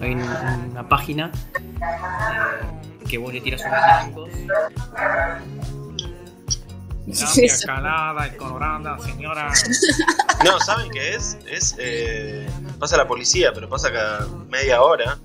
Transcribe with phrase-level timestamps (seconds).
[0.00, 1.30] Hay una, una página
[1.60, 4.30] eh, que vos le tiras unos discos.
[7.20, 9.52] Cambia calada y colorada, señora.
[10.44, 11.36] No, ¿saben qué es?
[11.46, 11.74] Es.
[11.78, 12.48] eh,
[12.78, 15.18] pasa la policía, pero pasa cada media hora.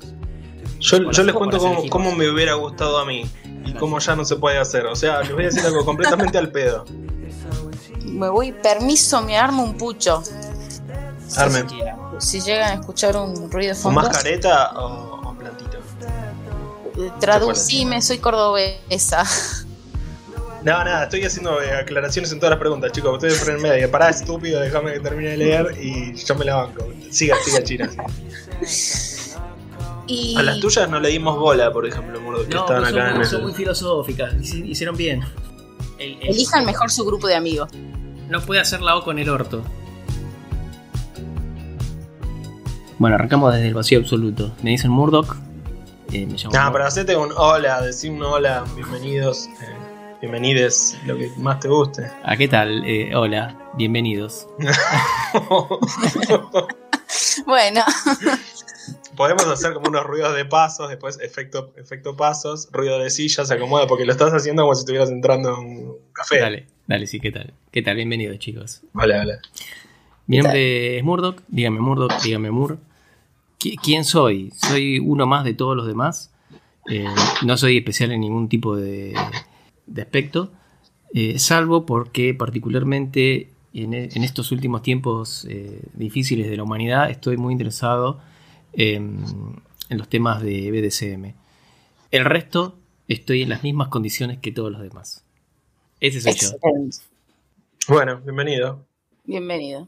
[0.80, 3.30] Yo, les cuento cómo, cómo me hubiera gustado a mí
[3.64, 4.88] y cómo ya no se puede hacer.
[4.88, 6.84] O sea, les voy a decir algo completamente al pedo.
[8.14, 10.23] Me voy, permiso, me armo un pucho.
[11.35, 11.67] Armen.
[12.20, 15.77] Si llegan a escuchar un ruido de ¿Con fondo, más careta o, o plantito?
[16.98, 19.23] eh, traducime, soy cordobesa.
[20.63, 23.12] No, nada, estoy haciendo eh, aclaraciones en todas las preguntas, chicos.
[23.16, 23.91] Ustedes frenen media.
[23.91, 26.88] Pará, estúpido, déjame que termine de leer y yo me la banco.
[27.12, 27.90] Siga, siga, China.
[30.07, 33.07] Y A las tuyas no le dimos bola, por ejemplo, que No, estaban son, acá
[33.09, 33.30] en muy, el.
[33.30, 34.34] son muy filosóficas.
[34.35, 35.21] hici- Hicieron bien.
[35.99, 37.70] El- el- elijan mejor su grupo de amigos.
[38.34, 39.62] No puede hacer la O con el orto.
[42.98, 44.52] Bueno, arrancamos desde el vacío absoluto.
[44.63, 45.35] Me dicen Murdoch.
[46.12, 46.72] Eh, me llamo No, Murdoch.
[46.74, 52.10] pero hacete un hola, decí un hola, bienvenidos, eh, bienvenides, lo que más te guste.
[52.24, 52.84] Ah, ¿qué tal?
[52.88, 54.48] Eh, hola, bienvenidos.
[57.46, 57.82] Bueno,
[59.16, 63.54] Podemos hacer como unos ruidos de pasos, después efecto, efecto pasos, ruido de silla, se
[63.54, 66.40] acomoda, porque lo estás haciendo como si estuvieras entrando en un café.
[66.40, 67.53] Dale, dale, sí, ¿qué tal?
[67.72, 67.95] ¿Qué tal?
[67.97, 68.81] Bienvenidos, chicos.
[68.94, 69.39] Hola, hola.
[70.28, 71.41] Mi nombre es Murdoch.
[71.47, 72.79] Dígame Murdoch, dígame Mur.
[73.59, 74.51] ¿Qui- ¿Quién soy?
[74.56, 76.31] Soy uno más de todos los demás.
[76.89, 77.06] Eh,
[77.45, 79.16] no soy especial en ningún tipo de,
[79.88, 80.51] de aspecto.
[81.13, 87.09] eh, salvo porque particularmente en, e- en estos últimos tiempos eh, difíciles de la humanidad
[87.11, 88.19] estoy muy interesado
[88.73, 89.23] en,
[89.89, 91.34] en los temas de BDSM.
[92.11, 95.22] El resto estoy en las mismas condiciones que todos los demás.
[96.03, 96.50] Ese soy yo.
[96.50, 96.97] excelente.
[97.88, 98.85] Bueno, bienvenido.
[99.23, 99.88] Bienvenido.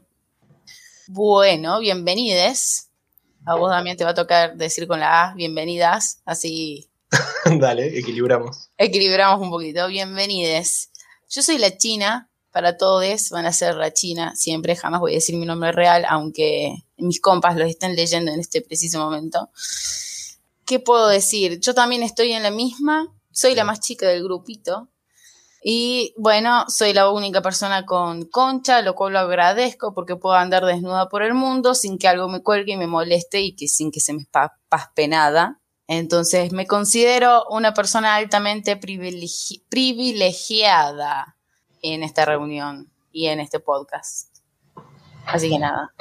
[1.08, 2.88] Bueno, bienvenides.
[3.44, 6.88] A vos también te va a tocar decir con la A, bienvenidas, así
[7.60, 8.70] Dale, equilibramos.
[8.78, 9.88] equilibramos un poquito.
[9.88, 10.90] Bienvenides.
[11.28, 15.16] Yo soy la China, para todos van a ser la China, siempre, jamás voy a
[15.16, 19.50] decir mi nombre real, aunque mis compas lo estén leyendo en este preciso momento.
[20.64, 21.60] ¿Qué puedo decir?
[21.60, 24.88] Yo también estoy en la misma, soy la más chica del grupito.
[25.68, 30.64] Y bueno, soy la única persona con concha, lo cual lo agradezco porque puedo andar
[30.64, 33.90] desnuda por el mundo sin que algo me cuelgue y me moleste y que sin
[33.90, 35.58] que se me pa- paspe nada.
[35.88, 41.36] Entonces me considero una persona altamente privilegi- privilegiada
[41.82, 44.36] en esta reunión y en este podcast.
[45.26, 45.92] Así que nada,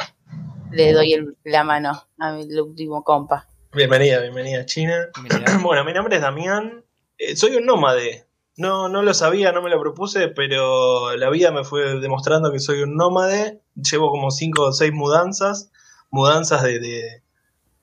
[0.69, 3.47] le doy el- la mano a mi último compa.
[3.73, 5.07] Bienvenida, bienvenida, China.
[5.23, 5.57] Bienvenida.
[5.63, 6.85] Bueno, mi nombre es Damián.
[7.17, 8.27] Eh, soy un nómade.
[8.57, 12.59] No, no lo sabía, no me lo propuse, pero la vida me fue demostrando que
[12.59, 13.61] soy un nómade.
[13.75, 15.71] Llevo como cinco o seis mudanzas.
[16.09, 17.21] Mudanzas de, de-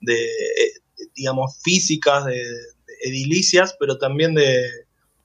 [0.01, 0.71] de, eh,
[1.15, 2.41] digamos, físicas, de,
[3.03, 4.63] edilicias, pero también de,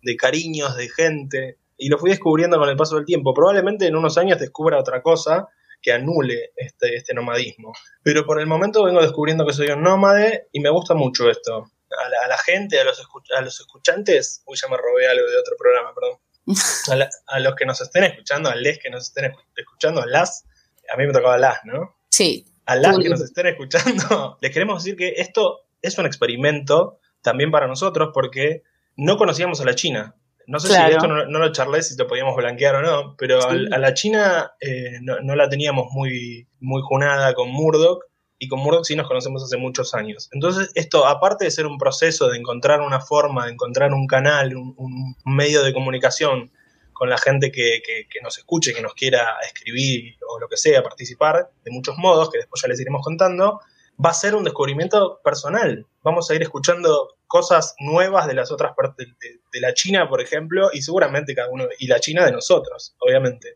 [0.03, 1.59] de cariños, de gente.
[1.78, 3.34] Y lo fui descubriendo con el paso del tiempo.
[3.34, 5.48] Probablemente en unos años descubra otra cosa
[5.82, 7.72] que anule este, este nomadismo.
[8.03, 11.70] Pero por el momento vengo descubriendo que soy un nómade y me gusta mucho esto.
[12.04, 13.00] A la, a la gente, a los,
[13.37, 16.19] a los escuchantes, uy, ya me robé algo de otro programa, perdón.
[16.91, 20.00] A, la- a los que nos estén escuchando, a les que nos estén escu- escuchando,
[20.03, 20.44] a las,
[20.93, 21.97] a mí me tocaba las, ¿no?
[22.10, 26.98] Sí, A las que nos estén escuchando, les queremos decir que esto es un experimento
[27.22, 28.62] también para nosotros porque
[28.97, 30.15] no conocíamos a la China.
[30.47, 30.88] No sé Claro.
[30.88, 33.66] si esto no, no lo charlé, si lo podíamos blanquear o no, pero Sí.
[33.71, 38.04] a la China eh, no, no la teníamos muy, muy junada con Murdoch
[38.38, 40.28] y con Murdoch sí nos conocemos hace muchos años.
[40.32, 44.54] Entonces, esto, aparte de ser un proceso de encontrar una forma, de encontrar un canal,
[44.56, 46.50] un, un medio de comunicación
[46.93, 50.56] con la gente que, que- que nos escuche, que nos quiera escribir o lo que
[50.56, 53.60] sea, participar de muchos modos, que después ya les iremos contando,
[54.04, 55.87] va a ser un descubrimiento personal.
[56.03, 60.21] Vamos a ir escuchando cosas nuevas de las otras partes de, de la China, por
[60.21, 63.53] ejemplo, y seguramente cada uno, y la China de nosotros, obviamente.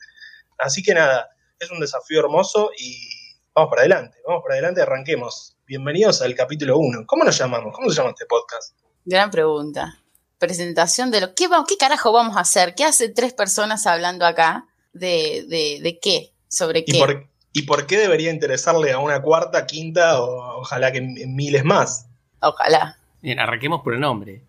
[0.59, 1.29] Así que nada,
[1.59, 3.09] es un desafío hermoso y
[3.55, 5.57] vamos para adelante, vamos para adelante, arranquemos.
[5.67, 7.05] Bienvenidos al capítulo 1.
[7.07, 7.75] ¿Cómo nos llamamos?
[7.75, 8.77] ¿Cómo se llama este podcast?
[9.05, 9.99] gran pregunta.
[10.39, 12.75] Presentación de lo ¿qué, va- qué carajo vamos a hacer?
[12.75, 14.67] ¿Qué hace tres personas hablando acá?
[14.93, 16.33] ¿De, de, de qué?
[16.49, 16.99] ¿Sobre ¿Y qué?
[16.99, 22.07] por, ¿Y por qué debería interesarle a una cuarta, quinta o ojalá que miles más?
[22.41, 22.99] Ojalá.
[23.21, 24.45] Bien, arranquemos por el nombre.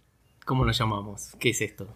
[0.45, 1.29] ¿Cómo nos llamamos?
[1.39, 1.87] ¿Qué es esto?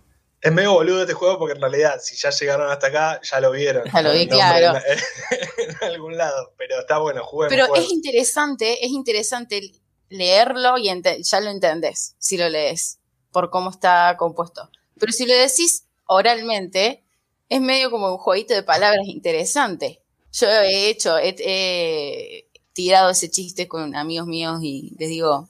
[0.42, 3.52] Es medio boludo este juego porque en realidad, si ya llegaron hasta acá, ya lo
[3.52, 3.84] vieron.
[3.92, 4.80] Ya lo vi, claro.
[4.86, 7.52] En, en algún lado, pero está bueno, juguemos.
[7.52, 7.88] Pero juguemos.
[7.88, 9.72] es interesante, es interesante
[10.10, 10.90] leerlo y
[11.24, 13.00] ya lo entendés si lo lees,
[13.32, 14.70] por cómo está compuesto.
[15.00, 17.04] Pero si lo decís oralmente,
[17.50, 20.02] es medio como un jueguito de palabras interesante.
[20.34, 25.50] Yo he hecho, he, he tirado ese chiste con amigos míos y les digo,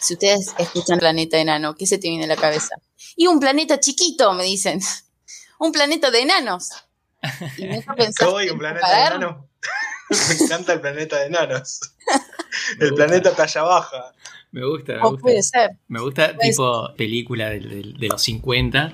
[0.00, 2.76] si ustedes escuchan Planeta Enano, ¿qué se te viene a la cabeza?
[3.16, 4.80] Y un planeta chiquito, me dicen.
[5.58, 6.70] Un planeta de enanos.
[7.56, 9.36] Y me hizo pensar, Soy un planeta de enanos.
[10.38, 11.80] me encanta el planeta de enanos.
[12.80, 14.12] el planeta talla baja.
[14.52, 15.22] Me gusta, me gusta.
[15.22, 15.70] puede ser.
[15.88, 18.92] Me gusta Pues- tipo película del- del- de, los 50,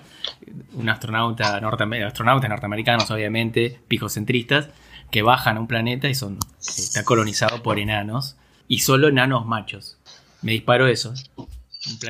[0.75, 4.69] un astronauta, norteamer- astronautas norteamericanos, obviamente, pijocentristas,
[5.11, 8.37] que bajan a un planeta y son está colonizado por enanos
[8.69, 9.99] y solo enanos machos.
[10.43, 11.13] Me disparó eso.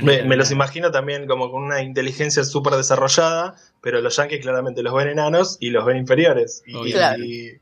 [0.02, 4.92] Me, los imagino también como con una inteligencia súper desarrollada, pero los yankees claramente los
[4.94, 6.62] ven enanos y los ven inferiores.
[6.66, 6.92] Y.
[6.92, 7.24] Claro.
[7.24, 7.58] y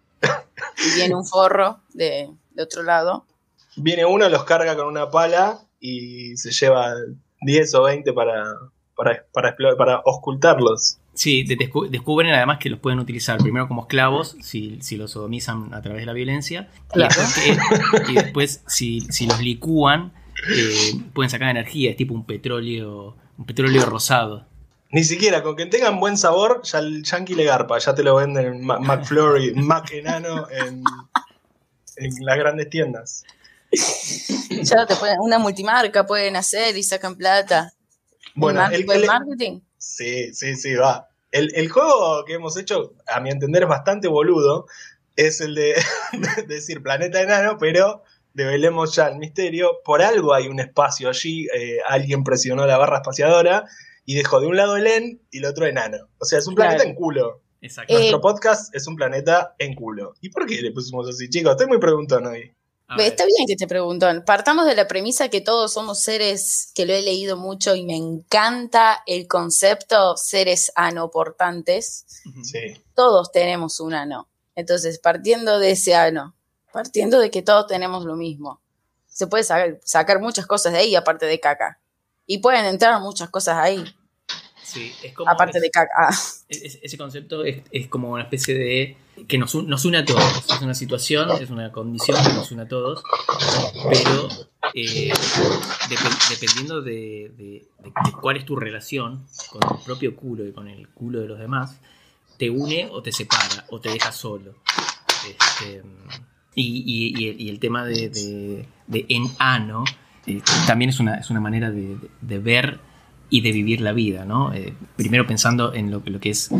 [0.86, 3.24] Y viene un forro de, de otro lado.
[3.76, 6.94] viene uno, los carga con una pala y se lleva
[7.42, 8.44] 10 o 20 para,
[8.96, 10.98] para, para, explo- para oscultarlos.
[11.14, 15.12] Sí, de- descu- descubren además que los pueden utilizar primero como esclavos, si, si los
[15.12, 17.14] sodomizan a través de la violencia, y Claro.
[17.16, 17.34] después,
[18.06, 20.12] que- y después si, si los licúan,
[20.50, 24.46] eh, pueden sacar energía, es tipo un petróleo, un petróleo rosado.
[24.92, 28.16] Ni siquiera, con que tengan buen sabor, ya el yankee le garpa, ya te lo
[28.16, 30.82] venden en Ma- McFlurry, Mac enano en,
[31.96, 33.24] en las grandes tiendas.
[34.50, 37.72] Ya te pueden, una multimarca pueden hacer y sacan plata.
[38.34, 39.60] Bueno, el, marketing.
[39.78, 41.08] sí, sí, sí, va.
[41.30, 44.66] El, el juego que hemos hecho, a mi entender, es bastante boludo.
[45.14, 45.74] Es el de,
[46.36, 48.02] de decir planeta enano, pero
[48.34, 49.80] develemos ya el misterio.
[49.84, 53.64] Por algo hay un espacio allí, eh, alguien presionó la barra espaciadora
[54.04, 55.98] y dejó de un lado el en y el otro enano.
[56.18, 56.90] O sea, es un planeta Claro.
[56.90, 57.42] en culo.
[57.62, 57.92] Exacto.
[57.92, 60.14] Eh, Nuestro podcast es un planeta en culo.
[60.20, 61.52] ¿Y por qué le pusimos así, chicos?
[61.52, 62.54] Estoy muy preguntón hoy.
[62.98, 64.08] Está bien que te preguntó.
[64.24, 67.94] Partamos de la premisa que todos somos seres, que lo he leído mucho y me
[67.94, 72.04] encanta el concepto, seres anoportantes.
[72.42, 72.82] Sí.
[72.94, 74.28] Todos tenemos un ano.
[74.56, 76.34] Entonces, partiendo de ese ano,
[76.72, 78.60] partiendo de que todos tenemos lo mismo,
[79.06, 81.80] se puede sacar, sacar muchas cosas de ahí aparte de caca.
[82.26, 83.84] Y pueden entrar muchas cosas ahí,
[84.62, 85.90] Sí, es como aparte es- de caca.
[85.98, 86.10] Ah,
[86.48, 88.96] es- ese concepto es, es como una especie de
[89.26, 90.22] que nos, un- nos une a todos.
[90.48, 93.02] Es una situación, es una condición que nos une a todos,
[93.90, 94.28] pero
[94.74, 95.12] eh,
[95.88, 100.68] depe- dependiendo de, de- de cuál es tu relación con tu propio culo y con
[100.68, 101.76] el culo de los demás,
[102.38, 104.54] te une o te separa o te deja solo.
[105.28, 105.82] Este,
[106.54, 108.08] y, y- el, tema de,
[108.88, 109.84] de, en ano
[110.26, 111.96] eh, también es una, es una manera de,
[112.38, 112.80] ver
[113.30, 114.52] y de vivir la vida, ¿no?
[114.52, 116.50] Eh, primero pensando en lo, lo que es,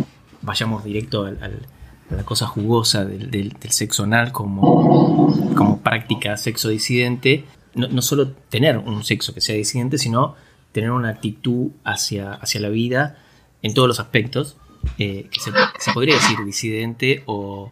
[0.42, 6.68] vayamos directo al- a la cosa jugosa del, del- sexo anal como, como práctica sexo
[6.68, 7.44] disidente,
[7.74, 10.34] no, no solo tener un sexo que sea disidente, sino
[10.72, 13.18] tener una actitud hacia, hacia la vida
[13.62, 14.56] en todos los aspectos,
[14.98, 17.70] eh, que, se, que se podría decir disidente o,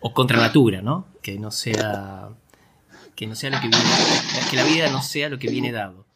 [0.00, 1.06] o contra natura, ¿no?
[1.28, 2.30] Que no sea
[3.14, 3.84] que no sea lo que viene,
[4.48, 6.06] que la vida no sea lo que viene dado.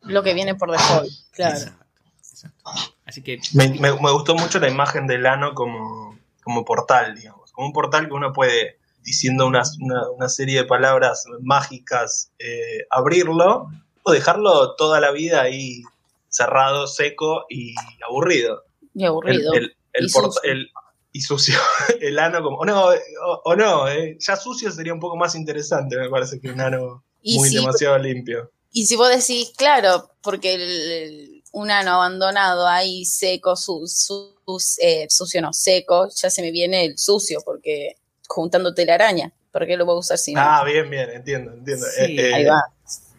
[0.00, 1.56] lo que viene por default, claro.
[1.58, 1.84] Exacto,
[2.20, 2.70] exacto.
[3.04, 7.52] Así que Me, me- me gustó mucho la imagen del ano como, como portal, digamos.
[7.52, 12.86] Como un portal que uno puede, diciendo unas- una, una serie de palabras mágicas, eh,
[12.90, 13.68] abrirlo
[14.04, 15.82] o dejarlo toda la vida ahí
[16.28, 17.74] cerrado, seco y
[18.08, 18.62] aburrido.
[18.94, 19.52] Y aburrido.
[19.52, 20.50] El, el- el Y porta- sucio.
[20.50, 20.70] el-
[21.12, 21.54] y sucio.
[22.00, 22.56] El ano como...
[22.58, 26.40] O no, o, o no eh, ya sucio sería un poco más interesante, me parece,
[26.40, 28.50] que un ano Y muy si- demasiado limpio.
[28.72, 34.34] Y si vos decís, claro, porque el, el- un ano abandonado ahí seco, su, su-
[34.80, 39.76] eh, sucio no, seco, ya se me viene el sucio, porque juntando telaraña, ¿por qué
[39.76, 40.40] lo voy a usar si no?
[40.40, 41.84] Ah, bien, bien, entiendo, entiendo.
[41.94, 42.62] Sí, Eh, eh, ahí va.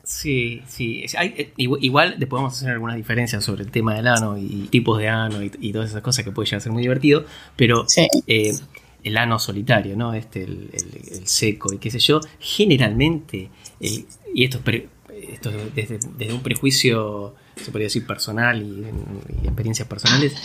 [0.04, 1.06] Sí, sí.
[1.18, 4.98] hay- eh, igual, después podemos hacer algunas diferencias sobre el tema del ano y tipos
[5.00, 7.86] de ano y, y todas esas cosas que puede llegar a ser muy divertido, pero
[7.88, 8.08] Sí.
[8.28, 8.54] eh,
[9.04, 10.14] el ano solitario, ¿no?
[10.14, 14.84] Este, el, el- el seco y qué sé yo, generalmente, el- y esto es,
[15.30, 18.86] esto es desde, desde un prejuicio, se podría decir, personal y,
[19.42, 20.36] y experiencias personales,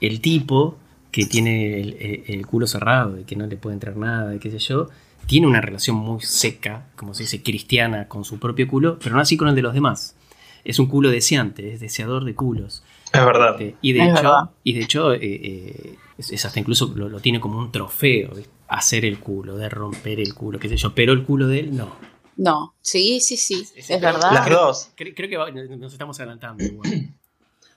[0.00, 0.76] el tipo
[1.10, 4.58] que tiene el culo cerrado y que no le puede entrar nada y qué sé
[4.58, 4.88] yo,
[5.26, 9.20] tiene una relación muy seca, como se dice, cristiana con su propio culo, pero no
[9.20, 10.16] así con el de los demás.
[10.64, 12.82] Es un culo deseante, es deseador de culos.
[13.12, 13.60] es verdad.
[13.60, 14.50] Este, y de Es hecho, verdad.
[14.62, 18.30] y de hecho eh, eh, es, es hasta incluso lo, lo tiene como un trofeo,
[18.34, 18.50] ¿viste?
[18.68, 21.76] hacer el culo, de romper el culo, qué sé yo, pero el culo de él
[21.76, 21.94] no.
[22.36, 24.32] No, sí, sí, sí, es verdad.
[24.32, 24.90] Las dos.
[24.96, 26.64] Creo, creo que va- nos estamos adelantando.
[26.64, 26.90] igual.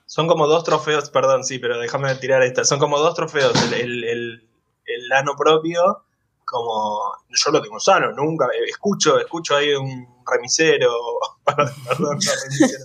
[0.06, 2.64] Son como dos trofeos, perdón, sí, pero déjame tirar esta.
[2.64, 3.52] Son como dos trofeos.
[3.72, 4.48] El, el, el-
[4.86, 5.98] el ano propio,
[6.50, 8.46] como yo lo tengo sano, nunca.
[8.46, 10.90] eh, Escucho, escucho ahí un remisero,
[11.44, 12.84] perdón, no remisero,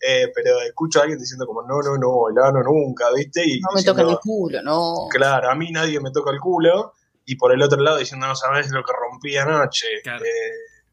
[0.00, 3.42] eh, pero escucho a alguien diciendo como no, no, no, el ano nunca, ¿viste?
[3.46, 4.94] Y No me diciendo, tocan el culo, no.
[5.10, 6.92] Claro, a mí nadie me toca el culo.
[7.24, 9.86] y por el otro lado diciendo no sabes lo que rompí anoche.
[10.02, 10.24] Claro.
[10.24, 10.28] Eh,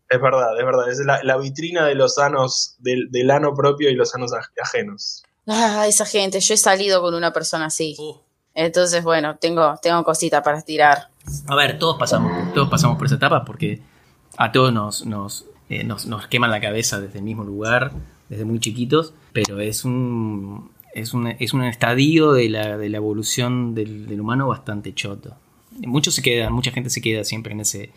[0.09, 0.89] es verdad, es verdad.
[0.91, 4.51] Es la, la vitrina de los sanos, del, del ano propio y los sanos aj-
[4.61, 5.23] ajenos.
[5.47, 7.95] Ah, esa gente, yo he salido con una persona así.
[7.99, 8.15] Uh,
[8.55, 11.09] Entonces, bueno, tengo, tengo cosita para tirar.
[11.47, 13.81] A ver, todos pasamos, todos pasamos por esa etapa porque
[14.37, 17.91] a todos nos, nos, eh, nos, nos queman la cabeza desde el mismo lugar,
[18.29, 22.97] desde muy chiquitos, pero es un, es un, es un estadio de la, de la
[22.97, 25.35] evolución del, del humano bastante choto.
[25.85, 27.91] Muchos se quedan, mucha gente se queda siempre en ese,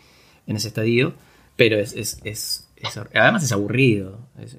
[0.47, 1.13] en ese estadio,
[1.55, 4.19] pero es, es, es, es- además es aburrido.
[4.41, 4.55] Es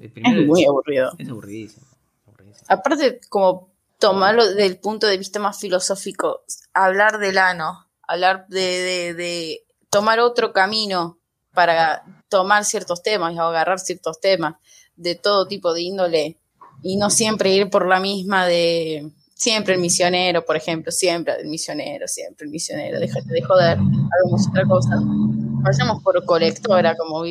[0.47, 1.11] muy aburrido.
[1.17, 1.85] es aburridísimo.
[2.25, 2.65] aburridísimo.
[2.69, 3.70] Aparte, como
[4.01, 6.41] tomarlo desde el punto de vista más filosófico,
[6.73, 11.19] hablar del ano, hablar de, de, de tomar otro camino
[11.53, 14.55] para tomar ciertos temas o agarrar ciertos temas
[14.95, 16.37] de todo tipo de índole
[16.81, 21.47] y no siempre ir por la misma de siempre el misionero, por ejemplo, siempre el
[21.47, 24.95] misionero, siempre el misionero, déjate de joder, hagamos otra cosa.
[24.99, 27.21] Vayamos por colectora, como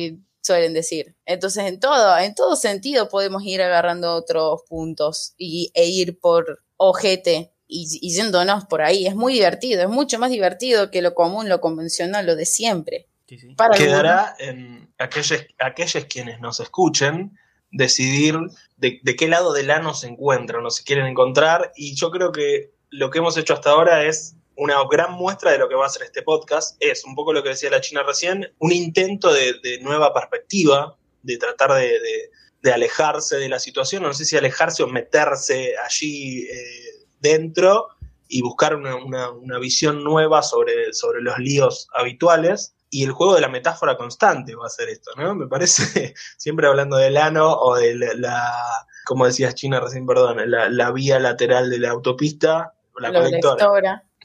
[0.41, 1.15] suelen decir.
[1.25, 6.63] Entonces, en todo, en todo sentido podemos ir agarrando otros puntos y, e ir por
[6.77, 9.07] ojete y, y yéndonos por ahí.
[9.07, 13.07] Es muy divertido, es mucho más divertido que lo común, lo convencional, lo de siempre.
[13.27, 13.55] Sí, sí.
[13.55, 17.37] Para Quedará en aquellos, aquellos quienes nos escuchen
[17.71, 18.35] decidir
[18.75, 21.71] de, de qué lado del ano se encuentran o se quieren encontrar.
[21.75, 25.57] Y yo creo que lo que hemos hecho hasta ahora es una gran muestra de
[25.57, 26.77] lo que va a ser este podcast.
[26.79, 30.95] Es un poco lo que decía la China recién, un intento de, de nueva perspectiva,
[31.23, 32.29] de tratar de, de-
[32.63, 37.87] de alejarse de la situación, no sé si alejarse o meterse allí eh, dentro
[38.27, 42.75] y buscar una, una- una visión nueva sobre, sobre los líos habituales.
[42.91, 45.33] Y el juego de la metáfora constante va a ser esto, ¿no?
[45.33, 50.37] Me parece, siempre hablando del ano o de la, la- como decías China recién, perdón,
[50.51, 53.55] la, la vía lateral de la autopista, la la colectora.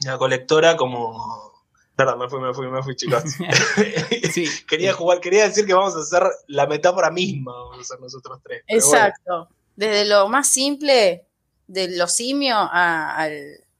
[0.03, 1.47] La colectora como...
[1.95, 3.23] Perdón, me fui, me fui, me fui, chicos.
[4.31, 4.45] Sí.
[4.67, 8.39] quería jugar, quería decir que vamos a hacer la metáfora misma, vamos a hacer nosotros
[8.43, 8.63] tres.
[8.67, 8.85] bueno.
[8.85, 9.49] Exacto.
[9.75, 11.25] Desde lo más simple
[11.67, 13.33] de los simios a- al,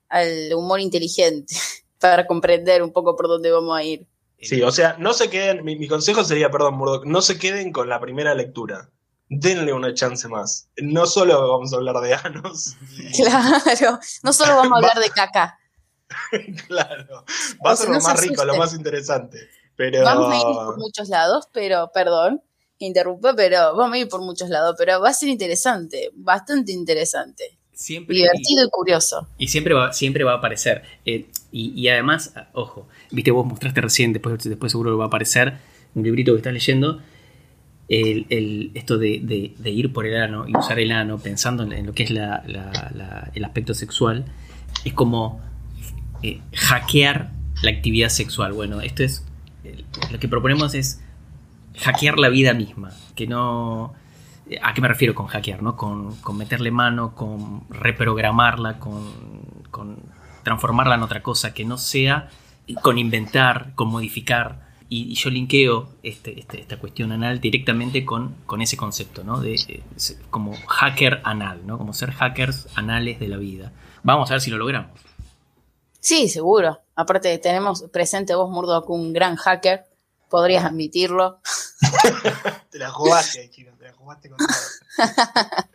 [0.09, 1.55] al humor inteligente,
[2.00, 4.07] para comprender un poco por dónde vamos a ir.
[4.39, 7.71] Sí, o sea, no se queden, mi, mi consejo sería, perdón, Murdoch, no se queden
[7.71, 8.89] con la primera lectura.
[9.29, 10.69] Denle una chance más.
[10.77, 12.75] No solo vamos a hablar de anos.
[13.15, 15.57] Claro, no solo vamos a hablar de caca,
[16.67, 17.25] claro.
[17.65, 19.39] Va a ser lo más rico, lo más interesante.
[19.75, 20.03] Pero.
[20.03, 22.41] vamos a ir por muchos lados, pero, perdón,
[22.79, 26.71] que interrumpa, pero vamos a ir por muchos lados, pero va a ser interesante, bastante
[26.71, 29.27] interesante, Siempre, divertido y curioso.
[29.37, 30.81] Y siempre va, siempre va a aparecer.
[31.05, 35.57] Eh, y, y además, ojo, viste, vos mostraste recién, después, después seguro va a aparecer
[35.93, 36.99] un librito que estás leyendo.
[37.87, 41.63] El, el- esto de, de- de ir por el ano y usar el ano pensando
[41.63, 44.25] en, en lo que es la- la- la- el aspecto sexual
[44.83, 45.39] es como
[46.24, 47.31] eh, hackear
[47.62, 48.53] la actividad sexual.
[48.53, 49.25] Bueno, esto es
[49.63, 51.01] eh, lo que proponemos es
[51.79, 53.93] hackear la vida misma, que no
[54.62, 55.62] ¿A qué me refiero con hackear?
[55.62, 55.75] ¿no?
[55.75, 59.03] Con, con meterle mano, con reprogramarla, con,
[59.71, 59.97] con
[60.43, 62.29] transformarla en otra cosa que no sea,
[62.81, 64.65] con inventar, con modificar.
[64.88, 69.41] Y, y yo linkeo este, este- esta cuestión anal directamente con, con ese concepto, ¿no?
[69.41, 71.77] De, eh, se- como hacker anal, ¿no?
[71.77, 73.74] Como ser hackers anales de la vida.
[74.03, 74.91] Vamos a ver si lo logramos.
[76.07, 76.79] Sí, seguro.
[76.95, 79.83] Aparte, tenemos presente vos, Murdoch, un gran hacker,
[80.29, 81.39] podrías admitirlo.
[82.71, 84.47] Te la jugaste, chicos, te la jugaste con todo.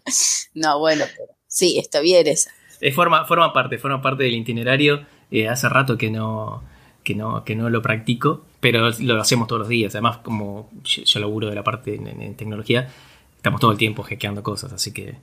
[0.54, 2.50] No, bueno, pero sí, está bien esa.
[2.80, 5.04] Eh, forma, forma parte, forma parte del itinerario.
[5.30, 6.62] Eh, hace rato que no,
[7.04, 9.94] que, no, que no lo practico, pero lo hacemos todos los días.
[9.94, 12.90] Además, como yo, yo laburo de la parte en, en tecnología,
[13.36, 15.14] estamos todo el tiempo hackeando cosas, así que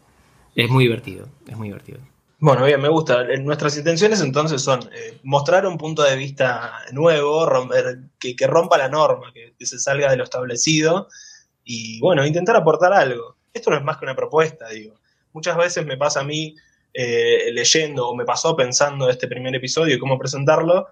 [0.54, 2.00] es muy divertido, es muy divertido.
[2.40, 3.22] Bueno, bien, me gusta.
[3.24, 8.48] Eh, Nuestras intenciones entonces son eh, mostrar un punto de vista nuevo, romper, que, que
[8.48, 11.08] rompa la norma, que, que se salga de lo establecido
[11.64, 13.36] y, bueno, intentar aportar algo.
[13.54, 14.96] Esto no es más que una propuesta, digo.
[15.34, 16.56] Muchas veces me pasa a mí
[16.94, 20.88] eh, leyendo o me pasó pensando este primer episodio y cómo presentarlo,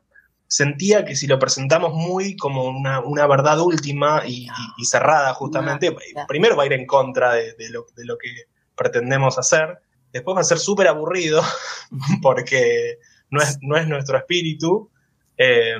[0.47, 5.33] sentía que si lo presentamos muy como una, una verdad última y, y- y cerrada
[5.33, 8.29] justamente, No, primero va a ir en contra de, de lo, de lo que
[8.75, 9.79] pretendemos hacer,
[10.17, 11.41] después va a ser súper aburrido
[12.21, 14.89] porque no es, no es nuestro espíritu.
[15.37, 15.75] Eh,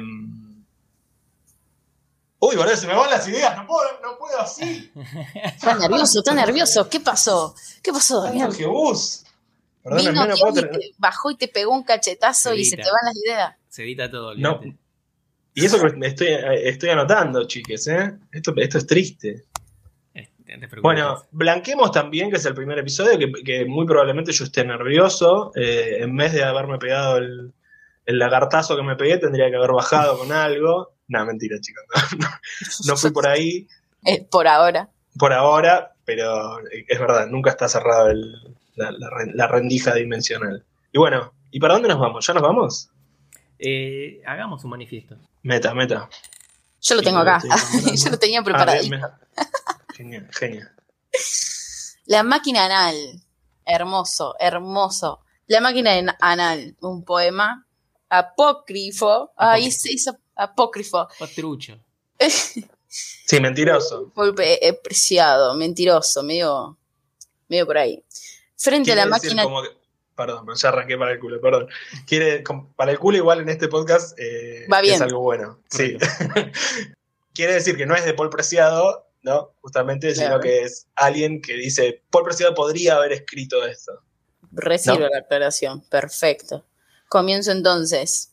[2.39, 4.91] Uy, boludo, se me van las ideas, no puedo, no puedo así.
[5.44, 6.88] Está nervioso, está nervioso.
[6.88, 7.56] ¿Qué pasó?
[7.82, 8.53] ¿Qué pasó, Damián?
[8.53, 9.24] Que bus.
[9.82, 12.84] Perdón, Vino no puedo tener- te bajó y te pegó un cachetazo y se te
[12.84, 13.56] van las ideas.
[13.70, 14.60] Se edita todo, No.
[15.56, 16.27] Y eso que me estoy,
[16.63, 18.15] estoy anotando, chiques, ¿eh?
[18.32, 19.46] Esto, esto es triste.
[20.48, 20.80] Te.
[20.82, 25.51] Bueno, blanquemos también que es el primer episodio, que, que muy probablemente yo esté nervioso,
[25.56, 27.51] eh, en vez de haberme pegado el,
[28.08, 30.94] el lagartazo que me pegué tendría que haber bajado con algo.
[31.10, 31.84] No, mentira, chicos.
[32.88, 33.68] No, fui por ahí.
[34.06, 34.89] Eh, por ahora.
[35.20, 38.10] Por ahora, pero es verdad, nunca está cerrado
[38.75, 40.63] la, rendija dimensional.
[40.94, 42.25] Y bueno, ¿y para dónde nos vamos?
[42.25, 42.89] ¿Ya nos vamos?
[43.60, 45.18] Eh, hagamos un manifiesto.
[45.44, 46.08] Meta, meta.
[46.82, 47.42] Yo lo tengo acá.
[47.96, 48.82] Yo lo tenía preparado.
[49.98, 50.72] Genial, genial.
[52.06, 52.96] La máquina anal.
[53.66, 55.20] Hermoso, hermoso.
[55.48, 57.68] La máquina anal, un poema
[58.10, 59.32] apócrifo.
[59.36, 61.08] Ahí se hizo apócrifo.
[61.20, 61.80] Patrucho.
[62.88, 64.12] sí, mentiroso.
[64.16, 64.34] Muy
[64.84, 66.77] preciado, mentiroso, medio,
[67.50, 68.04] medio por ahí.
[68.56, 69.44] Frente a la máquina.
[70.16, 71.68] perdón, ya arranqué para el culo, perdón.
[72.06, 72.44] Quiere,
[72.75, 74.96] para el culo, igual en este podcast eh, Va bien.
[74.96, 75.60] es algo bueno.
[75.70, 75.98] Sí.
[77.34, 79.54] Quiere decir que no es de Paul Preciado, ¿no?
[79.62, 84.04] Justamente, sino que es alguien que dice: Paul Preciado podría haber escrito esto.
[84.52, 86.66] Recibe la aclaración, perfecto.
[87.10, 88.32] Comienzo entonces.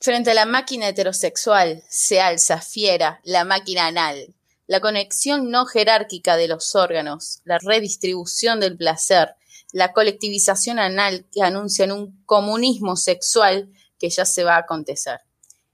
[0.00, 4.34] Frente a la máquina heterosexual se alza fiera la máquina anal,
[4.68, 9.34] la conexión no jerárquica de los órganos, la redistribución del placer,
[9.72, 15.20] la colectivización anal que anuncian un comunismo sexual que ya se va a acontecer.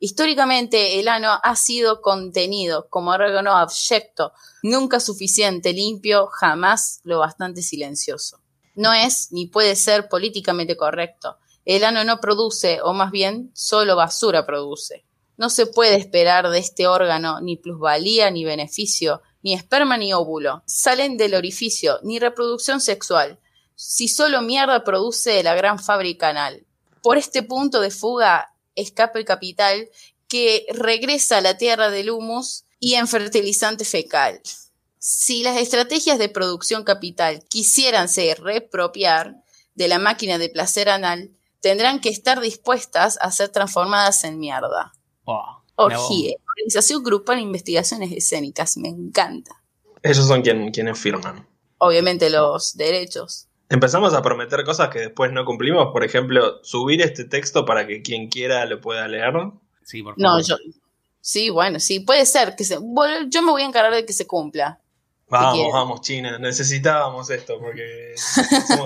[0.05, 7.63] Históricamente, el ano ha sido contenido como órgano abyecto, nunca suficiente, limpio, jamás lo bastante
[7.63, 8.43] silencioso.
[8.75, 11.39] No es ni puede ser políticamente correcto.
[11.65, 15.07] El ano no produce, o más bien, solo basura produce.
[15.39, 20.63] No se puede esperar de este órgano ni plusvalía ni beneficio, ni esperma ni óvulo.
[20.67, 23.39] Salen del orificio, ni reproducción sexual.
[23.75, 26.67] Si solo mierda produce la gran fábrica anal.
[27.03, 29.89] Por este punto de fuga escapa el capital
[30.29, 34.41] que regresa a la tierra del humus y en fertilizante fecal.
[34.99, 39.43] Si las estrategias de producción capital quisieran ser repropiar
[39.75, 44.93] de la máquina de placer anal, tendrán que estar dispuestas a ser transformadas en mierda.
[45.77, 49.63] Orgie, Organización Grupal de Investigaciones Escénicas, me encanta.
[50.03, 51.49] Ellos son quienes firman.
[51.79, 53.49] Obviamente los derechos.
[53.75, 58.03] Empezamos a prometer cosas que después no cumplimos, por ejemplo, subir este texto para que
[58.03, 59.35] quien quiera lo pueda leer.
[59.83, 60.23] Sí, por favor.
[60.23, 60.55] No, yo,
[61.21, 64.29] sí, bueno, sí, puede ser que se, yo me voy a encargar de que se
[64.29, 64.79] cumpla.
[65.29, 66.39] Vamos, vamos, China.
[66.39, 68.15] Necesitábamos esto porque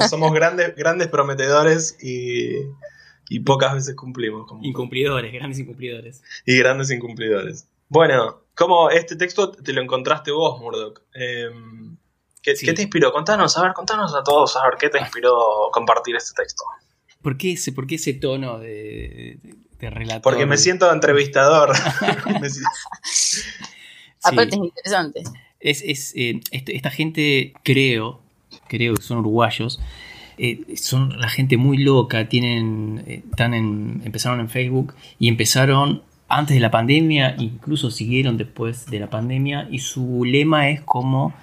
[0.09, 4.51] somos, grandes, grandes prometedores y, pocas veces cumplimos.
[4.63, 6.23] incumplidores, grandes incumplidores.
[6.47, 7.69] Y grandes incumplidores.
[7.91, 11.03] Bueno, ¿cómo este texto te lo encontraste vos, Murdoch?
[11.13, 11.99] Em,
[12.43, 13.13] ¿qué, te inspiró?
[13.13, 16.65] Contanos, a ver, contanos a todos, a ver, ¿qué te inspiró compartir este texto?
[17.23, 19.39] ¿Por qué ese, por qué ese tono de,
[19.79, 20.23] de, relator?
[20.23, 21.71] Porque me siento entrevistador.
[24.23, 25.23] Aparte es interesante
[25.61, 28.21] es, eh, este, esta gente, creo,
[28.69, 29.81] creo que son uruguayos,
[30.39, 36.03] eh, son la gente muy loca, tienen, eh, están en, empezaron en Facebook y empezaron
[36.29, 41.35] antes de la pandemia, incluso siguieron después de la pandemia, y su lema es como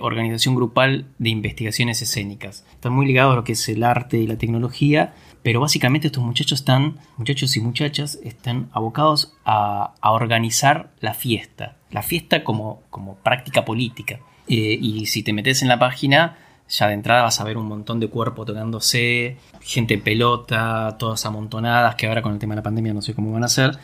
[0.00, 2.64] organización grupal de investigaciones escénicas.
[2.72, 6.24] Están muy ligados a lo que es el arte y la tecnología, pero básicamente estos
[6.24, 12.82] muchachos están, muchachos y muchachas, están abocados a, a organizar la fiesta la fiesta como,
[12.90, 14.20] como práctica política.
[14.48, 16.36] Eh, y si te metes en la página,
[16.68, 21.24] ya de entrada vas a ver un montón de cuerpos tocándose, gente en pelota, todas
[21.26, 23.78] amontonadas, que ahora con el tema de la pandemia no sé cómo van a ser,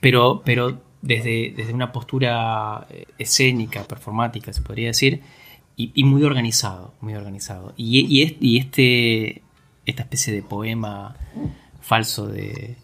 [0.00, 5.22] pero, pero desde, desde una postura eh, escénica, performática, se podría decir,
[5.76, 7.72] y, muy organizado, muy organizado.
[7.74, 9.40] Y, y, y este,
[9.86, 11.16] esta especie de poema
[11.80, 12.76] falso de,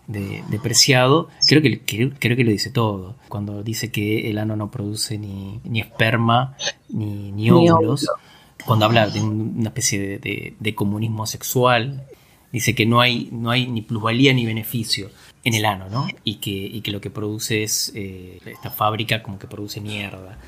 [0.63, 3.17] Preciado, creo que, creo que lo dice todo.
[3.29, 6.57] Cuando dice que el ano no produce ni, esperma
[6.89, 8.09] ni, ni óvulos,
[8.65, 12.05] cuando habla de una especie de, comunismo sexual,
[12.51, 15.11] dice que no hay, no hay ni plusvalía ni beneficio
[15.47, 16.09] en el ano, ¿no?
[16.25, 20.39] Y que, que lo que produce es eh, esta fábrica como que produce mierda.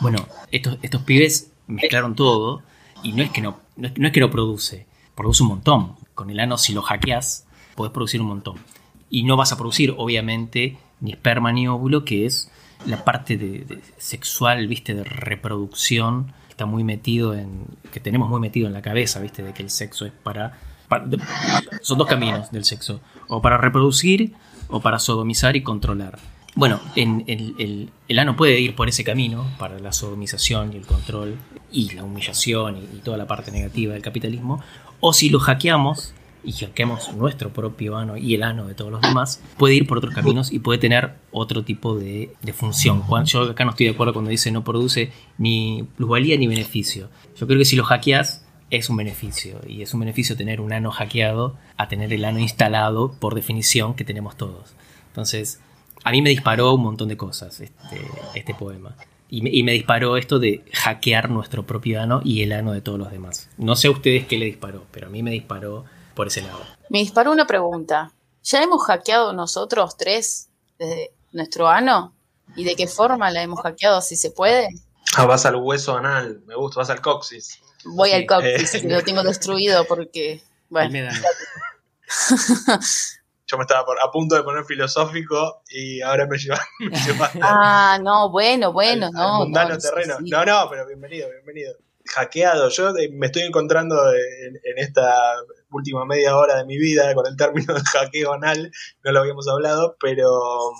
[0.00, 2.62] Bueno, estos, estos pibes mezclaron todo
[3.02, 5.96] y no es que no, no es que no produce, produce un montón.
[6.14, 8.56] Con el ano si lo hackeas podés producir un montón.
[9.08, 12.50] Y no vas a producir, obviamente, ni esperma ni óvulo, que es
[12.84, 18.40] la parte de, sexual, viste, de reproducción, que está muy metido en, que tenemos muy
[18.40, 20.58] metido en la cabeza, viste, de que el sexo es para,
[21.82, 24.34] son dos caminos del sexo, o para reproducir
[24.68, 26.18] o para sodomizar y controlar.
[26.54, 31.36] Bueno, en, el, ano puede ir por ese camino, para la sodomización y el control,
[31.70, 34.62] y la humillación y toda la parte negativa del capitalismo,
[35.00, 36.14] o si lo hackeamos,
[36.46, 39.98] y hackeamos nuestro propio ano y el ano de todos los demás, puede ir por
[39.98, 43.02] otros caminos y puede tener otro tipo de, función.
[43.24, 47.10] Yo acá no estoy de acuerdo cuando dice no produce ni plusvalía ni beneficio.
[47.36, 49.60] Yo creo que si lo hackeas, es un beneficio.
[49.66, 53.94] Y es un beneficio tener un ano hackeado a tener el ano instalado por definición
[53.94, 54.74] que tenemos todos.
[55.08, 55.60] Entonces,
[56.04, 58.00] a mí me disparó un montón de cosas este,
[58.34, 58.96] este poema.
[59.28, 62.80] Y me, y me, disparó esto de hackear nuestro propio ano y el ano de
[62.80, 63.48] todos los demás.
[63.56, 66.60] No sé a ustedes qué le disparó, pero a mí me disparó por ese lado.
[66.90, 68.12] Me disparó una pregunta.
[68.44, 70.48] ¿Ya hemos hackeado nosotros tres
[70.78, 72.14] desde nuestro ano?
[72.54, 74.00] ¿Y de qué forma la hemos hackeado?
[74.00, 74.68] Si se puede.
[75.16, 77.60] Ah, vas al hueso anal, me gusta, vas al coxis.
[77.94, 78.14] Voy sí.
[78.16, 78.88] al coxis, eh.
[78.88, 80.42] lo tengo destruido porque.
[80.68, 81.10] Bueno.
[83.48, 86.58] Yo me estaba por, a punto de poner filosófico y ahora me llevan.
[87.42, 89.34] ah, no, bueno, bueno, al, no.
[89.34, 90.16] Al mundano no, terreno.
[90.18, 90.30] Sí.
[90.30, 91.74] No, no, pero bienvenido, bienvenido.
[92.06, 92.68] Hackeado.
[92.70, 95.36] Yo me estoy encontrando en, en, esta
[95.70, 98.72] última media hora de mi vida con el término de hackeo anal.
[99.04, 100.72] No lo habíamos hablado, pero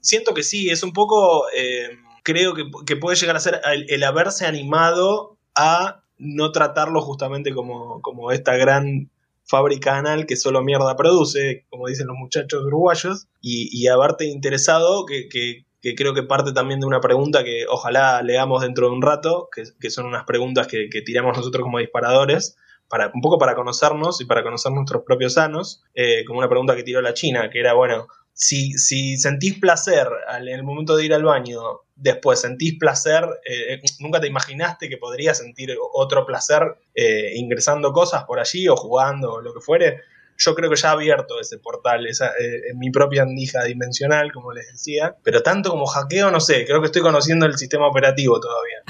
[0.00, 1.46] siento que sí, es un poco.
[1.54, 1.90] Eh,
[2.22, 7.52] creo que, que, puede llegar a ser el, el, haberse animado a no tratarlo justamente
[7.52, 9.10] como, como esta gran
[9.44, 15.06] fábrica anal que solo mierda produce, como dicen los muchachos uruguayos, y, y haberte interesado,
[15.06, 19.02] que, que, creo que parte también de una pregunta que ojalá leamos dentro de un
[19.02, 22.56] rato, que, que son unas preguntas que, que, tiramos nosotros como disparadores,
[22.88, 26.74] para, un poco para conocernos y para conocer nuestros propios sanos, eh, como una pregunta
[26.74, 31.06] que tiró la China, que era, bueno, si, si sentís placer en el momento de
[31.06, 31.58] ir al baño,
[31.94, 36.62] después sentís placer, eh, nunca te imaginaste que podrías sentir otro placer
[36.94, 40.02] eh, ingresando cosas por allí o jugando o lo que fuere.
[40.36, 44.30] Yo creo que ya ha abierto ese portal, esa, eh, en mi propia andija dimensional,
[44.32, 45.16] como les decía.
[45.22, 48.82] Pero tanto como hackeo, no sé, creo que estoy conociendo el sistema operativo todavía.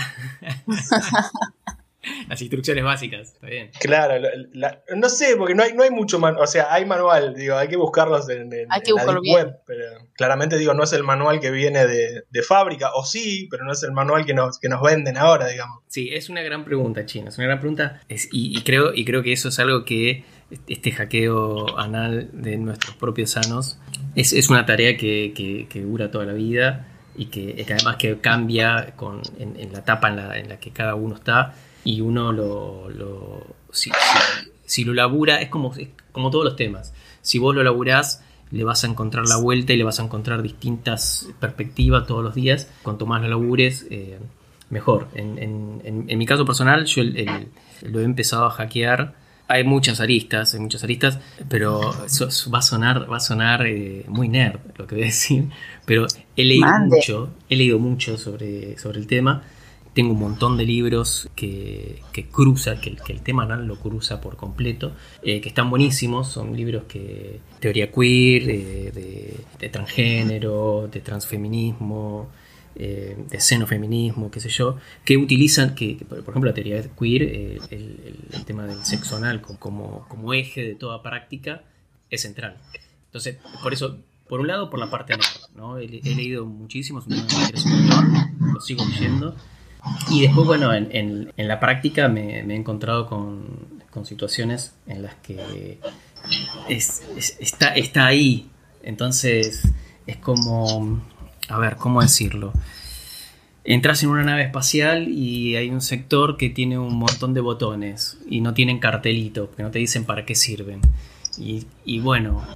[2.29, 3.71] Las instrucciones básicas, está bien.
[3.81, 6.85] Claro, la, la, no sé, porque no hay, no hay mucho manual, o sea, hay
[6.85, 10.59] manual, digo, hay que buscarlos en, en, hay que en la buscarlo web, pero claramente
[10.59, 13.83] digo, no es el manual que viene de, de, fábrica, o sí, pero no es
[13.83, 15.83] el manual que nos, que nos venden ahora, digamos.
[15.89, 19.05] Sí, es una gran pregunta, China, es una gran pregunta, es, y, y, creo, y
[19.05, 20.25] creo que eso es algo que
[20.69, 23.79] este hackeo anal de nuestros propios sanos
[24.15, 27.97] es, es una tarea que, que, que dura toda la vida y que, que además
[27.97, 31.55] que cambia con, en, en la etapa en la, en la que cada uno está
[31.87, 36.57] y uno lo, lo si, si, si, lo labura, es como, es como todos los
[36.57, 36.93] temas.
[37.23, 40.43] Si vos lo laburás, le vas a encontrar la vuelta y le vas a encontrar
[40.43, 42.69] distintas perspectivas todos los días.
[42.83, 44.19] Cuanto más lo labures, eh,
[44.69, 45.07] mejor.
[45.15, 47.49] En, en, en, en, mi caso personal, yo el, el,
[47.83, 49.15] lo he empezado a hackear.
[49.49, 53.65] Hay muchas aristas, hay muchas aristas, pero eso, eso va a sonar, va a sonar
[53.65, 55.51] eh, muy nerd lo que voy a decir.
[55.85, 56.97] Pero he leído Mande.
[56.97, 59.45] mucho, he leído mucho sobre, sobre el tema
[59.97, 64.21] tengo un montón de libros que, que cruza, que, que, el tema anal lo cruza
[64.21, 70.87] por completo, eh, que están buenísimos, son libros que teoría queer, eh, de, de, transgénero,
[70.93, 72.29] de transfeminismo,
[72.75, 77.59] eh, de xenofeminismo, qué sé yo, que utilizan, que, por ejemplo la teoría queer, eh,
[77.71, 81.63] el, el, tema del sexo anal como, como eje de toda práctica
[82.11, 82.59] es central.
[83.07, 83.97] Entonces, por eso
[84.29, 85.79] por un lado, por la parte nerd, ¿no?
[85.79, 89.35] He, he leído muchísimo, es un lo sigo leyendo.
[90.11, 94.75] Y después, bueno, en, en, en la práctica me, me, he encontrado con, con, situaciones
[94.87, 95.79] en las que
[96.69, 98.49] es, es, está, está ahí.
[98.83, 99.73] Entonces,
[100.07, 101.01] es como,
[101.49, 102.53] a ver, ¿cómo decirlo?
[103.65, 108.19] Entras en una nave espacial y hay un sector que tiene un montón de botones
[108.29, 110.81] y no tienen cartelito, que no te dicen para qué sirven.
[111.37, 112.47] Y, y bueno,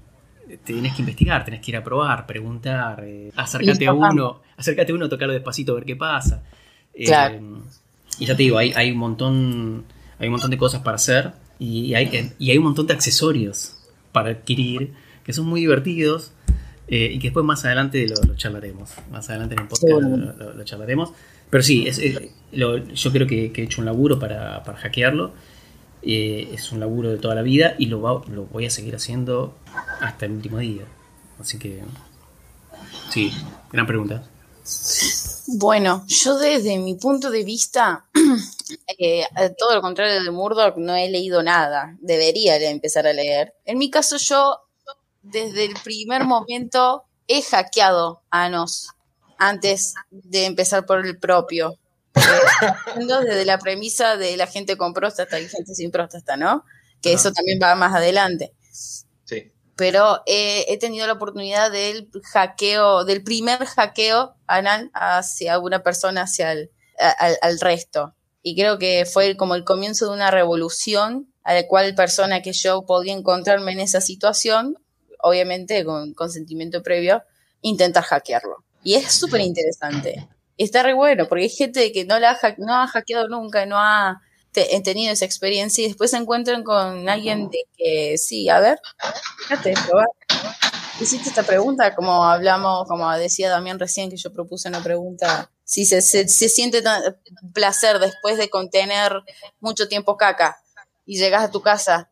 [0.65, 4.95] tienes que investigar, tenés que ir a probar, preguntar, eh, acércate a uno, acércate a
[4.95, 6.43] uno, tocarlo despacito, a ver qué pasa.
[6.95, 7.35] Claro.
[7.37, 7.41] Eh,
[8.19, 9.85] y ya te digo, hay, hay, un montón,
[10.19, 13.77] hay un montón de cosas para hacer y hay, y hay un montón de accesorios
[14.13, 14.93] para adquirir
[15.25, 16.33] que son muy divertidos
[16.89, 18.91] eh, y que después más adelante lo, lo, charlaremos.
[19.11, 20.11] Más adelante en el podcast sí.
[20.11, 21.13] lo, lo, lo, charlaremos.
[21.49, 22.19] Pero sí, es, es,
[22.53, 25.33] yo creo que, que, he hecho un laburo para, para hackearlo.
[26.03, 28.97] Eh, es un laburo de toda la vida y lo, va, lo voy a seguir
[28.97, 29.57] haciendo
[30.01, 30.83] hasta el último día.
[31.39, 31.81] Así que,
[33.11, 33.31] sí,
[33.73, 34.25] gran pregunta.
[35.47, 38.09] Bueno, yo desde mi punto de vista,
[38.99, 39.27] eh,
[39.59, 41.97] todo lo contrario de Murdoch, no he leído nada.
[42.01, 43.55] Debería empezar a leer.
[43.65, 44.61] En mi caso, yo
[45.23, 48.91] desde el primer momento he hackeado Anos
[49.39, 51.75] antes de empezar por el propio.
[52.97, 56.65] desde la premisa de la gente con próstata y gente sin próstata, ¿no?
[57.01, 58.53] Que eso también va más adelante.
[59.81, 66.25] Pero eh, he tenido la oportunidad del hackeo, del primer hackeo anal hacia una persona,
[66.25, 68.15] hacia el, al, al, resto.
[68.43, 72.53] Y creo que fue como el comienzo de una revolución a la cual persona que
[72.53, 74.77] yo podía encontrarme en esa situación,
[75.19, 77.23] obviamente con consentimiento previo,
[77.63, 78.63] intentar hackearlo.
[78.85, 80.29] Y es súper interesante.
[80.59, 83.79] Está re bueno, porque hay gente que no, la ha, no ha hackeado nunca, no
[83.79, 84.21] ha
[84.55, 88.79] he tenido esa experiencia y después se encuentran con alguien de que, sí, a ver,
[89.39, 90.09] fíjate, probar.
[91.01, 95.87] Hiciste esta pregunta, como hablamos, como decía Damián recién, que yo propuse una pregunta, si
[95.87, 97.03] se, se, siente tan
[97.55, 99.23] placer después de contener
[99.61, 100.61] mucho tiempo caca
[101.07, 102.11] y llegas a tu casa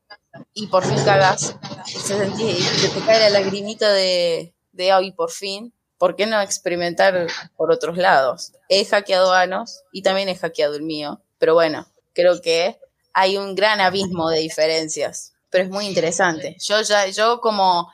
[0.55, 5.31] y por fin cagas, y, se y te cae la lagrimita de, de hoy por
[5.31, 8.53] fin, ¿por qué no experimentar por otros lados?
[8.68, 11.87] He hackeado Anos y también he hackeado el mío, pero bueno,
[12.18, 12.76] creo que
[13.14, 16.57] hay un gran abismo de diferencias, pero es muy interesante.
[16.59, 17.88] Yo ya, yo como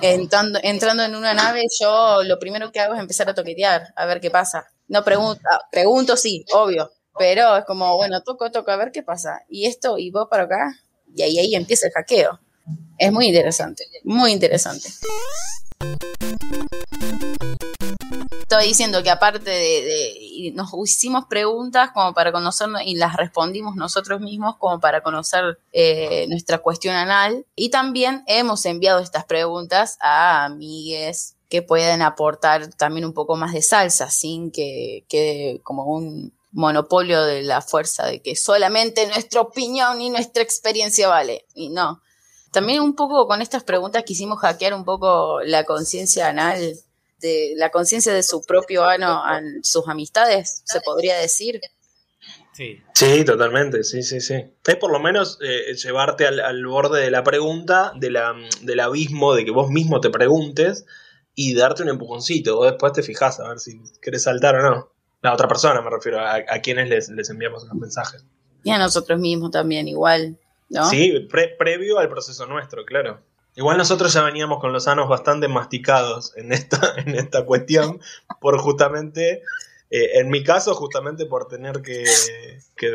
[0.00, 4.06] entrando, entrando en una nave, yo lo primero que hago es empezar a toquetear, a
[4.06, 4.68] ver qué pasa.
[4.86, 9.02] No pregunto, ah, pregunto sí, obvio, pero es como, bueno, toco, toco, a ver qué
[9.02, 9.42] pasa.
[9.48, 10.78] Y esto, y vos para acá,
[11.12, 12.38] y ahí, ahí empieza el hackeo.
[12.96, 14.88] Es muy interesante, muy interesante.
[18.54, 24.20] Estoy diciendo que aparte de, nos hicimos preguntas como para conocernos y las respondimos nosotros
[24.20, 27.44] mismos como para conocer eh, nuestra cuestión anal.
[27.56, 33.52] Y también hemos enviado estas preguntas a amigues que pueden aportar también un poco más
[33.52, 39.40] de salsa sin que quede como un monopolio de la fuerza de que solamente nuestra
[39.40, 41.44] opinión y nuestra experiencia vale.
[41.54, 42.02] Y no.
[42.52, 46.78] También un poco con estas preguntas quisimos hackear un poco la conciencia anal,
[47.24, 51.60] de la conciencia de su propio ano a sus amistades, se podría decir.
[52.52, 52.80] Sí.
[52.94, 54.34] sí, totalmente, sí, sí, sí.
[54.64, 59.34] Es por lo menos eh, llevarte al, borde de la pregunta, de la, del abismo,
[59.34, 60.86] de que vos mismo te preguntes
[61.34, 62.56] y darte un empujoncito.
[62.56, 64.92] Vos después te fijás a ver si querés saltar o no.
[65.22, 68.24] La otra persona, me refiero, a, quienes les, les enviamos los mensajes.
[68.62, 70.38] Y a nosotros mismos también, igual.
[70.90, 73.20] Sí, previo al proceso nuestro, claro.
[73.56, 78.00] Igual nosotros ya veníamos con los sanos bastante masticados en esta, en esta cuestión,
[78.40, 79.42] por justamente,
[79.90, 82.04] eh, en mi caso, justamente por tener que,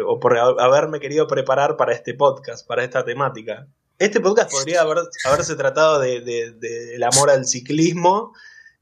[0.05, 3.67] o por haberme querido preparar para este podcast, para esta temática.
[3.97, 8.33] Este podcast podría haber, haberse tratado del de, amor al ciclismo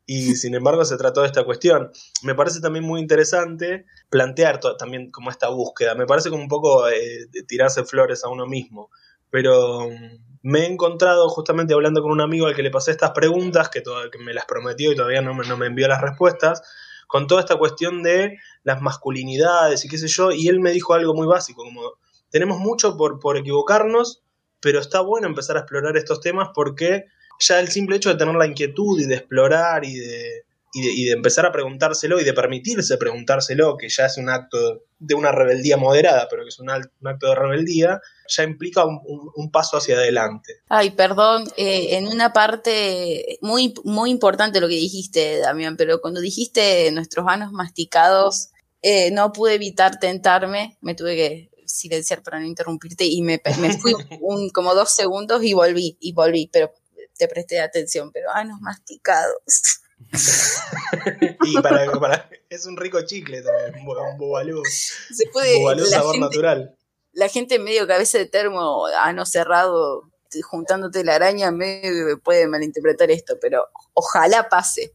[0.05, 1.91] y sin embargo se trató de esta cuestión.
[2.21, 5.95] Me parece también muy interesante plantear también como esta búsqueda.
[5.95, 8.89] Me parece como un poco eh, tirarse flores a uno mismo.
[9.31, 13.12] Pero mm, me he encontrado justamente hablando con un amigo al que le pasé estas
[13.12, 16.62] preguntas, que, que me las prometió y todavía no me, no me envió las respuestas,
[17.05, 20.93] con toda esta cuestión de las masculinidades y qué sé yo, y él me dijo
[20.93, 21.95] algo muy básico, como
[22.29, 24.23] tenemos mucho por, por equivocarnos,
[24.62, 27.07] pero está bueno empezar a explorar estos temas porque
[27.39, 31.12] ya el simple hecho de tener la inquietud y de explorar y de, y de,
[31.13, 35.77] empezar a preguntárselo y de permitirse preguntárselo, que ya es un acto de una rebeldía
[35.77, 40.53] moderada, pero que es un, acto de rebeldía, ya implica un, paso hacia adelante.
[40.69, 46.19] Ay, perdón, eh, en una parte muy, muy importante lo que dijiste, Damián, pero cuando
[46.19, 48.49] dijiste nuestros manos masticados,
[48.82, 53.77] eh, no pude evitar tentarme, me tuve que silenciar para no interrumpirte y me, me
[53.77, 56.71] fui un, como dos segundos y volví, y volví, pero
[57.17, 59.82] te presté atención, pero anos masticados.
[61.43, 64.63] y para, es un rico chicle también, un bobalú.
[64.65, 66.75] Se puede, bobalú sabor natural.
[67.13, 70.12] La gente medio cabeza de termo, ano cerrado,
[70.43, 74.93] juntándote la araña, medio puede malinterpretar esto, pero ojalá pase.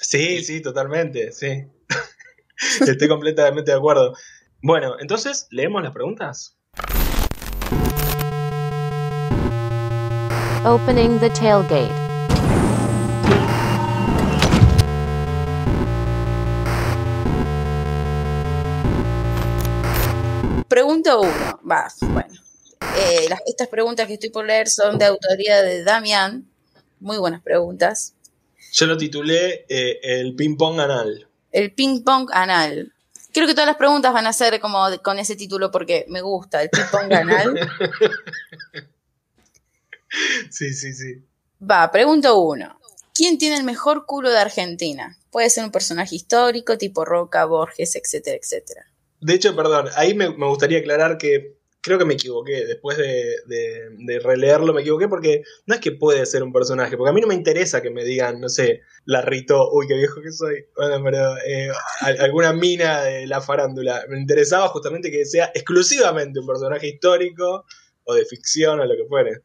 [0.00, 1.64] Sí, sí, totalmente, sí.
[2.86, 4.14] Estoy completamente de acuerdo.
[4.62, 6.56] Bueno, entonces, ¿leemos las preguntas?
[10.64, 12.11] Opening the tailgate.
[20.68, 21.60] Pregunta 1.
[21.70, 22.34] Va, bueno.
[22.96, 26.48] Eh, estas preguntas que estoy por leer son de autoría de Damián.
[26.98, 28.14] Muy buenas preguntas.
[28.72, 31.28] Yo lo titulé eh, El ping-pong anal.
[31.50, 32.92] El ping-pong anal.
[33.32, 36.62] Creo que todas las preguntas van a ser como con ese título porque me gusta,
[36.62, 37.70] el ping-pong anal.
[40.50, 41.22] Sí, sí, sí.
[41.60, 42.78] Va, pregunta uno.
[43.14, 45.18] ¿Quién tiene el mejor culo de Argentina?
[45.32, 48.84] Puede ser un personaje histórico, tipo Roca, Borges, etcétera, etcétera.
[49.18, 52.66] De hecho, perdón, ahí me, gustaría aclarar que creo que me equivoqué.
[52.66, 57.12] Después de, releerlo, me equivoqué porque no es que puede ser un personaje, porque a
[57.14, 60.32] mí no me interesa que me digan, no sé, la Rito, uy, qué viejo que
[60.32, 60.66] soy.
[60.76, 61.70] Bueno, pero eh,
[62.20, 64.04] alguna mina de la farándula.
[64.10, 67.64] Me interesaba justamente que sea exclusivamente un personaje histórico
[68.04, 69.40] o de ficción o lo que fuere.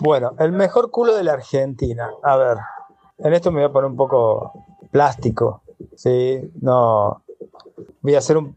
[0.00, 2.10] Bueno, el mejor culo de la Argentina.
[2.22, 2.56] A ver,
[3.18, 4.52] en esto me voy a poner un poco
[4.90, 5.62] plástico,
[5.96, 6.40] ¿sí?
[6.60, 7.22] No,
[8.02, 8.56] voy a ser un,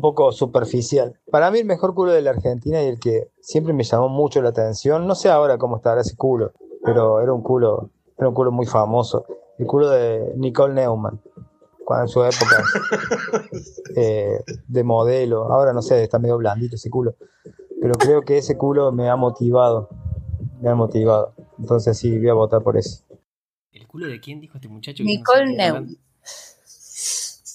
[0.00, 1.18] poco superficial.
[1.32, 4.40] Para mí el mejor culo de la Argentina y el que siempre me llamó mucho
[4.40, 6.52] la atención, no sé ahora cómo estará ese culo,
[6.84, 9.24] pero era un culo, era un culo muy famoso.
[9.58, 11.20] El culo de Nicole Neumann.
[11.84, 12.62] cuando en su época
[13.96, 15.52] eh, de modelo.
[15.52, 17.16] Ahora no sé, está medio blandito ese culo.
[17.80, 19.88] Pero creo que ese culo me ha motivado.
[20.60, 21.32] Me ha motivado.
[21.58, 23.02] Entonces sí, voy a votar por eso.
[23.90, 25.02] ¿El culo de quién dijo este muchacho?
[25.02, 25.98] Nicole Neumann.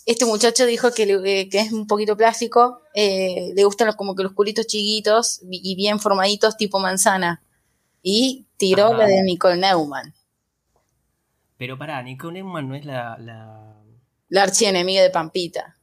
[0.05, 4.17] Este muchacho dijo que, eh, que es un poquito plástico, eh, le gustan los, como
[4.17, 7.41] que los culitos chiquitos y bien formaditos tipo manzana.
[8.03, 10.13] Y tiró la de Nicole Neumann.
[11.55, 13.17] Pero pará, Nicole Neumann no es la...
[13.17, 13.73] La,
[14.27, 15.77] la archienemiga de Pampita.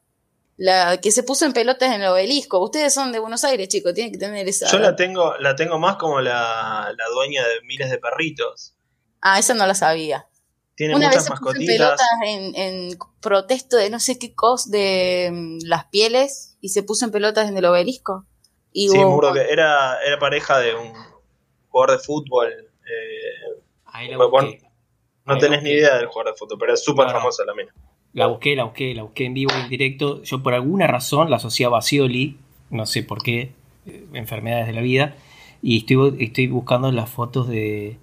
[0.58, 2.62] La que se puso en pelotas en el obelisco.
[2.62, 4.70] Ustedes son de Buenos Aires, chicos, tienen que tener esa...
[4.70, 8.74] Yo la tengo, la tengo más como la, la dueña de miles de perritos.
[9.22, 10.26] Ah, esa no la sabía.
[10.74, 11.76] Tiene Una muchas vez se puso en mascotitas.
[11.76, 16.82] pelotas en, en protesto de no sé qué cosa de mm, las pieles y se
[16.82, 18.24] puso en pelotas en el obelisco.
[18.72, 20.92] Y Sí, hubo- Murdoch era, era pareja de un
[21.68, 22.48] jugador de fútbol.
[22.48, 24.62] eh, Ahí la Bueno, busqué.
[25.26, 27.12] no Ahí la tenés ni idea del jugador de fútbol, pero es súper no.
[27.12, 27.72] famosa la mina.
[28.14, 30.22] La busqué, la busqué, la busqué en vivo y en directo.
[30.22, 32.38] Yo por alguna razón la asociaba a Scioli,
[32.70, 33.52] no sé por qué,
[33.86, 35.14] eh, enfermedades de la vida,
[35.62, 37.98] y estoy, estoy buscando las fotos de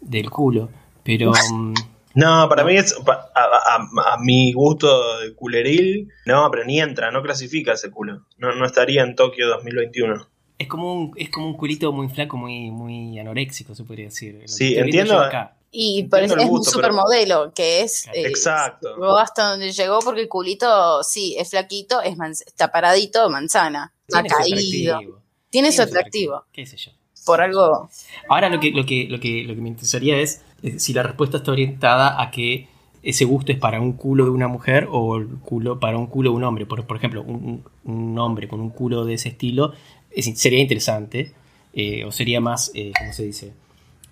[0.00, 0.68] del culo.
[1.06, 1.74] Pero mm,
[2.14, 7.10] No, para mí es, a, a- a mi gusto de culeril, no, pero ni entra,
[7.10, 8.26] no clasifica ese culo.
[8.38, 10.26] No, no estaría en Tokio 2021.
[10.58, 14.42] es como un, es como un culito muy flaco, muy, muy anoréxico, se podría decir.
[14.46, 15.22] Sí, entiendo.
[15.70, 18.06] Y por eso es un pero- supermodelo, que es...
[18.14, 18.94] eh, Exacto.
[18.94, 23.92] llegó hasta donde llegó porque el culito, sí, es flaquito, es manz- está paradito, manzana.
[24.14, 25.22] Ha Tiene su caído.
[25.50, 26.44] Tiene su atractivo.
[26.52, 26.92] ¿Qué sé yo?
[27.26, 27.90] Por algo...
[28.30, 31.02] Ahora lo que, lo que, lo que, lo que me interesaría es eh, si la
[31.02, 32.68] respuesta está orientada a que
[33.02, 36.30] ese gusto es para un culo de una mujer o el culo para un culo
[36.30, 36.66] de un hombre.
[36.66, 39.72] Por, por ejemplo, un, un- un hombre con un culo de ese estilo
[40.10, 41.32] es- sería interesante.
[41.78, 43.52] eh, o sería más, eh, ¿cómo se dice?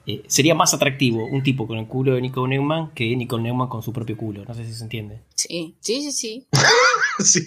[0.07, 3.69] Eh, sería más atractivo un tipo con el culo de Nicole Neumann que Nicole Neumann
[3.69, 4.45] con su propio culo.
[4.47, 5.21] No sé si se entiende.
[5.35, 6.47] Sí, sí, sí, sí.
[7.25, 7.47] sí.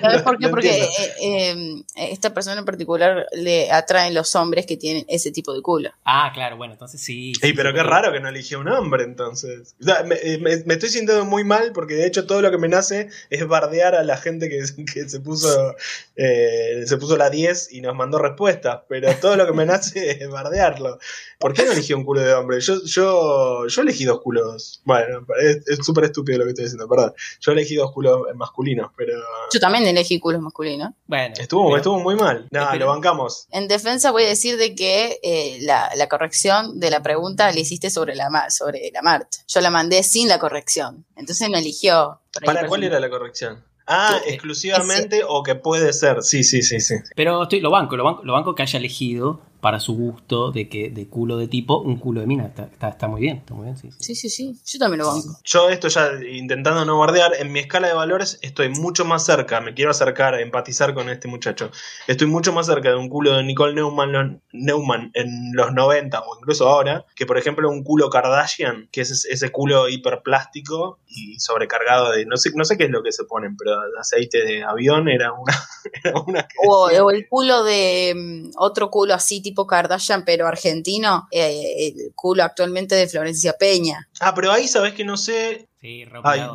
[0.00, 0.48] ¿Sabes por qué?
[0.48, 5.52] Porque eh, eh, esta persona en particular le atraen los hombres que tienen ese tipo
[5.54, 5.90] de culo.
[6.04, 7.32] Ah, claro, bueno, entonces sí.
[7.42, 9.74] Ey, sí, pero sí, qué raro que no eligió un hombre entonces.
[9.80, 12.50] O sea, me, eh, me- me estoy sintiendo muy mal porque de hecho todo lo
[12.50, 14.58] que me nace es bardear a la gente que,
[14.92, 15.74] que se puso
[16.16, 20.10] eh, se puso la 10 y nos mandó respuestas, pero todo lo que me nace
[20.22, 20.98] es bardearlo.
[21.38, 22.60] ¿Por qué no eligió un culo de hombre?
[22.60, 24.80] Yo, yo, yo elegí dos culos.
[24.84, 27.14] Bueno, es es súper estúpido lo que estoy diciendo, perdón.
[27.40, 29.12] Yo elegí dos culos masculinos, pero
[29.52, 30.90] Yo también elegí culos masculinos.
[31.06, 32.46] Bueno, estuvo, pero- estuvo muy mal.
[32.50, 33.46] No, Pero- lo bancamos.
[33.50, 37.58] En defensa voy a decir de que eh, la, la corrección de la pregunta la
[37.58, 39.42] hiciste sobre la, sobre la marcha.
[39.48, 41.04] Yo la mandé sin la corrección.
[41.16, 42.20] Entonces me eligió.
[42.32, 43.64] ¿Para cuál persona- era la corrección?
[43.86, 46.22] Ah, Que- exclusivamente o que puede ser.
[46.22, 46.94] Sí, sí, sí, sí.
[47.16, 50.68] Pero estoy, lo banco, lo banco, lo banco que haya elegido para su gusto de
[50.68, 52.44] que de culo de tipo un culo de mina.
[52.46, 53.90] Está, está, está muy bien, está muy bien, sí.
[53.92, 53.96] sí.
[54.00, 54.60] Sí, sí, sí.
[54.66, 55.38] Yo también lo banco.
[55.44, 59.60] Yo esto ya intentando no bardear, en mi escala de valores estoy mucho más cerca,
[59.60, 61.70] me quiero acercar, empatizar con este muchacho.
[62.08, 66.20] Estoy mucho más cerca de un culo de Nicole Neumann, lo- Neumann en los 90
[66.20, 70.98] o incluso ahora, que por ejemplo un culo Kardashian, que es ese- ese culo hiperplástico
[71.06, 74.44] y sobrecargado de, no sé, no sé qué es lo que se ponen, pero aceite
[74.44, 75.52] de avión era una...
[76.04, 80.24] Era una que O, decía- o el culo de mm, otro culo así tipo Kardashian,
[80.24, 81.28] pero argentino.
[81.30, 84.08] eh, el culo actualmente de Florencia Peña.
[84.20, 85.68] Ah, pero ahí sabes que no sé...
[85.80, 86.04] Sí,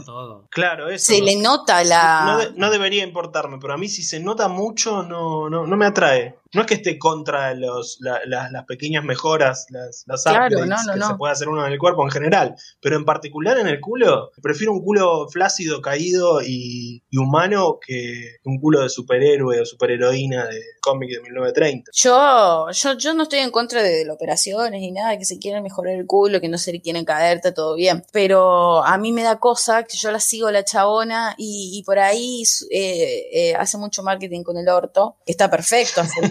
[0.06, 0.48] todo.
[0.50, 1.08] Claro, eso.
[1.12, 2.22] Se no le nota la.
[2.26, 5.76] No, de- no debería importarme, pero a mí si se nota mucho no, no, no
[5.76, 6.38] me atrae.
[6.58, 10.70] No es que esté contra los, la- la- las pequeñas mejoras, las, las Claro, upgrades
[10.70, 11.08] no, no, que no.
[11.08, 14.32] se puede hacer uno en el cuerpo en general, pero en particular en el culo,
[14.42, 20.46] prefiero un culo flácido, caído y, y humano que un culo de superhéroe o superheroína
[20.48, 21.92] de cómic de 1930.
[21.94, 25.64] Yo, yo, yo no estoy en contra de, las operaciones ni nada, que se quieran
[25.64, 28.04] mejorar el culo, que no se le quieren caer, está todo bien.
[28.12, 32.00] Pero a mí me da cosa que yo la sigo la chabona y, y por
[32.00, 36.24] ahí eh, eh, hace mucho marketing con el orto, que está perfecto hacer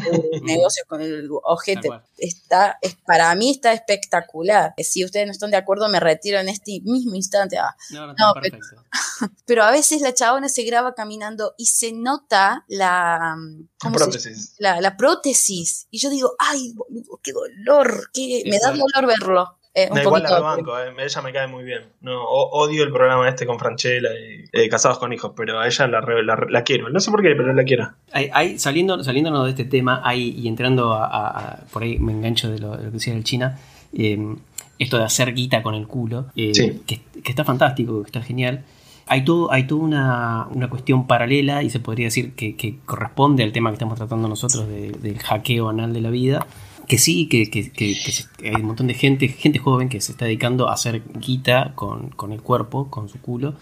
[0.43, 1.89] negocios con el ojete.
[2.19, 4.75] Está, es, para mí está espectacular.
[4.79, 7.59] Si ustedes no están de acuerdo, me retiro en este mismo instante.
[7.59, 8.85] Ah, No, no, No, perfecto.
[9.47, 13.37] pero a veces la chabona se graba caminando y se nota la,
[13.81, 14.55] ¿cómo se Prótesis.
[14.59, 15.87] la, la prótesis.
[15.91, 19.59] Y yo digo, ay, boludo, qué dolor, qué, me da dolor verlo.
[19.79, 20.43] Eh, un igual la poquito.
[20.43, 21.83] banco, eh, ella me cae muy bien.
[22.01, 25.67] No, o- odio el programa este con Franchella y eh, Casados con Hijos, pero a
[25.67, 26.89] ella la, la, la quiero.
[26.89, 27.91] No sé por qué, pero la quiero.
[28.11, 31.99] Hay, hay- saliendo, saliéndonos de este tema hay, y entrando a, a- a- por ahí
[31.99, 33.59] me engancho de lo, de lo que decía el China,
[33.93, 34.19] eh,
[34.79, 36.81] esto de hacer guita con el culo, eh, Sí.
[36.87, 38.65] que, que está fantástico, que está genial.
[39.09, 43.45] Hay todo, hay toda una, una cuestión paralela y se podría decir que, que corresponde
[43.45, 46.47] al tema que estamos tratando nosotros de- del hackeo anal de la vida,
[46.87, 47.95] que sí, que, que, que,
[48.45, 52.11] hay un montón de gente, gente joven que se está dedicando a hacer guita con,
[52.11, 53.55] con el cuerpo, con su culo,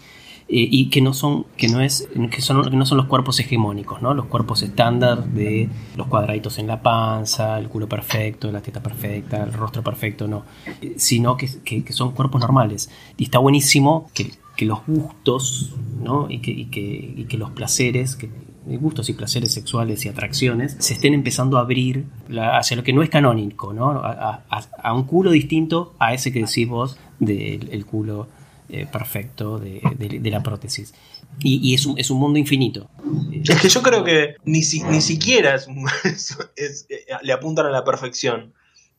[0.47, 3.39] eh, y que no son que no es que son que no son los cuerpos
[3.39, 8.61] hegemónicos no los cuerpos estándar de los cuadraditos en la panza el culo perfecto la
[8.61, 10.43] teta perfecta el rostro perfecto no.
[10.83, 12.89] Eh, sino que, que, son cuerpos normales.
[13.17, 16.27] Y está buenísimo que, que los gustos ¿no?
[16.29, 16.69] y, que, y,
[17.17, 18.29] y que los placeres que
[18.65, 22.05] gustos y placeres sexuales y atracciones se estén empezando a abrir
[22.39, 24.01] hacia lo que no es canónico, ¿no?
[24.03, 28.27] A, un culo distinto a ese que decís vos del culo
[28.67, 30.95] eh, perfecto de, la prótesis.
[31.39, 32.89] Y, es, un, es, un, mundo infinito.
[33.31, 35.55] Es que yo creo que ni, ni siquiera
[36.03, 38.53] es, eh, le apuntan a la perfección.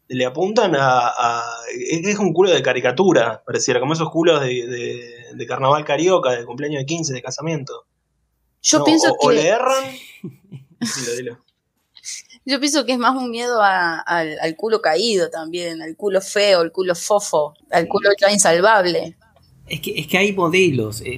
[0.07, 1.43] Le apuntan a,
[1.91, 6.87] Es un culo de caricatura, pareciera, como esos culos de, carnaval carioca, de cumpleaños de
[6.87, 7.87] 15, de casamiento.
[8.67, 9.27] Yo pienso que.
[9.27, 9.85] O le erran.
[12.45, 16.61] Yo pienso que es más un miedo al, al, culo caído también, al culo feo,
[16.61, 19.17] al culo fofo, al culo ya insalvable.
[19.67, 21.03] Es que, es que hay modelos.
[21.05, 21.17] Eh,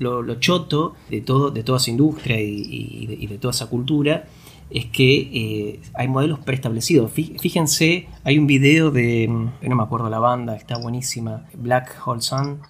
[0.00, 4.26] lo, lo, choto de, todo, de toda esa industria y, de, toda esa cultura
[4.70, 7.10] es que eh, hay modelos preestablecidos.
[7.12, 12.20] Fíjense, hay un video de, mm, no me acuerdo la banda, está buenísima, Black Hole
[12.20, 12.60] Sun.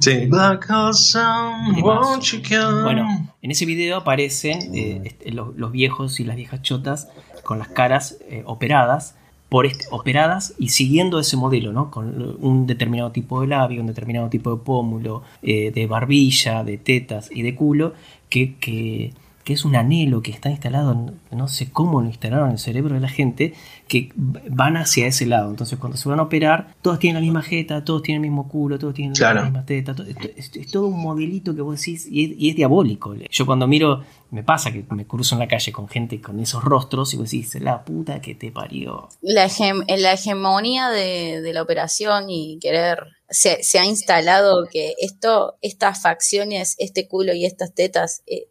[0.00, 0.26] Sí.
[0.26, 6.36] Black Hole Sun, Bueno, en ese video aparecen eh, este, los, los, viejos y las
[6.36, 7.08] viejas chotas
[7.44, 9.14] con las caras operadas
[9.48, 11.90] por operadas y siguiendo ese modelo, ¿no?
[11.90, 16.76] Con un determinado tipo de labio, un determinado tipo de pómulo, eh, de barbilla, de
[16.76, 17.94] tetas y de culo,
[18.28, 19.14] que, que
[19.48, 20.94] que es un anhelo que está instalado,
[21.30, 23.54] no sé cómo lo instalaron en el cerebro de la gente,
[23.88, 25.48] que van hacia ese lado.
[25.48, 28.46] Entonces, cuando se van a operar, todos tienen la misma jeta, todos tienen el mismo
[28.46, 29.96] culo, todos tienen la misma teta.
[30.36, 33.14] es, todo un modelito que vos decís y es, diabólico.
[33.14, 36.62] Yo cuando miro, me pasa que me cruzo en la calle con gente con esos
[36.62, 39.08] rostros y vos decís, la puta que te parió.
[39.22, 39.48] La,
[39.96, 42.98] la hegemonía de, la operación y querer
[43.30, 48.48] se, ha instalado que esto, estas facciones, este culo y estas tetas eh,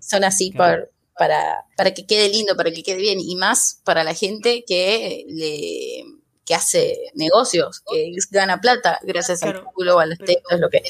[0.00, 4.14] son así para, para que quede lindo, para que quede bien, y más para la
[4.14, 6.04] gente que le
[6.44, 10.82] que hace negocios, que gana plata gracias al culo o a las tetas, lo que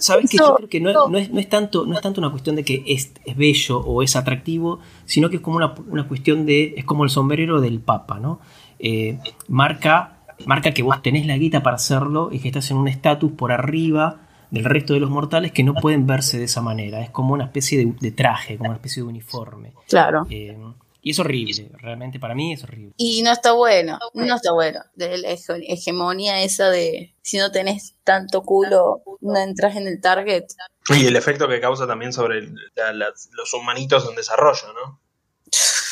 [0.00, 2.82] ¿Saben que yo creo que no, es, tanto, no es tanto una cuestión de que
[2.86, 6.74] es, bello o es atractivo, sino que es como una, cuestión de.
[6.76, 8.40] es como el sombrero del Papa, ¿no?
[8.78, 12.88] Eh, marca, marca que vos tenés la guita para hacerlo y que estás en un
[12.88, 17.02] estatus por arriba del resto de los mortales que no pueden verse de esa manera.
[17.02, 19.72] Es como una especie de, traje, como una especie de uniforme.
[19.88, 20.26] Claro.
[20.30, 20.56] Eh,
[21.02, 22.92] y es horrible, realmente para mí es horrible.
[22.98, 24.80] Y no está bueno, no está bueno.
[24.94, 30.44] De la hegemonía esa de si no tenés tanto culo, no entras en el target.
[30.90, 35.00] Y el efecto que causa también sobre los humanitos en desarrollo, ¿no?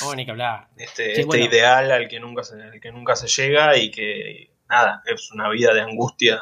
[0.04, 0.68] Oh, ni que hablar.
[0.76, 5.02] Este, este ideal al que, nunca se, al que nunca se llega y que nada,
[5.06, 6.40] es una vida de angustia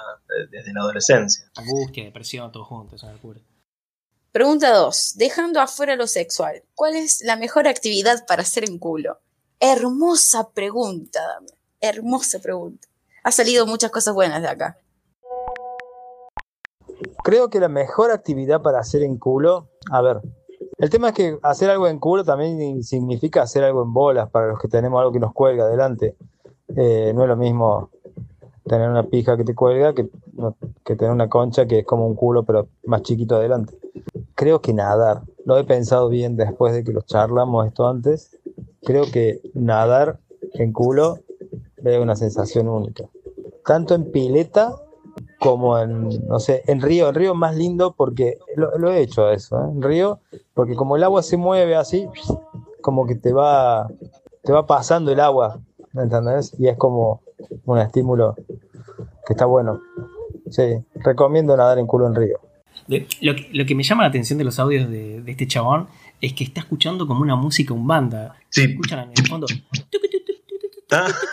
[0.51, 1.51] desde la adolescencia.
[1.57, 3.41] Angustia, depresión, todo junto, es una locura.
[4.33, 5.15] Pregunta 2.
[5.17, 9.19] Dejando afuera lo sexual, ¿cuál es la mejor actividad para hacer en culo?
[9.61, 11.21] Hermosa pregunta,
[11.81, 12.87] Hermosa pregunta.
[13.25, 14.79] Ha salido muchas cosas buenas de acá.
[17.25, 20.21] Creo que la mejor actividad para hacer en culo, a ver,
[20.79, 24.49] el tema es que hacer algo en culo también significa hacer algo en bolas para
[24.49, 26.17] los que tenemos algo que nos cuelga adelante.
[26.77, 27.91] Eh, no es lo mismo
[28.69, 30.09] tener una pija que te cuelga que,
[30.85, 33.79] que tener una concha que es como un culo pero más chiquito adelante.
[34.35, 38.39] Creo que nadar, lo he pensado bien después de que lo charlamos esto antes,
[38.83, 40.19] creo que nadar
[40.55, 41.19] en culo
[41.85, 43.05] es una sensación única.
[43.65, 44.77] Tanto en pileta
[45.39, 47.09] como en, no sé, en río.
[47.09, 49.69] En río es más lindo porque lo, he hecho eso, ¿eh?
[49.71, 50.21] en río,
[50.55, 52.09] porque como el agua se mueve así,
[52.81, 53.89] como que te va,
[54.43, 55.61] te va pasando el agua,
[55.93, 56.55] ¿me entendés?
[56.59, 57.21] Y es como
[57.65, 58.35] un estímulo
[59.27, 59.83] que está bueno.
[60.51, 60.63] Sí,
[60.95, 62.41] recomiendo nadar en culo en río.
[62.87, 65.89] lo, que, lo, que, me llama la atención de los audios de, este chabón
[66.21, 68.37] es que está escuchando como una música un banda.
[68.49, 68.63] Sí.
[68.63, 69.47] Escuchan en el fondo.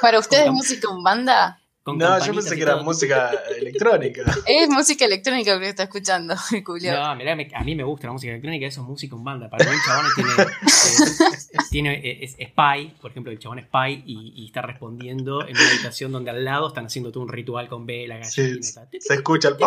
[0.02, 1.60] ¿Para ustedes música un banda?
[1.86, 4.24] No, yo pensé que era música electrónica.
[4.46, 6.94] Es música electrónica lo que está escuchando, Julio.
[6.94, 9.50] No, mirá, a mí me gusta la música electrónica, eso es música un banda.
[9.50, 13.66] Para mí el chabón tiene, eh, tiene eh, es, Spy, por ejemplo, el chabón es
[13.66, 17.68] Spy y, está respondiendo en una habitación donde al lado están haciendo todo un ritual
[17.68, 19.58] con vela, gallina sí, Se escucha el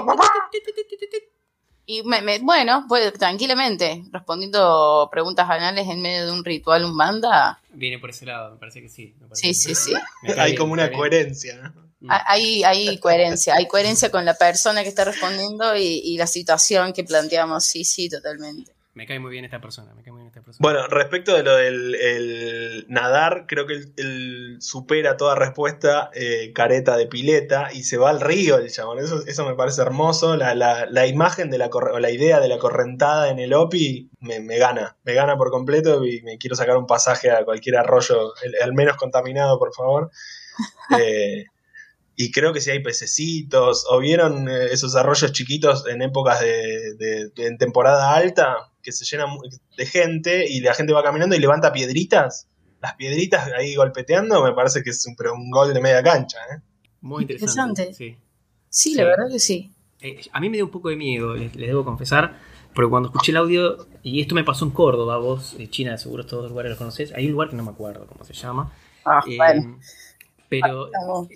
[1.88, 7.60] y bueno, pues tranquilamente, respondiendo preguntas banales en medio de un ritual, un banda.
[7.70, 9.14] Viene por ese lado, me parece que sí.
[9.34, 9.92] sí, sí, sí.
[10.36, 11.85] Hay como una coherencia, ¿no?
[12.06, 12.10] Mm.
[12.26, 17.04] Hay, hay coherencia, hay coherencia con la persona que está respondiendo y, la situación que
[17.04, 18.72] planteamos, sí, sí, totalmente.
[18.94, 20.56] Me cae muy bien esta persona, me cae muy bien esta persona.
[20.62, 26.52] Bueno, respecto de lo del el nadar, creo que él, él supera toda respuesta eh,
[26.54, 28.98] careta de pileta y se va al río el chabón.
[28.98, 30.34] Eso, eso me parece hermoso.
[30.36, 33.52] La, la- la imagen de la corre- o la idea de la correntada en el
[33.52, 34.96] OPI me, me gana.
[35.04, 38.72] Me gana por completo y me quiero sacar un pasaje a cualquier arroyo, el, el
[38.72, 40.10] menos contaminado, por favor.
[40.98, 41.44] Eh,
[42.16, 46.94] y creo que si hay pececitos, o vieron eh, esos arroyos chiquitos en épocas de,
[46.98, 49.30] de- de- en temporada alta, que se llenan
[49.76, 52.48] de gente y la gente va caminando y levanta piedritas.
[52.80, 56.38] Las piedritas ahí golpeteando, me parece que es un, pero un gol de media cancha.
[56.54, 56.60] ¿eh?
[57.00, 57.82] Muy interesante.
[57.82, 57.94] Interesante.
[57.94, 58.16] Sí.
[58.68, 58.94] Sí, Sí.
[58.96, 59.72] la verdad que sí.
[60.00, 62.38] Eh, a mí me dio un poco de miedo, les, les debo confesar,
[62.74, 66.26] porque cuando escuché el audio, y esto me pasó en Córdoba, vos, eh, China, seguro
[66.26, 68.72] todos los lugares los conocés, hay un lugar que no me acuerdo cómo se llama.
[69.04, 69.78] Ah, eh, bueno.
[70.48, 70.90] Pero.
[71.28, 71.34] Sí,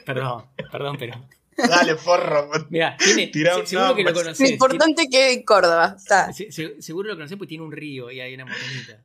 [0.06, 1.14] perdón, perdón, pero.
[1.56, 2.48] Dale, forro.
[2.70, 3.30] Mira, tiene.
[3.32, 4.40] Se- un seguro que lo conocés.
[4.40, 5.94] Lo importante que en Córdoba.
[5.98, 6.30] Está.
[6.32, 8.98] tiene- se- se- seguro lo conocés porque tiene un río y hay una montañita.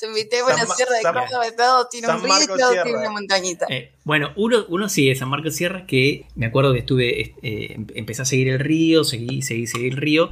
[0.00, 2.98] Te invité a una sierra de San- Córdoba, todo tiene un río y todo tiene
[2.98, 3.66] una montañita.
[3.68, 7.20] Eh, bueno, uno, uno sí de San Marcos Sierra, que me acuerdo que estuve.
[7.42, 10.30] eh, em- empecé a seguir el río, seguí, seguí, seguí el río.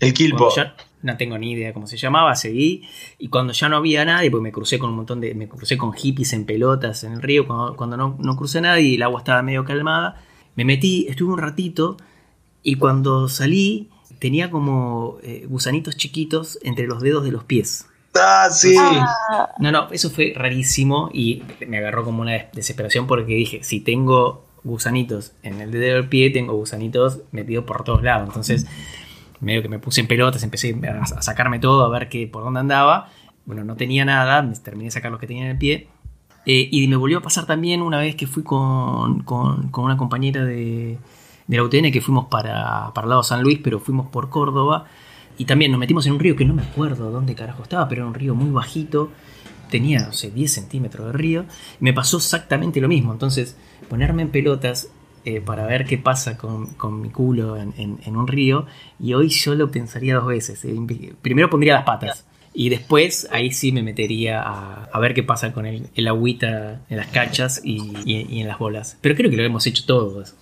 [0.00, 0.52] El Quilpo.
[0.54, 2.82] Ya no tengo ni idea cómo se llamaba, seguí.
[3.18, 5.34] Y cuando ya no había nadie, pues me crucé con un montón de.
[5.34, 7.46] Me crucé con hippies en pelotas en el río.
[7.46, 10.22] Cuando, cuando no, no crucé nadie y el agua estaba medio calmada,
[10.56, 11.96] me metí, estuve un ratito.
[12.62, 13.88] Y cuando salí,
[14.18, 17.86] tenía como eh, gusanitos chiquitos entre los dedos de los pies.
[18.14, 18.74] Ah, sí.
[18.78, 23.62] Ah, No, no, eso fue rarísimo y me agarró como una des- desesperación porque dije,
[23.62, 28.28] si tengo gusanitos en el dedo del pie, tengo gusanitos metidos por todos lados.
[28.28, 28.66] Entonces,
[29.40, 32.60] medio que me puse en pelotas, empecé a, sacarme todo, a ver qué, por dónde
[32.60, 33.08] andaba.
[33.46, 35.88] Bueno, no tenía nada, me terminé de sacar los que tenía en el pie.
[36.46, 39.96] Eh, y me volvió a pasar también una vez que fui con, con- con una
[39.96, 40.98] compañera de,
[41.46, 44.86] de la UTN que fuimos para, para el lado San Luis, pero fuimos por Córdoba.
[45.38, 48.02] Y también nos metimos en un río que no me acuerdo dónde carajo estaba, pero
[48.02, 49.10] era un río muy bajito.
[49.70, 51.44] Tenía, no sé, 10 centímetros de río.
[51.78, 53.12] Me pasó exactamente lo mismo.
[53.12, 53.56] Entonces,
[53.88, 54.88] ponerme en pelotas
[55.24, 58.66] eh, para ver qué pasa con, con mi culo en, en- un río.
[58.98, 60.64] Y hoy yo lo pensaría dos veces.
[60.64, 60.74] Eh,
[61.22, 62.24] Primero pondría las patas.
[62.52, 66.80] Y después ahí sí me metería a, a ver qué pasa con el, el agüita
[66.88, 68.96] en las cachas y, y- y en las bolas.
[69.00, 70.34] Pero creo que lo hemos hecho todos.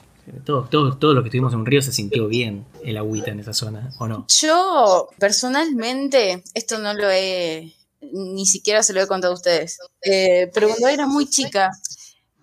[0.44, 3.40] Todos, todos, todos los que estuvimos en un río se sintió bien el agüita en
[3.40, 4.26] esa zona, ¿o no?
[4.40, 7.72] Yo, personalmente, esto no lo he,
[8.12, 11.70] ni siquiera se lo he contado a ustedes, eh, pero cuando era muy chica,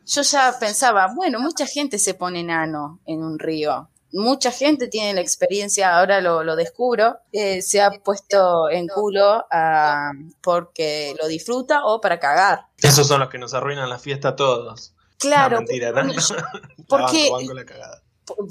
[0.05, 3.89] yo ya pensaba, bueno, mucha gente se pone enano en un río.
[4.13, 9.45] Mucha gente tiene la experiencia, ahora lo, lo descubro, eh, se ha puesto en culo
[9.51, 12.67] ah, porque lo disfruta o para cagar.
[12.81, 14.93] Esos son los que nos arruinan la fiesta a todos.
[15.17, 16.13] Claro, No, mentira, ¿no?
[16.13, 18.01] porque- La porque- banco, banco la cagada.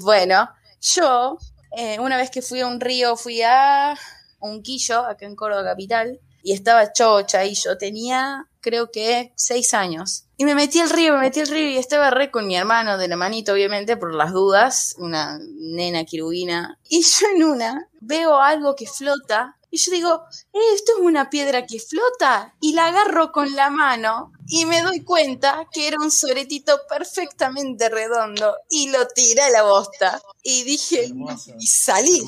[0.01, 0.49] Bueno,
[0.81, 1.37] yo
[1.77, 3.97] eh, una vez que fui a un río, fui a
[4.39, 10.23] Unquillo, acá en Córdoba Capital, y estaba chocha y yo tenía, creo que, seis años.
[10.37, 12.97] Y me metí al río, me metí al río y estaba re con mi hermano
[12.97, 16.79] de la manito, obviamente, por las dudas, una nena quirubina.
[16.89, 20.21] Y yo en una veo algo que flota y yo digo,
[20.53, 22.55] "Eh, esto es una piedra que flota.
[22.61, 27.89] Y la agarro con la mano y me doy cuenta que era un soretito perfectamente
[27.89, 30.21] redondo y lo tiré a la bosta.
[30.43, 31.11] Y dije,
[31.59, 32.23] y salí.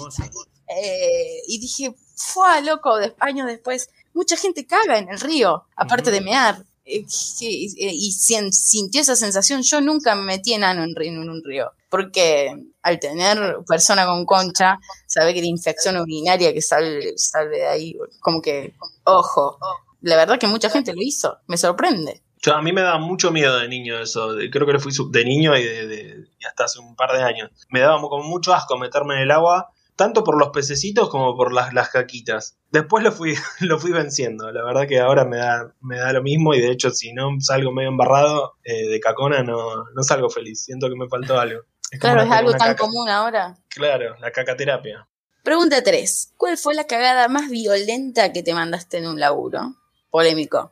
[0.69, 6.11] Eh, y dije, fue loco, de- años después, mucha gente caga en el río, aparte
[6.11, 6.63] de mear.
[6.89, 7.03] Eh,
[7.41, 9.61] eh, y sien- sintió esa sensación.
[9.61, 14.79] Yo nunca me metí en, ri- en un río, porque al tener persona con concha,
[15.05, 19.57] sabe que la infección urinaria que sale, sale de ahí, como que, ojo,
[20.01, 22.21] la verdad que mucha gente lo hizo, me sorprende.
[22.41, 24.35] Yo, a mí me daba mucho miedo de niño eso.
[24.51, 27.21] creo que lo fui de niño y, de, de- y hasta hace un par de
[27.23, 27.49] años.
[27.69, 31.51] Me daba como mucho asco meterme en el agua, tanto por los pececitos como por
[31.51, 32.57] las, las caquitas.
[32.71, 34.49] Después lo fui, lo fui venciendo.
[34.53, 37.31] La verdad que ahora me da, me da lo mismo y de hecho si no
[37.41, 40.63] salgo medio embarrado eh, de cacona no, no salgo feliz.
[40.63, 41.61] Siento que me faltó algo.
[41.91, 43.57] Es Claro, es algo tan caca- común ahora.
[43.69, 45.07] Claro, la cacaterapia.
[45.43, 46.33] Pregunta 3.
[46.37, 49.75] ¿Cuál fue la cagada más violenta que te mandaste en un laburo?
[50.09, 50.71] Polémico.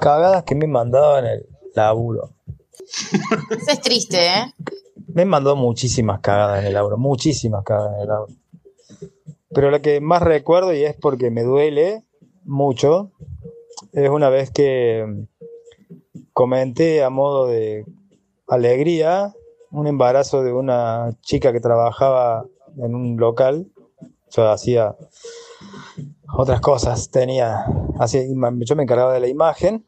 [0.00, 2.32] Cagadas que me mandaban el laburo.
[3.50, 4.54] Eso es triste, ¿eh?
[5.14, 8.32] Me mandó muchísimas cagadas en el laburo, muchísimas cagadas en el laburo.
[9.50, 12.02] Pero la que más recuerdo, y es porque me duele
[12.42, 13.12] mucho,
[13.92, 17.86] es una vez que mm, comenté a modo de
[18.48, 19.32] alegría
[19.70, 22.44] un embarazo de una chica que trabajaba
[22.76, 23.68] en un local.
[24.32, 24.96] Yo hacía
[26.36, 27.66] otras cosas, tenía,
[28.66, 29.84] yo me encargaba de la imagen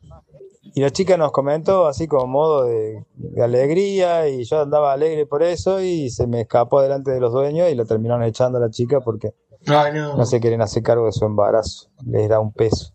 [0.77, 5.25] Y la chica nos comentó así como modo de, de alegría y yo andaba alegre
[5.25, 8.61] por eso y se me escapó delante de los dueños y lo terminaron echando a
[8.61, 9.33] la chica porque
[9.67, 10.19] Ay, no.
[10.19, 12.93] no se quieren hacer cargo de su embarazo, les da un peso.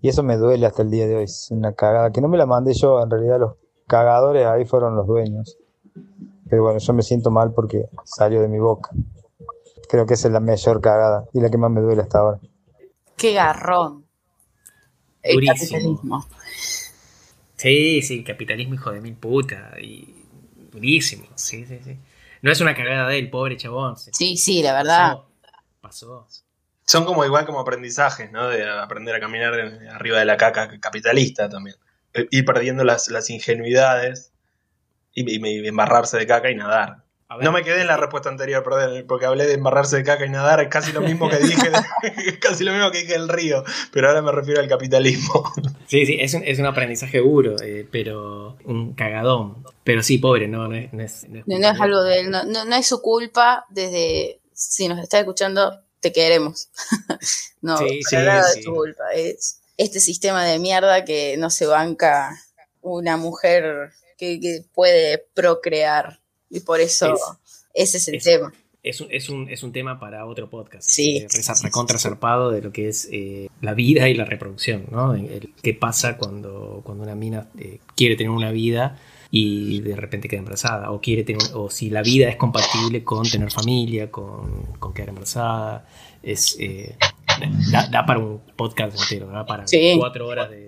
[0.00, 2.38] Y eso me duele hasta el día de hoy, es una cagada, que no me
[2.38, 3.56] la mandé yo, en realidad los
[3.86, 5.58] cagadores ahí fueron los dueños.
[6.48, 8.88] Pero bueno, yo me siento mal porque salió de mi boca.
[9.90, 12.40] Creo que esa es la mayor cagada y la que más me duele hasta ahora.
[13.18, 14.06] Qué garrón.
[15.20, 16.24] El capitalismo.
[17.58, 19.72] Sí, sí, capitalismo hijo de mil puta.
[19.80, 20.14] Y
[20.72, 21.26] durísimo.
[21.34, 21.98] Sí, sí, sí.
[22.40, 23.96] No es una cagada de él, pobre chabón.
[23.96, 25.18] Sí, sí, la verdad.
[25.80, 26.24] Pasó.
[26.24, 26.44] pasó.
[26.86, 28.48] Son como igual como aprendizajes, ¿no?
[28.48, 29.52] De aprender a caminar
[29.92, 31.76] arriba de la caca capitalista también.
[32.14, 34.32] Eh, Ir perdiendo las, las ingenuidades
[35.12, 37.04] y, y- y embarrarse de caca y nadar.
[37.36, 40.24] Ver, No me quedé en la respuesta anterior, perdón, porque hablé de embarrarse de caca
[40.24, 41.70] y nadar, es casi lo mismo que dije,
[42.40, 45.52] casi lo mismo que dije del río, pero ahora me refiero al capitalismo.
[45.88, 49.64] Sí, sí, es un, es un aprendizaje duro, eh, pero un cagadón.
[49.84, 52.30] Pero sí, pobre, no, no es, no es, no es No, no algo de él,
[52.30, 56.68] no, no, no es su culpa desde, si nos está escuchando, te queremos.
[57.62, 58.58] no, Sí, para sí, nada sí.
[58.58, 62.38] es su culpa, es este sistema de mierda que no se banca
[62.82, 66.20] una mujer que, que puede procrear
[66.50, 67.14] y por eso
[67.74, 68.52] ese es el es- tema.
[68.80, 70.88] Es un, es, un, es un tema para otro podcast.
[70.88, 72.08] Sí, sí, reza- sí, recontra sí, sí.
[72.08, 75.14] zarpado de lo que es eh, la vida y la reproducción, ¿no?
[75.14, 78.96] El- ¿Qué pasa cuando, cuando una mina eh, quiere tener una vida
[79.32, 80.92] y de repente queda embarazada?
[80.92, 85.08] O, quiere tener, o si la vida es compatible con tener familia, con, con quedar
[85.08, 85.86] embarazada.
[86.22, 86.96] Es, eh,
[87.72, 89.96] da, da para un podcast entero, da para Sí.
[89.98, 90.67] cuatro horas de.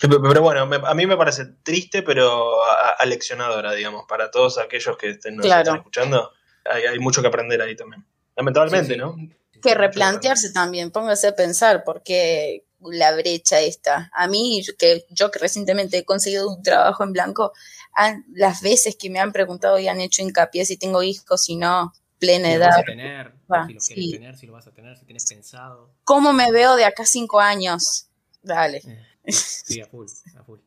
[0.00, 2.56] Pero bueno, me- a mí me parece triste, pero
[2.98, 5.62] aleccionadora, digamos, para todos aquellos que estén, nos Claro.
[5.62, 6.32] están escuchando.
[6.64, 8.06] Hay, hay mucho que aprender ahí también.
[8.36, 8.98] Lamentablemente, Sí, sí.
[9.00, 9.16] ¿no?
[9.62, 14.10] que replantearse también, póngase a pensar por qué la brecha esta.
[14.12, 17.52] A mí, que yo que recientemente he conseguido un trabajo en blanco,
[17.94, 21.56] han- las veces que me han preguntado y han hecho hincapié si tengo hijos, si
[21.56, 24.10] no, plena Si lo edad, vas a tener, Va, si lo quieres sí.
[24.12, 25.90] tener, si lo vas a tener, si tienes pensado.
[26.04, 28.08] ¿cómo me veo de acá a cinco años?
[28.42, 30.06] Dale, Eh, sí, a full,
[30.38, 30.58] a full.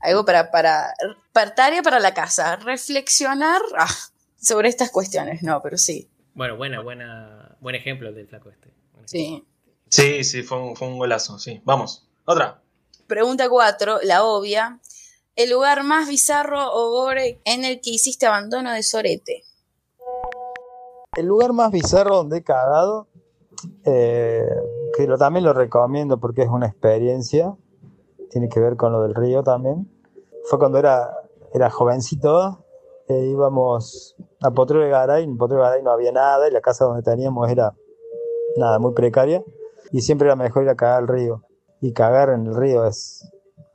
[0.00, 0.94] algo para, para,
[1.32, 3.94] para tarea para la casa, reflexionar ah,
[4.40, 8.70] sobre estas cuestiones, no, pero sí, Bueno, buena, buena, buen ejemplo el del flaco este.
[9.06, 9.44] Sí.
[9.88, 11.60] Sí, sí, fue un, fue un golazo, sí.
[11.64, 12.60] Vamos, otra.
[13.06, 14.80] Pregunta cuatro, la obvia.
[15.34, 19.44] El lugar más bizarro o gore en el que hiciste abandono de sorete.
[21.16, 23.08] El lugar más bizarro donde he cagado,
[23.84, 24.44] eh,
[24.98, 27.54] que lo, también lo recomiendo porque es una experiencia,
[28.30, 29.88] tiene que ver con lo del río también,
[30.46, 31.16] fue cuando era,
[31.54, 32.64] era jovencito,
[33.06, 36.60] eh, íbamos a Potrero de Garay, en Potrero de Garay no había nada y la
[36.60, 37.76] casa donde teníamos era
[38.56, 39.44] nada, muy precaria
[39.92, 41.44] y siempre era mejor ir a cagar al río
[41.80, 43.24] y cagar en el río es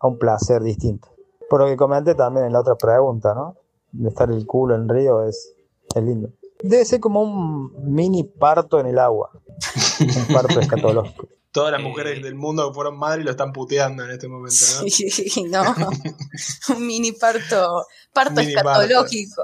[0.02, 1.08] un placer distinto.
[1.50, 3.56] Por lo que comenté también en la otra pregunta, ¿no?
[3.94, 5.56] De estar el culo en el río es,
[5.96, 6.32] es lindo.
[6.62, 9.32] Debe ser como un mini parto en el agua.
[10.00, 11.30] Un parto escatológico.
[11.52, 11.84] Todas las Eh.
[11.84, 14.90] mujeres del mundo que fueron madres lo están puteando en este momento, ¿no?
[14.90, 15.64] Sí, no.
[16.76, 18.82] Un mini parto, parto Mini parto.
[18.82, 19.44] escatológico.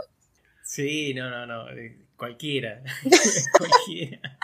[0.64, 1.70] Sí, no, no, no.
[1.72, 2.82] eh, Cualquiera.
[3.58, 4.38] cualquiera.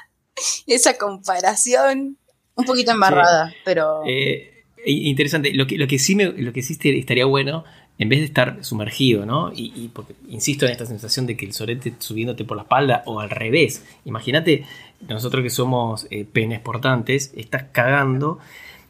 [0.68, 2.18] Esa comparación,
[2.56, 5.54] un poquito embarrada, pero Eh, i- interesante.
[5.54, 7.64] Lo que, lo que sí me, lo que sí estaría bueno,
[7.98, 9.52] en vez de estar sumergido, ¿no?
[9.54, 13.04] Y, y porque insisto en esta sensación de que el sorete subiéndote por la espalda,
[13.06, 13.84] o al revés.
[14.06, 14.66] Imagínate,
[15.08, 18.40] nosotros que somos eh, penes portantes, estás cagando.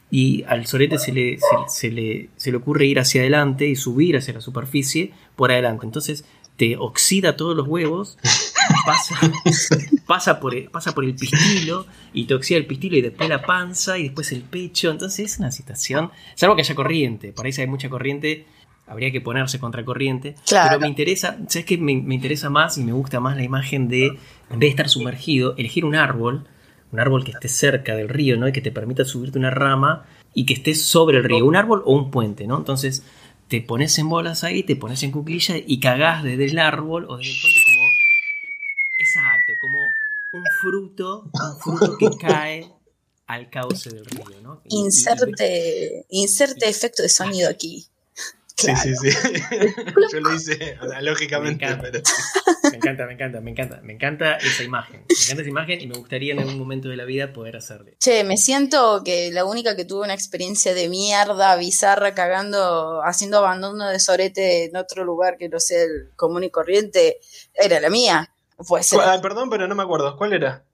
[0.08, 4.16] Y al sorete se le, se, le, se le ocurre ir hacia adelante y subir
[4.16, 5.84] hacia la superficie por adelante.
[5.84, 6.24] Entonces
[6.56, 8.18] te oxida todos los huevos,
[8.86, 9.18] pasa,
[10.06, 13.42] pasa, por el, pasa por el pistilo y te oxida el pistilo y después la
[13.42, 14.90] panza y después el pecho.
[14.90, 18.46] Entonces es una situación, salvo que haya corriente, por ahí hay mucha corriente
[18.86, 20.34] habría que ponerse contra corriente.
[20.46, 20.68] Claro.
[20.70, 21.76] Pero me interesa, ¿sabes qué?
[21.78, 24.18] Me, me interesa más y me gusta más la imagen de, en
[24.50, 26.46] vez de estar sumergido, elegir un árbol,
[26.92, 28.46] un árbol que esté cerca del río, ¿no?
[28.48, 31.82] Y que te permita subirte una rama y que estés sobre el río, un árbol
[31.84, 32.56] o un puente, ¿no?
[32.58, 33.02] Entonces
[33.48, 37.16] te pones en bolas ahí, te pones en cuclilla y cagás desde el árbol o
[37.16, 37.86] desde el puente como...
[38.98, 39.78] Exacto, como
[40.32, 42.66] un fruto, un fruto que cae
[43.26, 44.60] al cauce del río, ¿no?
[44.68, 47.84] Y- y- y- inserte, inserte efecto de sonido aquí.
[48.58, 48.80] Sí, Claro.
[48.82, 49.10] sí, sí.
[50.12, 51.90] Yo lo hice analógicamente, Me encanta.
[51.92, 52.02] pero
[52.70, 53.80] Me encanta, me encanta, me encanta.
[53.82, 55.04] Me encanta esa imagen.
[55.08, 57.96] Me encanta esa imagen y me gustaría en algún momento de la vida poder hacerle.
[58.00, 63.38] Che, me siento que la única que tuvo una experiencia de mierda, bizarra, cagando, haciendo
[63.38, 67.18] abandono de sorete en otro lugar que no sea el común y corriente,
[67.54, 68.32] era la mía.
[68.58, 70.16] Ah, perdón, pero no me acuerdo.
[70.16, 70.64] ¿Cuál era?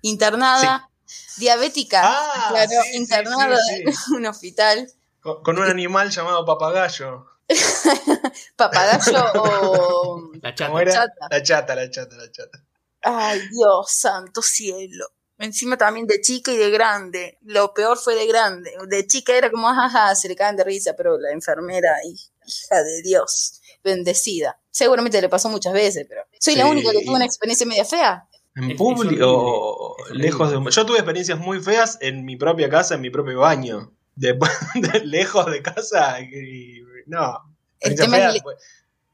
[0.00, 0.88] internada,
[1.36, 3.82] diabética, Ah, claro, sí, internada sí, sí.
[4.10, 4.90] en un hospital.
[5.20, 7.26] Con, con un animal llamado papagayo.
[8.56, 10.82] Papagayo o La ¿Cómo chata.
[10.82, 10.92] era?
[10.92, 11.26] Chata.
[11.30, 12.64] La chata, la chata, la chata.
[13.02, 15.06] Ay, Dios, santo cielo.
[15.38, 17.38] Encima también de chica y de grande.
[17.42, 18.72] Lo peor fue de grande.
[18.88, 22.82] De chica era como, jaja, se le caen de risa, pero la enfermera, hi- hija
[22.82, 24.58] de Dios, bendecida.
[24.70, 28.28] Seguramente le pasó muchas veces, pero soy la única que tuvo una experiencia media fea.
[28.56, 30.70] En público, lejos de.
[30.72, 33.92] Yo tuve experiencias muy feas en mi propia casa, en mi propio baño.
[34.18, 37.38] Después, de- lejos de casa, y, no.
[37.80, 38.56] El tema fea, es pues,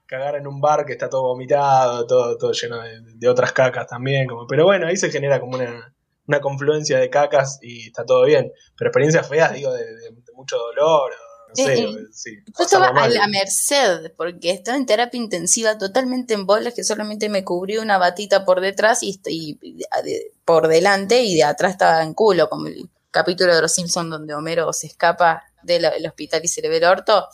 [0.07, 3.87] cagar en un bar que está todo vomitado, todo, todo lleno de, de otras cacas
[3.87, 4.27] también.
[4.27, 5.95] Como, pero bueno, ahí se genera como una,
[6.27, 8.51] una confluencia de cacas y está todo bien.
[8.79, 12.31] Pero experiencias feas, digo, de, de- de mucho dolor, o no sé, Eh, eh, sí.
[12.59, 17.29] Yo estaba a la merced, porque estaba en terapia intensiva, totalmente en bolas, que solamente
[17.29, 21.73] me cubrió una batita por detrás y, y- y de- por delante, y de atrás
[21.73, 26.41] estaba en culo, como el capítulo de Los Simpsons donde Homero se escapa del hospital
[26.45, 27.27] y se le ve el orto.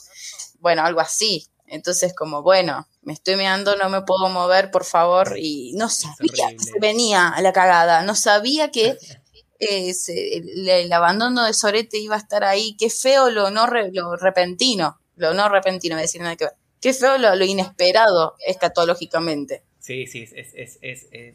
[0.60, 1.48] Bueno, algo así.
[1.66, 6.48] Entonces, como, bueno, me estoy meando, no me puedo mover, por favor, y no sabía
[6.50, 8.98] que se venía a la cagada, no sabía que
[9.58, 12.76] eh, se- el, el abandono de Sorete iba a estar ahí.
[12.78, 15.00] Qué feo lo no re- lo repentino.
[15.16, 16.54] Lo no repentino, voy a decir nada que ver.
[16.80, 19.64] Qué feo lo, lo inesperado escatológicamente.
[19.78, 21.34] Sí, sí, es, es, es, es-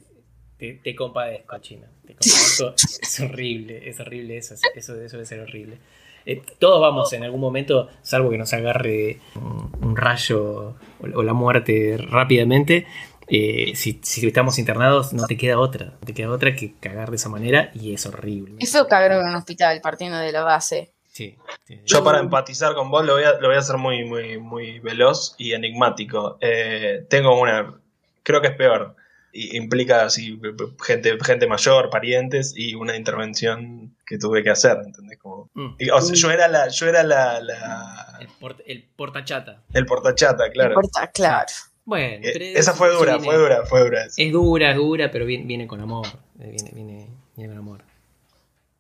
[0.58, 1.88] te, te compadezco, China.
[2.06, 2.74] Te compadezco.
[3.02, 5.78] es horrible, es horrible eso, eso, eso debe ser horrible.
[6.26, 11.24] Eh, todos vamos en algún momento, salvo que nos agarre un, un rayo o, o
[11.24, 12.88] la muerte rápidamente.
[13.28, 15.86] eh, si, si estamos internados, no te queda otra.
[15.86, 18.56] No te queda otra que cagar de esa manera y es horrible.
[18.60, 20.92] Es feo cagar en un hospital partiendo de la base.
[21.12, 21.80] Sí, sí.
[21.86, 24.80] Yo para empatizar con vos lo voy a, lo voy a hacer muy, muy, muy
[24.80, 26.38] veloz y enigmático.
[26.42, 27.74] Eh, tengo una,
[28.22, 28.96] creo que es peor.
[29.38, 30.40] Y implica así,
[30.86, 35.18] gente, gente mayor, parientes y una intervención que tuve que hacer, ¿entendés?
[35.20, 35.76] Como, Mm.
[35.78, 39.62] y, o sea, yo era la, yo era la, la- El, port- el portachata.
[39.74, 40.76] el portachata, claro.
[40.76, 41.48] Importa, claro.
[41.84, 44.06] Bueno, Eh, esa fue dura, viene- fue dura, fue dura.
[44.06, 46.08] Es dura, es dura, pero viene, viene con amor.
[46.40, 47.82] eh, Viene, viene, viene con amor.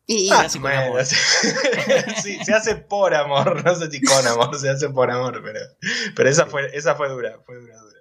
[0.07, 1.03] Y, y- Ah, hace con bueno, amor.
[2.23, 5.59] sí, se hace por amor, no sé si con amor, se hace por amor, pero,
[6.15, 7.94] pero esa fue, esa fue dura, fue dura, dura.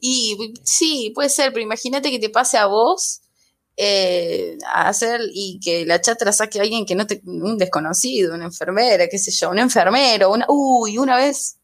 [0.00, 3.20] Y sí, puede ser, pero imagínate que te pase a vos
[3.76, 7.58] eh, a hacer y que la chata la saque a alguien que no te, un
[7.58, 11.58] desconocido, una enfermera, qué sé yo, un enfermero, una, uy, una vez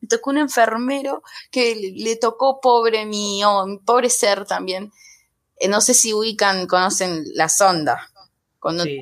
[0.00, 4.92] me tocó un enfermero que le, le tocó pobre mío, pobre ser también.
[5.58, 8.08] Eh, no sé si ubican, conocen la sonda,
[8.60, 9.00] cuando Sí.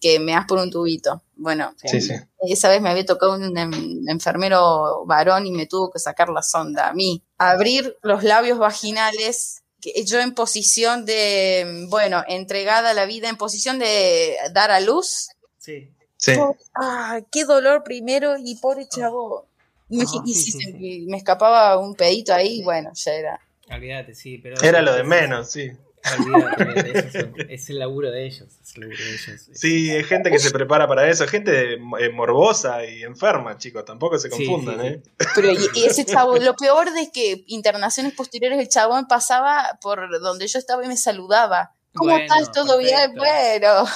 [0.00, 1.22] que me das por un tubito.
[1.40, 2.14] Bueno, Sí, sí.
[2.48, 6.42] esa vez me había tocado un em- enfermero varón y me tuvo que sacar la
[6.42, 7.22] sonda a mí.
[7.38, 13.36] Abrir los labios vaginales, que yo en posición de, bueno, entregada a la vida, en
[13.36, 15.28] posición de dar a luz.
[15.58, 15.92] Sí.
[16.16, 16.32] Sí.
[16.74, 19.46] Ah, qué dolor primero y pobre chavo.
[19.88, 21.06] Me, Ah, y si sí, se- sí.
[21.08, 23.40] me escapaba un pedito ahí, bueno, ya era.
[23.70, 24.60] Olvídate, sí, pero.
[24.60, 25.70] Era lo de menos, sí.
[26.18, 27.14] Olvídate, es,
[27.48, 28.48] es el laburo de ellos.
[28.62, 29.48] Es el laburo de ellos.
[29.52, 34.18] Sí, hay gente que se prepara para eso, gente eh, morbosa y enferma, chicos, tampoco
[34.18, 34.94] se confundan, sí, sí.
[34.94, 35.02] ¿eh?
[35.34, 40.20] Pero y, y ese chavo, lo peor de que internaciones posteriores, el chabón pasaba por
[40.20, 41.74] donde yo estaba y me saludaba.
[41.94, 42.52] ¿Cómo Bueno, estás?
[42.52, 43.14] ¿Todo bien?
[43.16, 43.86] Bueno.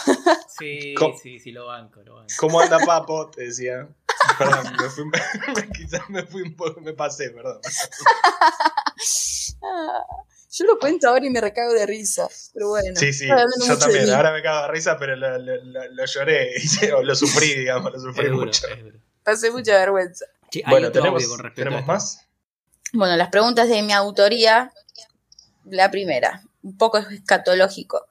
[0.58, 2.32] Sí, Co- sí, sí, lo banco, lo banco.
[2.38, 3.30] ¿Cómo anda Papo?
[3.30, 3.86] Te decía.
[4.38, 5.04] Perdón, me fui,
[5.76, 7.60] quizás me fui un poco, me pasé, perdón.
[10.54, 12.28] Yo lo cuento ahora y me recago de risa.
[12.52, 12.94] Pero bueno.
[12.94, 16.52] Sí, sí, yo también, ahora me cago de risa, pero lo, lo- lo- lo lloré,
[16.96, 18.66] o lo sufrí, digamos, lo sufrí duro, mucho.
[19.24, 20.26] Pasé mucha vergüenza.
[20.50, 22.20] Sí, hay Bueno, ¿tenemos, con ¿tenemos más?
[22.92, 24.72] Bueno, las preguntas de mi autoría.
[25.64, 28.06] La primera, un poco escatológico.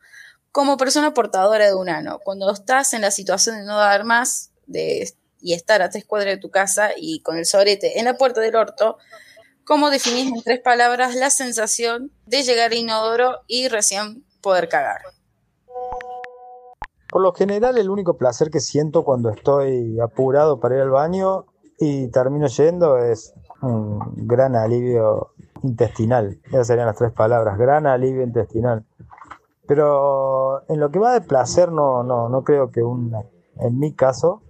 [0.51, 4.51] Como persona portadora de un ano, cuando estás en la situación de no dar más
[4.67, 8.15] de, y estar a tres cuadras de tu casa y con el sobrete en la
[8.17, 8.97] puerta del orto,
[9.71, 14.99] ¿cómo definís en tres palabras la sensación de llegar a inodoro y recién poder cagar?
[17.09, 21.45] Por lo general, el único placer que siento cuando estoy apurado para ir al baño
[21.79, 25.29] y termino yendo es un gran alivio
[25.63, 26.37] intestinal.
[26.47, 28.83] Esas serían las tres palabras, gran alivio intestinal.
[29.67, 33.21] Pero en lo que va de placer, no, no, no creo que una,
[33.61, 34.41] en mi caso,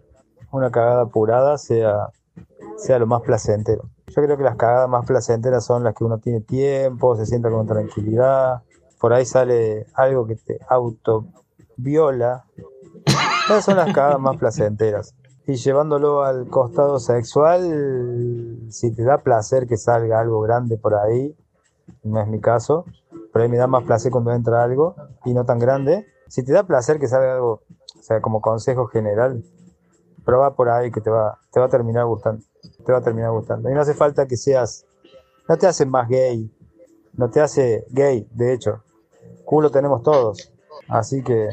[0.52, 2.08] una cagada apurada sea,
[2.78, 3.84] sea lo más placentero.
[4.14, 7.50] Yo creo que las cagadas más placenteras son las que uno tiene tiempo, se sienta
[7.50, 8.62] con tranquilidad,
[9.00, 12.44] por ahí sale algo que te autoviola.
[13.46, 15.16] Esas son las cagadas más placenteras.
[15.48, 21.34] Y llevándolo al costado sexual, si te da placer que salga algo grande por ahí,
[22.04, 22.84] no es mi caso,
[23.32, 26.06] pero ahí me da más placer cuando entra algo y no tan grande.
[26.28, 27.62] Si te da placer que salga algo,
[27.98, 29.42] o sea, como consejo general,
[30.26, 32.44] probá por ahí que te va, te va a terminar gustando.
[32.86, 33.70] Te va a terminar gustando.
[33.70, 34.86] Y no hace falta que seas,
[35.48, 36.50] no te hace más gay,
[37.14, 38.84] no te hace gay, de hecho.
[39.46, 40.52] Culo tenemos todos.
[40.88, 41.50] Así que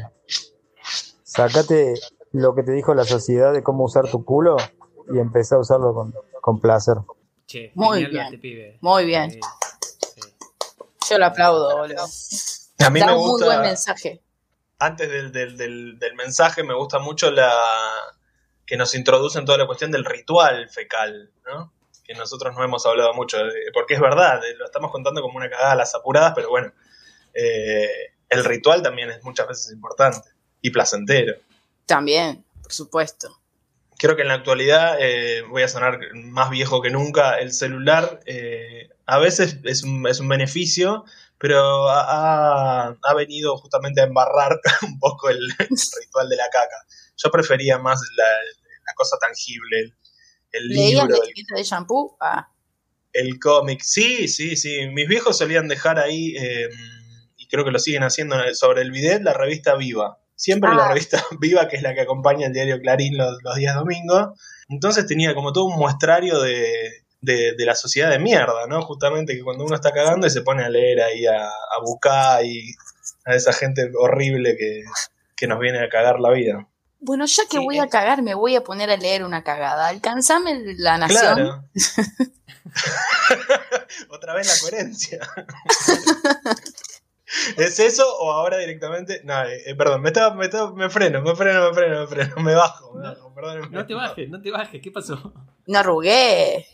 [1.23, 1.95] sacate
[2.31, 4.57] lo que te dijo la sociedad de cómo usar tu culo
[5.13, 6.97] y empezá a usarlo con, con placer.
[7.45, 8.25] Che, Muy bien.
[8.25, 8.77] este pibe.
[8.81, 9.31] Muy bien.
[9.31, 9.39] Sí,
[10.15, 10.21] sí.
[11.09, 12.05] Yo lo aplaudo, boludo.
[12.79, 14.21] A mí da me un muy gusta, buen mensaje.
[14.77, 17.51] antes del, del- del- del mensaje, me gusta mucho la
[18.69, 21.73] que nos introducen toda la cuestión del ritual fecal, ¿no?
[22.03, 25.37] Que nosotros no hemos hablado mucho, de- porque es verdad, eh, lo estamos contando como
[25.37, 26.71] una cagada a las apuradas, pero bueno,
[27.33, 30.29] eh, el ritual también es muchas veces importante
[30.61, 31.33] y placentero.
[31.87, 33.39] También, por supuesto.
[33.97, 38.19] Creo que en la actualidad, eh, voy a sonar más viejo que nunca, el celular
[38.27, 41.05] eh, a veces es un, es un beneficio,
[41.39, 45.67] pero ha, ha- venido justamente a embarrar un poco el, el
[46.01, 46.85] ritual de la caca.
[47.17, 48.25] Yo prefería más la
[48.99, 49.93] cosa tangible, el,
[50.51, 52.17] el ¿Leías libro, el, de shampoo?
[52.21, 52.51] Ah,
[53.13, 53.81] el cómic.
[53.81, 54.87] Sí, sí, sí.
[54.89, 56.69] Mis viejos solían dejar ahí, eh,
[57.37, 60.19] y creo que lo siguen haciendo sobre el bidet, la revista Viva.
[60.35, 60.89] Siempre la Ah.
[60.89, 64.39] revista Viva, que es la que acompaña el diario Clarín los, los días domingos.
[64.69, 68.81] Entonces tenía como todo un muestrario de, de- de la sociedad de mierda, ¿no?
[68.83, 72.43] Justamente que cuando uno está cagando y se pone a leer ahí a, a Bucá
[72.43, 72.71] y
[73.25, 74.83] a esa gente horrible que,
[75.35, 76.67] que nos viene a cagar la vida.
[76.99, 77.81] Bueno, ya que Sí, voy eh.
[77.81, 79.87] a cagar, me voy a poner a leer una cagada.
[79.87, 81.35] Alcanzame la nación.
[81.35, 81.63] Claro.
[84.09, 85.19] Otra vez la coherencia.
[87.57, 89.21] ¿Es eso o ahora directamente?
[89.23, 92.07] No, eh, eh, perdón, me, estaba- me, estaba- me freno, me freno, me freno, me
[92.07, 93.69] freno, me bajo, me bajo, perdón.
[93.71, 95.33] No te bajes, no te bajes, ¿qué pasó?
[95.67, 96.65] No arrugué.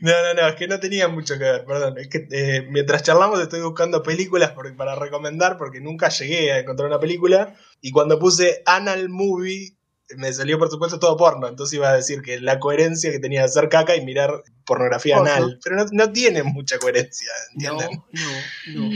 [0.00, 1.98] No, no, no, es que no tenía mucho que ver, perdón.
[1.98, 6.58] Es que eh, mientras charlamos estoy buscando películas por- para recomendar porque nunca llegué a
[6.60, 7.54] encontrar una película.
[7.80, 9.76] Y cuando puse Anal Movie,
[10.16, 11.46] me salió por supuesto todo porno.
[11.48, 15.16] Entonces iba a decir que la coherencia que tenía de hacer caca y mirar pornografía
[15.16, 15.30] Porno.
[15.32, 15.58] anal.
[15.62, 18.02] Pero no, no tiene mucha coherencia, No, ¿entienden?
[18.12, 18.86] no, no.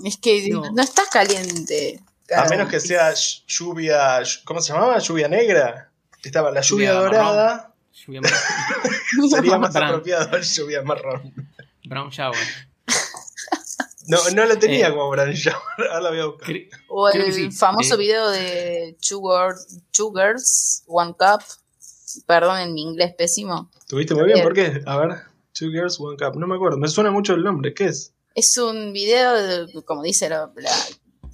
[0.00, 0.82] Mm, es que no, No.
[0.82, 2.00] estás caliente.
[2.34, 3.12] A menos que sea
[3.46, 4.20] lluvia.
[4.44, 4.98] ¿Cómo se llamaba?
[4.98, 5.92] Lluvia negra.
[6.24, 7.72] Estaba la lluvia, Lluvia dorada.
[8.04, 8.32] Lluvia mar-
[9.30, 9.88] Sería más Brown.
[9.88, 11.32] apropiado lluvia marrón.
[11.84, 12.36] Brown shower.
[14.08, 14.90] No, no lo tenía Eh.
[14.90, 15.60] como Brown Shower.
[15.90, 16.54] Ahora la voy a buscar.
[16.88, 17.50] O el sí.
[17.50, 17.98] famoso Eh.
[17.98, 21.42] video de Two, Girls- Two Girls, One Cup.
[22.26, 23.70] Perdón en mi inglés pésimo.
[23.88, 24.34] ¿Tuviste muy bien?
[24.36, 24.44] Bien.
[24.44, 24.80] ¿Por qué?
[24.86, 25.16] A ver.
[25.52, 26.36] Two Girls, One Cup.
[26.38, 26.78] No me acuerdo.
[26.78, 27.74] Me suena mucho el nombre.
[27.74, 28.12] ¿Qué es?
[28.34, 30.70] Es un video, de- como dice la- la-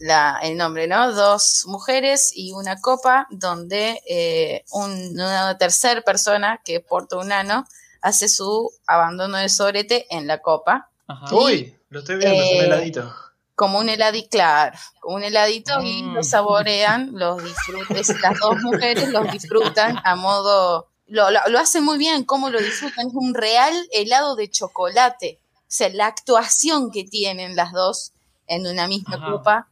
[0.03, 1.13] la- el nombre, ¿no?
[1.13, 7.65] Dos mujeres y una copa donde eh, un- una tercera persona que porta un ano
[8.01, 10.89] hace su abandono de sobrete en la copa.
[11.07, 11.35] Ajá.
[11.35, 12.43] Uy, lo estoy viendo.
[12.43, 13.15] es un Eh, heladito.
[13.55, 16.15] Como un heladito, claro, como un heladito y Mm.
[16.15, 21.85] lo saborean, los disfrutan, las dos mujeres los disfrutan a modo, lo, lo, lo hacen
[21.85, 26.91] muy bien, cómo lo disfrutan, es un real helado de chocolate, o sea, la actuación
[26.91, 28.13] que tienen las dos
[28.49, 29.31] en una misma Ajá.
[29.31, 29.69] copa,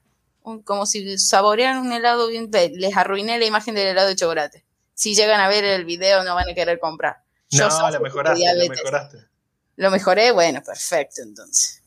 [0.64, 4.64] como si saborearan un helado bien, les arruiné la imagen del helado de chocolate.
[4.95, 7.22] Si llegan a ver el video no van a querer comprar.
[7.51, 8.70] Yo No, de mejoraste, diabetes.
[8.70, 9.18] mejoraste.
[9.76, 11.82] Lo mejoré, bueno, perfecto entonces.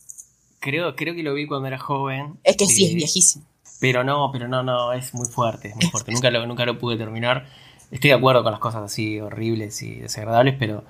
[0.59, 2.39] Creo, creo que lo vi cuando era joven.
[2.43, 3.45] Es que sí, es eh, viejísimo.
[3.79, 6.11] Pero no, pero no, no, es muy fuerte, es muy fuerte.
[6.11, 7.47] Nunca lo, nunca lo pude terminar.
[7.91, 10.83] Estoy de acuerdo con las cosas así horribles y desagradables, pero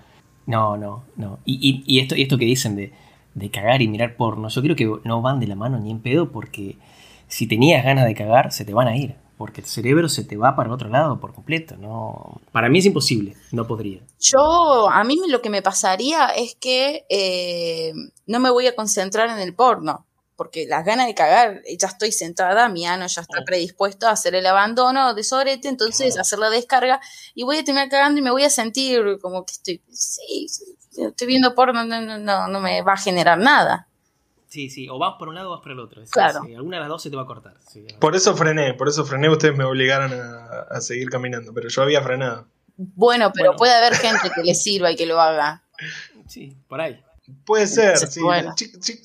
[0.45, 1.39] no, no, no.
[1.43, 2.93] Y, y, y esto, y esto que dicen de,
[3.34, 5.99] de cagar y mirar porno, yo creo que no van de la mano ni en
[6.01, 6.78] pedo porque
[7.34, 9.16] si tenías ganas de cagar, se te van a ir.
[9.40, 11.76] Porque el cerebro se te va para otro lado por completo.
[11.78, 14.02] No, para mí es imposible, no podría.
[14.20, 17.92] Yo, a mí lo que me pasaría es que eh,
[18.28, 20.06] no me voy a concentrar en el porno,
[20.36, 24.36] porque las ganas de cagar, ya estoy sentada, mi ano ya está predispuesto a hacer
[24.36, 27.02] el abandono de sobrete, entonces hacer la descarga
[27.34, 30.78] y voy a terminar cagando y me voy a sentir como que estoy, sí, sí,
[31.02, 33.88] estoy viendo porno, no, no, no, no me va a generar nada.
[34.54, 36.04] Sí, sí, o vas por un lado o vas por el otro.
[36.04, 36.41] Es- Claro.
[36.43, 37.56] alguna de las dos se te va a cortar.
[37.68, 37.88] sí.
[37.99, 39.28] Por eso frené, por eso frené.
[39.28, 42.45] Ustedes me obligaron a, a seguir caminando, pero yo había frenado.
[42.78, 43.58] Bueno, pero Bueno.
[43.58, 45.64] puede haber gente que le sirva y que lo haga.
[46.28, 47.01] Sí, por ahí.
[47.45, 48.54] Puede ser, Sí, bueno.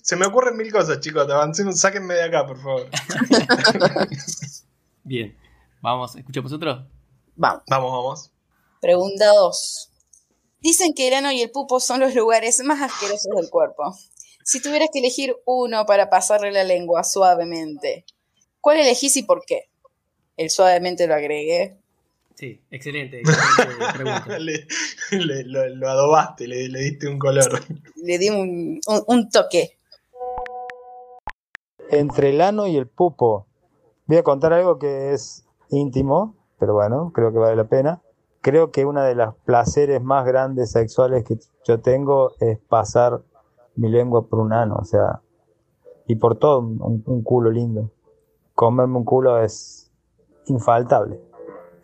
[0.02, 1.22] Se me ocurren mil cosas, chicos.
[1.30, 2.86] Avancemos, sáquenme de acá, por favor.
[5.04, 5.34] Bien,
[5.80, 6.86] vamos, ¿escuchamos otro?
[7.36, 7.62] Vamos.
[7.68, 8.30] Vamos, vamos.
[8.82, 9.90] Pregunta 2.
[10.60, 13.96] Dicen que el ano y el pupo son los lugares más asquerosos del cuerpo.
[14.50, 18.06] Si tuvieras que elegir uno para pasarle la lengua suavemente,
[18.62, 19.64] ¿cuál elegís y por qué?
[20.38, 21.76] El suavemente lo agregué.
[22.34, 24.38] Sí, excelente, excelente pregunta.
[24.38, 24.66] le,
[25.10, 27.62] le- lo, lo adobaste, le, le diste un color.
[27.96, 29.76] Le di un, un- un toque.
[31.90, 33.46] Entre el ano y el pupo.
[34.06, 38.00] Voy a contar algo que es íntimo, pero bueno, creo que vale la pena.
[38.40, 41.36] creo que una de los placeres más grandes sexuales que
[41.66, 43.20] yo tengo es pasar
[43.78, 45.22] mi lengua por un ano, o sea,
[46.06, 47.90] y por todo un, un culo lindo.
[48.54, 49.92] Comerme un culo es
[50.46, 51.20] infaltable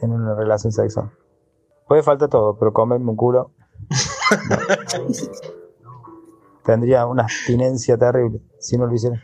[0.00, 1.12] en una relación sexual.
[1.86, 3.52] Puede faltar todo, pero comerme un culo
[6.64, 9.22] tendría una abstinencia terrible si no lo hiciera.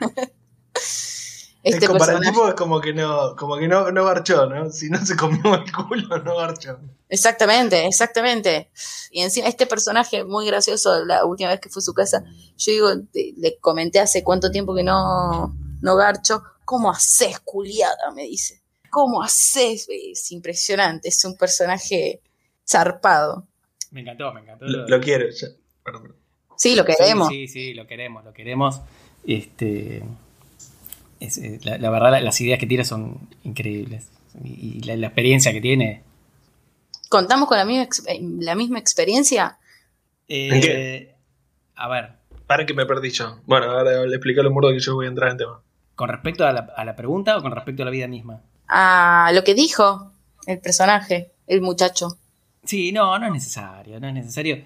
[1.66, 4.70] Este el comparativo es como que no, como que no, no garchó, ¿no?
[4.70, 6.78] Si no se comió el culo, no garchó.
[7.08, 8.70] Exactamente, exactamente.
[9.10, 12.24] Y encima este personaje muy gracioso, la última vez que fue a su casa,
[12.56, 18.12] yo digo, le comenté hace cuánto tiempo que no, no garcho, ¿cómo haces, culiada?
[18.14, 18.62] Me dice.
[18.88, 19.88] ¿Cómo haces?
[19.90, 22.20] Es impresionante, es un personaje
[22.64, 23.44] zarpado.
[23.90, 24.66] Me encantó, me encantó.
[24.66, 25.26] Lo, quiero,
[26.56, 27.28] Sí, lo queremos.
[27.28, 28.80] Sí, sí, lo queremos, lo queremos.
[29.26, 30.04] Este
[31.20, 34.08] eh, la, verdad, las ideas que tiene son increíbles.
[34.44, 36.02] Y, la, experiencia que tiene.
[37.08, 39.58] ¿Contamos con la misma, eh, la misma experiencia?
[40.28, 41.14] Eh,
[41.74, 42.12] a ver.
[42.46, 43.38] Para que me perdí yo.
[43.46, 45.60] Bueno, ahora le explico lo muro que yo voy a entrar en tema.
[45.94, 48.42] ¿Con respecto a la, a la pregunta o con respecto a la vida misma?
[48.68, 50.12] A lo que dijo
[50.46, 52.18] el personaje, el muchacho.
[52.64, 54.64] Sí, no, no es necesario, no es necesario.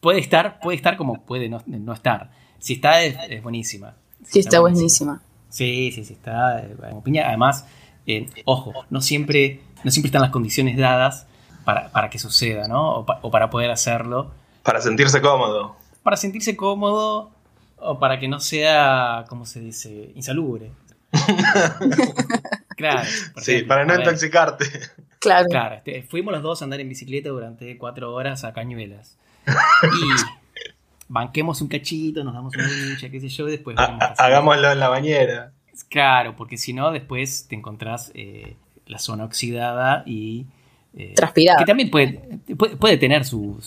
[0.00, 2.30] puede estar, puede estar como puede no, estar.
[2.58, 3.96] Si está, es, buenísima.
[4.24, 5.22] Sí, está, buenísima.
[5.48, 6.60] Sí, sí, sí, está.
[6.60, 6.76] Eh,
[7.24, 7.66] Además,
[8.06, 11.26] eh, ojo, no siempre, no siempre están las condiciones dadas
[11.64, 12.98] para, que suceda, ¿no?
[12.98, 14.30] O, para poder hacerlo.
[14.62, 15.76] Para sentirse cómodo.
[16.02, 17.30] Para sentirse cómodo
[17.78, 20.12] o para que no sea, ¿cómo se dice?
[20.14, 20.70] Insalubre.
[22.76, 23.08] claro.
[23.38, 24.66] Sí, para no intoxicarte.
[25.18, 25.46] Claro.
[25.48, 29.16] Claro, este, fuimos los dos a andar en bicicleta durante cuatro horas a Cañuelas.
[29.46, 30.36] Y
[31.08, 33.76] banquemos un cachito, nos damos una ducha, qué sé yo, y después...
[33.78, 35.52] hagámoslo en la bañera.
[35.88, 40.46] Claro, porque si no, después te encontrás eh, la zona oxidada y...
[40.96, 41.58] Eh, Transpirada.
[41.58, 42.40] Que también puede,
[42.78, 43.60] puede, tener su,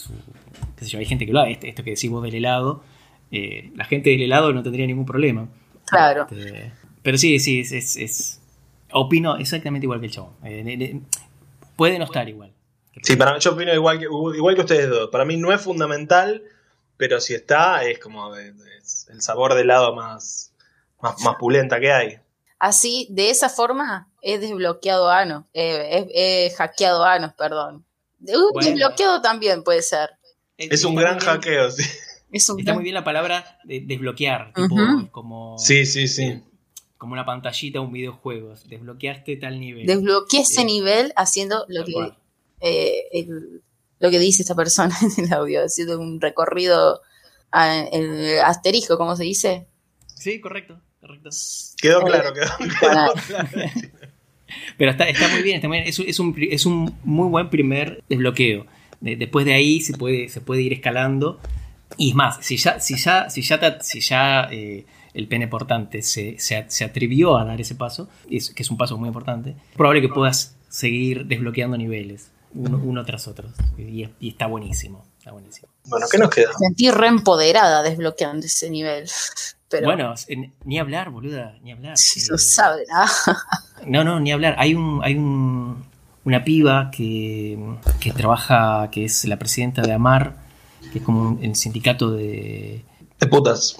[0.75, 2.83] qué sé yo, hay gente que lo hace, esto que decimos del helado,
[3.31, 5.47] eh, la gente del helado no tendría ningún problema.
[5.85, 6.27] Claro.
[6.31, 6.71] Este,
[7.03, 8.41] pero sí, sí, es, es,
[8.91, 10.33] opino exactamente igual que el chabón.
[11.75, 12.51] puede no estar igual.
[13.03, 15.09] Sí, para mí yo opino igual que, igual que ustedes dos.
[15.09, 16.41] Para mí no es fundamental
[16.99, 20.53] pero si está, es como el sabor de helado más,
[21.01, 22.19] más, pulenta que hay.
[22.59, 27.85] Así, de esa forma, es desbloqueado ano, eh, es, hackeado anos, perdón.
[28.19, 30.09] Desbloqueado también puede ser.
[30.57, 31.83] Es, un gran hackeo, sí.
[32.33, 34.51] está muy bien la palabra de desbloquear,
[35.11, 35.57] como...
[35.57, 36.43] Sí, sí, sí.
[36.97, 38.55] Como una pantallita, un videojuego.
[38.65, 39.85] Desbloqueaste tal nivel.
[39.85, 42.11] Desbloqueé ese eh, nivel haciendo lo que
[42.59, 43.25] eh,
[43.99, 47.01] lo que dice esta persona en el audio, haciendo un recorrido
[47.91, 49.65] el asterisco, ¿cómo se dice?
[50.05, 51.29] Sí, correcto, correcto.
[51.81, 53.13] Quedó claro, quedó, claro.
[54.77, 55.89] Pero está, está, muy bien, está muy bien.
[55.89, 58.65] Es, es, un, es, un, muy buen primer desbloqueo.
[58.99, 61.39] después de ahí se puede, se puede ir escalando.
[61.97, 66.01] Y es más, si ya, si ya, si ya, si ya eh, el pene portante
[66.01, 70.01] se, se, atrevió a dar ese paso, que es un paso muy importante, es probable
[70.01, 73.49] que puedas seguir desbloqueando niveles uno, tras otro.
[73.77, 75.05] Y, está buenísimo.
[75.17, 75.67] Está buenísimo.
[75.85, 76.51] Bueno, ¿qué nos queda?
[76.57, 79.09] Sentí reempoderada desbloqueando ese nivel.
[79.69, 79.85] Pero...
[79.85, 80.15] Bueno,
[80.65, 81.95] ni hablar, boluda, ni hablar.
[81.95, 82.85] Sí, eh, sabe,
[83.85, 84.03] ¿no?
[84.03, 84.55] no, ni hablar.
[84.57, 85.85] Hay un, hay un,
[86.25, 87.59] una piba que,
[87.99, 90.37] que trabaja, que es la presidenta de AMAR,
[90.91, 92.83] que es como el sindicato de...
[93.19, 93.77] De putas.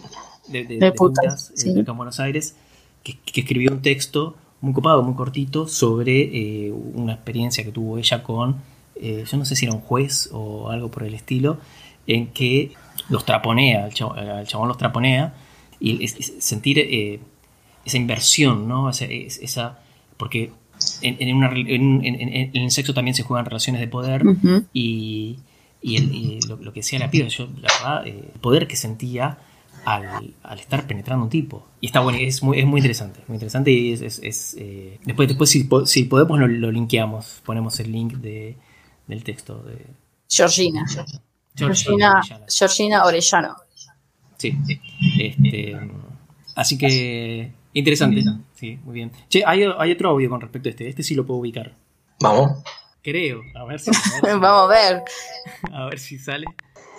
[0.47, 2.55] De, putas, eh, en Buenos Aires,
[3.03, 6.21] que, que escribió un texto muy copado, muy cortito, sobre
[6.67, 8.57] eh, una experiencia que tuvo ella con,
[8.95, 11.57] eh, yo no sé si era un juez o algo por el estilo,
[12.07, 12.73] en que
[13.09, 15.33] los traponea, el chabón, los traponea,
[15.79, 17.19] y sentir eh,
[17.85, 18.89] esa inversión, ¿no?
[18.89, 19.79] Esa,
[20.17, 20.51] porque
[21.01, 24.23] en, en, el sexo también se juegan relaciones de poder
[24.73, 25.39] y,
[26.47, 29.37] lo, que decía la piba, yo, la verdad, el poder que sentía
[29.85, 31.67] al, estar penetrando un tipo.
[31.81, 33.21] Y está bueno, es muy, es muy interesante.
[33.27, 34.55] Muy interesante y es.
[34.57, 37.41] Eh, después, después si, si podemos, lo, lo, linkeamos.
[37.45, 38.57] Ponemos el link de,
[39.07, 39.85] del texto de.
[40.29, 40.85] Georgina.
[41.55, 43.55] Georgina, Georgina Orellano.
[44.37, 44.57] Sí.
[45.19, 45.77] Este,
[46.55, 47.51] así que.
[47.73, 48.23] Interesante.
[48.55, 49.11] Sí, muy bien.
[49.29, 50.89] Che, hay, hay otro audio con respecto a este.
[50.89, 51.75] Este sí lo puedo ubicar.
[52.19, 52.63] Vamos.
[53.01, 53.41] Creo.
[53.55, 53.91] A ver si.
[54.23, 55.03] Vamos a ver.
[55.71, 56.45] A ver si sale.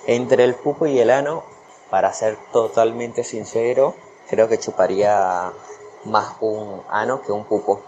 [0.07, 1.43] Entre el pupo y el ano
[1.91, 3.95] para ser totalmente sincero,
[4.29, 5.53] creo que chuparía
[6.05, 7.83] más un ano que un pupo.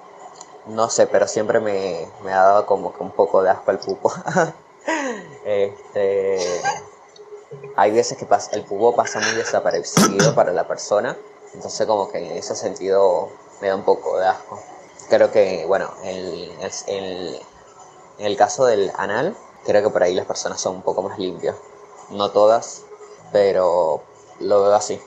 [0.66, 3.78] No sé, pero siempre me, me ha dado como que un poco de asco el
[3.78, 4.12] pupo.
[5.44, 6.38] este,
[7.76, 11.16] hay veces que pasa, el pupo pasa muy desaparecido para la persona,
[11.54, 13.30] entonces como que en ese sentido
[13.60, 14.60] me da un poco de asco.
[15.08, 16.50] Creo que, bueno, el,
[16.86, 17.40] el,
[18.18, 21.18] En el caso del anal, creo que por ahí las personas son un poco más
[21.18, 21.56] limpias.
[22.10, 22.82] No todas,
[23.32, 24.04] pero
[24.40, 24.98] lo veo así.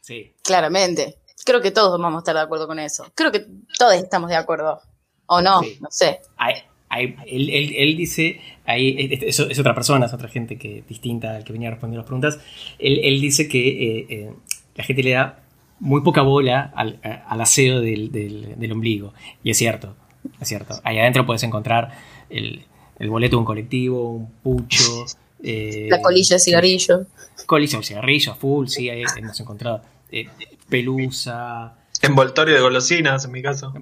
[0.00, 0.32] Sí.
[0.42, 1.18] Claramente.
[1.44, 3.06] Creo que todos vamos a estar de acuerdo con eso.
[3.14, 3.46] Creo que
[3.78, 4.80] todos estamos de acuerdo.
[5.26, 5.78] O no, Sí.
[5.80, 6.20] no sé.
[6.36, 10.82] Hay- hay- él, él- él dice, ahí, es, es otra persona, es otra gente que
[10.88, 12.38] distinta al que venía respondiendo las preguntas.
[12.78, 14.34] Él, él dice que eh, eh,
[14.74, 15.40] la gente le da
[15.78, 19.12] muy poca bola al, a- al aseo del, del- del ombligo.
[19.42, 19.94] Y es cierto,
[20.40, 20.74] es cierto.
[20.84, 21.90] Ahí adentro puedes encontrar
[22.30, 22.64] el,
[22.98, 25.04] el boleto de un colectivo, un pucho.
[25.42, 27.06] eh, La colilla de cigarrillo.
[27.46, 29.82] Colilla de cigarrillo, full, sí, ahí hemos encontrado.
[30.10, 30.28] eh,
[30.68, 33.72] pelusa, Envoltorio de golosinas, en mi caso.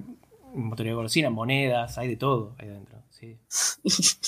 [0.53, 2.99] motoría de golosina, monedas, hay de todo ahí adentro.
[3.09, 3.37] Sí.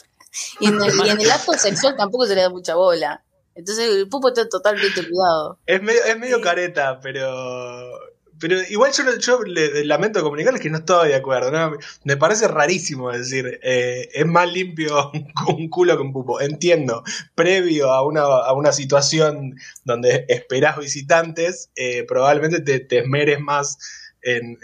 [0.60, 3.24] Y en, el, y en el acto sexual tampoco se le da mucha bola.
[3.56, 5.58] Entonces el pupo está totalmente cuidado.
[5.66, 7.92] Es medio, es medio careta, pero.
[8.40, 9.40] Pero igual yo, yo
[9.84, 11.78] lamento comunicarles que no estoy de acuerdo.
[12.04, 15.12] Me parece rarísimo decir, eh, es más limpio
[15.48, 16.40] un culo que un pupo.
[16.42, 17.04] Entiendo,
[17.36, 23.78] previo a una, a una situación donde esperás visitantes, eh, probablemente te, te esmeres más
[24.22, 24.58] en,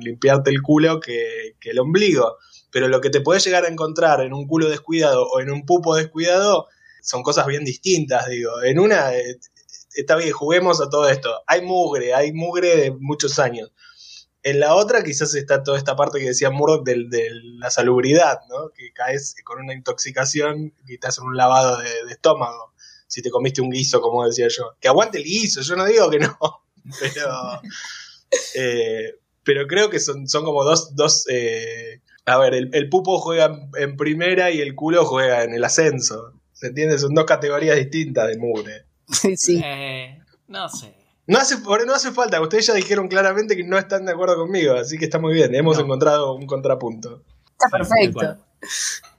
[0.00, 2.36] limpiarte el culo que, que el ombligo.
[2.70, 5.64] Pero lo que te puedes llegar a encontrar en un culo descuidado o en un
[5.64, 6.66] pupo descuidado
[7.04, 8.62] son cosas bien distintas, digo.
[8.62, 9.38] En una, eh,
[9.94, 11.42] está bien, juguemos a todo esto.
[11.46, 13.72] Hay mugre, hay mugre de muchos años.
[14.42, 18.70] En la otra quizás está toda esta parte que decía Murdoch de, la salubridad, ¿no?
[18.76, 22.74] Que caes con una intoxicación y te hacen un lavado de, estómago.
[23.06, 24.76] Si te comiste un guiso, como decía yo.
[24.80, 26.36] Que aguante el guiso, yo no digo que no.
[27.00, 27.62] Pero,
[28.56, 30.94] eh, pero creo que son, son como dos...
[30.94, 35.54] dos eh, a ver, el, el pupo juega en primera y el culo juega en
[35.54, 36.34] el ascenso.
[36.52, 36.98] ¿Se entiende?
[36.98, 38.83] Son dos categorías distintas de mugre.
[39.36, 39.60] sí.
[39.64, 40.94] Eh, no sé.
[41.26, 44.36] No hace, por- no hace falta, ustedes ya dijeron claramente que no están de acuerdo
[44.36, 45.84] conmigo, así que está muy bien, hemos No.
[45.84, 47.22] encontrado un contrapunto.
[47.52, 48.12] Está tal perfecto.
[48.20, 48.38] cual.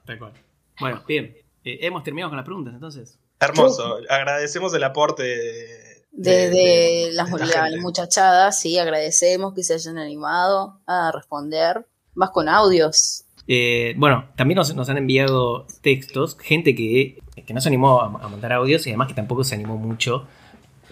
[0.05, 0.33] Tal cual.
[0.79, 1.35] Bueno, bien.
[1.63, 3.17] Eh, hemos terminado con las preguntas entonces.
[3.39, 9.97] Hermoso, agradecemos el aporte de, De, de las, la muchachadas, sí, agradecemos que se hayan
[9.97, 11.87] animado a responder.
[12.13, 13.24] Vas con audios.
[13.47, 18.27] Eh, bueno, también nos, han enviado textos, gente que, que no se animó a, a
[18.27, 20.27] mandar audios y además que tampoco se animó mucho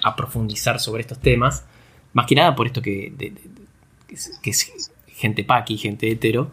[0.03, 1.65] a profundizar sobre estos temas.
[2.13, 3.13] Más que nada por esto que,
[4.41, 6.51] que es, gente paqui, gente hetero,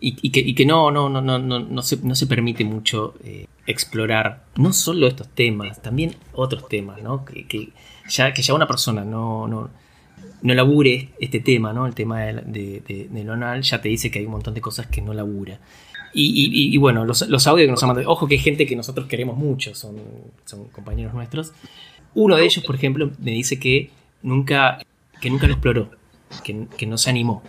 [0.00, 2.64] y, y que, y que no, no, no, no, no, no, se, no se permite
[2.64, 7.24] mucho eh, explorar no solo estos temas, también otros temas, ¿no?
[7.24, 7.70] Que, que
[8.08, 9.70] ya, que ya una persona no, no,
[10.42, 11.86] no labure este tema, ¿no?
[11.86, 14.60] El tema de, de, de- del anal, ya te dice que hay un montón de
[14.60, 15.58] cosas que no labura.
[16.14, 18.66] Y, y- y- bueno, los, los audios que nos han mandado, ojo que hay gente
[18.66, 19.96] que nosotros queremos mucho, son,
[20.44, 21.52] son compañeros nuestros.
[22.14, 23.90] Uno de ellos, por ejemplo, me dice que
[24.22, 24.78] nunca,
[25.20, 25.90] que nunca lo exploró,
[26.44, 27.42] que, que no se animó.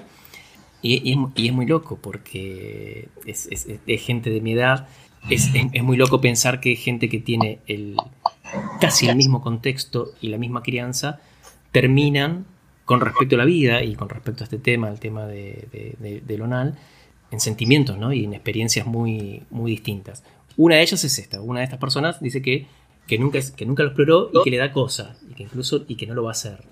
[0.81, 4.87] Y, y es, y es muy loco porque es, es- es- gente de mi edad.
[5.29, 5.49] Es
[5.83, 7.95] muy loco pensar que gente que tiene el,
[8.81, 11.19] casi el mismo contexto y la misma crianza
[11.71, 12.45] terminan
[12.85, 15.95] con respecto a la vida y con respecto a este tema, el tema de, de,
[15.99, 16.77] de- del onal,
[17.31, 18.13] en sentimientos ¿no?
[18.13, 20.23] y en experiencias muy, muy distintas.
[20.57, 22.67] Una de ellas es esta, una de estas personas dice que,
[23.07, 25.95] que, nunca, que nunca lo exploró y que le da cosa, y que incluso y
[25.95, 26.63] que no lo va a hacer.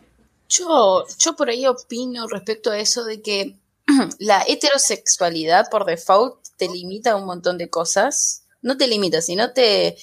[0.49, 3.55] Yo, yo por ahí opino respecto a eso de que
[4.19, 8.43] la heterosexualidad por default te limita a un montón de cosas.
[8.61, 9.95] No te limita, sino te,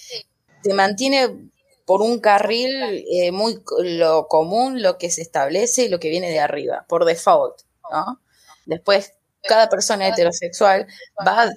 [0.62, 1.50] te mantiene
[1.88, 6.28] por un carril eh, muy lo común, lo que se establece y lo que viene
[6.28, 8.20] de arriba, por default, ¿no?
[8.66, 10.86] Después, cada persona heterosexual
[11.26, 11.50] va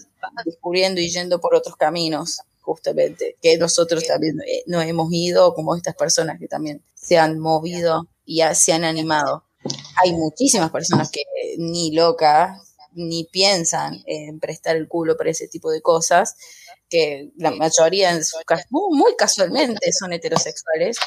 [0.46, 5.76] descubriendo y yendo por otros caminos, justamente, que nosotros también eh, no hemos ido, como
[5.76, 9.44] estas personas que también se han movido y se han animado.
[10.02, 11.24] Hay muchísimas personas que
[11.58, 16.38] ni locas ni piensan en prestar el culo para ese tipo de cosas,
[16.92, 18.38] que la mayoría en su
[18.70, 20.98] muy, casualmente son heterosexuales.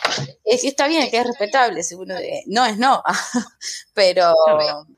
[0.44, 3.02] Es está bien, que es respetable, seguro de- no es no,
[3.94, 4.32] pero,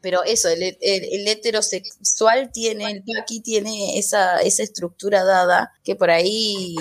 [0.01, 5.97] pero eso, el, el- el heterosexual tiene, el paqui tiene esa, esa estructura dada que
[5.97, 6.75] por ahí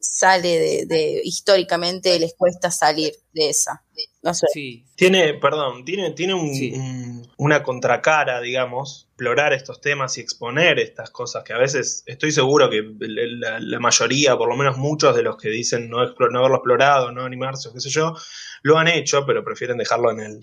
[0.00, 3.84] sale de, de- históricamente les cuesta salir de esa.
[4.28, 4.46] No sé.
[4.52, 6.72] Sí, Tiene, perdón, tiene, tiene un- Sí.
[6.74, 12.30] un- una contracara, digamos, explorar estos temas y exponer estas cosas que a veces estoy
[12.32, 16.30] seguro que la, la mayoría, por lo menos muchos de los que dicen no, explo-
[16.30, 18.14] no haberlo explorado, no animarse o qué sé yo,
[18.62, 20.40] lo han hecho, pero prefieren dejarlo en el,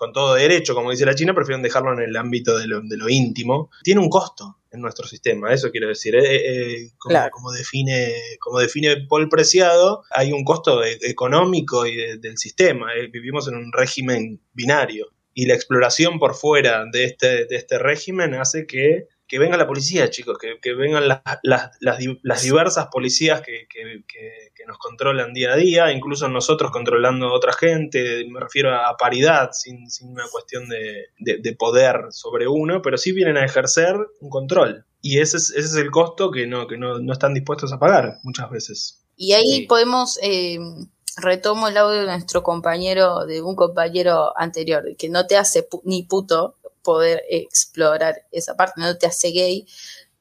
[0.00, 2.96] con todo derecho, como dice la China, prefieren dejarlo en el ámbito de lo, de
[2.96, 3.70] lo íntimo.
[3.82, 6.14] Tiene un costo en nuestro sistema, eso quiero decir.
[6.16, 7.30] Eh, eh, como, Claro.
[7.32, 12.94] como define, como define Paul Preciado, hay un costo e- económico y de- del sistema.
[12.94, 15.08] Eh, vivimos en un régimen binario.
[15.34, 19.68] Y la exploración por fuera de este, de este régimen hace que, que venga la
[19.68, 24.76] policía, chicos, que, que vengan las, las, las, las diversas policías que, que, que, nos
[24.78, 29.88] controlan día a día, incluso nosotros controlando a otra gente, me refiero a paridad, sin,
[29.88, 34.84] sin una cuestión de, de, poder sobre uno, pero sí vienen a ejercer un control.
[35.00, 37.78] Y ese es, ese es el costo que, no, que no, no están dispuestos a
[37.78, 39.04] pagar muchas veces.
[39.16, 40.18] Y ahí podemos...
[40.22, 40.58] Eh,
[41.16, 46.04] retomo el audio de nuestro compañero, de un compañero anterior, que no te hace ni
[46.04, 49.66] puto poder explorar esa parte, no te hace gay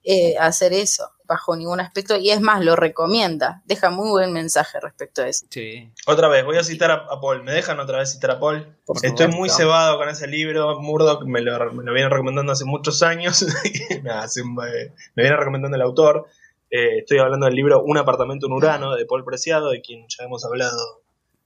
[0.03, 4.79] eh, hacer eso bajo ningún aspecto y es más, lo recomienda, deja muy buen mensaje
[4.79, 5.45] respecto a eso.
[5.49, 5.91] Sí.
[6.07, 8.75] Otra vez, voy a citar a, Paul, ¿me dejan otra vez citar a Paul?
[9.03, 13.03] Estoy muy cebado con ese libro, Murdoch me lo, me lo viene recomendando hace muchos
[13.03, 13.45] años,
[14.03, 16.25] me, viene recomendando el autor,
[16.71, 20.23] eh, estoy hablando del libro Un apartamento en Urano de Paul Preciado, de quien ya
[20.23, 21.03] hemos hablado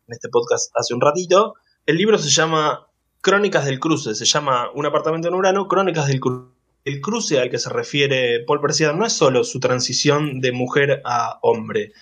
[0.08, 1.56] en este podcast hace un ratito.
[1.86, 2.88] El libro se llama
[3.24, 6.52] Crónicas del Cruce, se llama Un apartamento en Urano, Crónicas del Cruce.
[6.84, 11.02] El cruce al que se refiere Paul Preciado no es solo su transición de mujer
[11.06, 11.94] a hombre.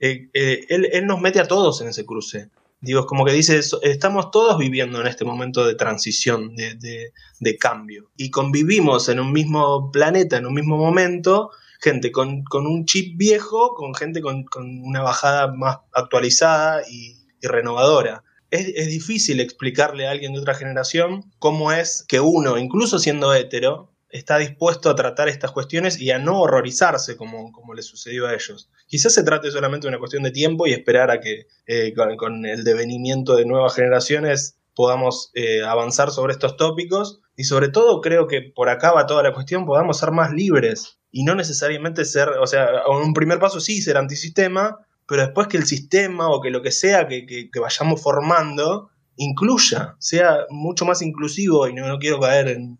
[0.00, 2.48] Eh, eh, él, nos mete a todos en ese cruce.
[2.80, 7.56] Digo, es como que dice, estamos todos viviendo en este momento de transición, de, de,
[7.58, 8.10] cambio.
[8.16, 11.50] Y convivimos en un mismo planeta, en un mismo momento,
[11.82, 18.86] gente con, un chip viejo, con gente con, una bajada más actualizada y renovadora es,
[18.88, 24.36] difícil explicarle a alguien de otra generación cómo es que uno, incluso siendo hetero, está
[24.36, 28.70] dispuesto a tratar estas cuestiones y a no horrorizarse como, como le sucedió a ellos.
[28.86, 32.44] Quizás se trate solamente de una cuestión de tiempo y esperar a que eh, con,
[32.44, 38.26] el devenimiento de nuevas generaciones podamos eh, avanzar sobre estos tópicos y sobre todo creo
[38.26, 42.28] que por acá va toda la cuestión, podamos ser más libres y no necesariamente ser,
[42.28, 46.50] o sea, un primer paso sí ser antisistema, pero después que el sistema o que
[46.50, 52.48] lo que sea que, vayamos formando incluya, sea mucho más inclusivo, y no, quiero caer
[52.48, 52.78] en,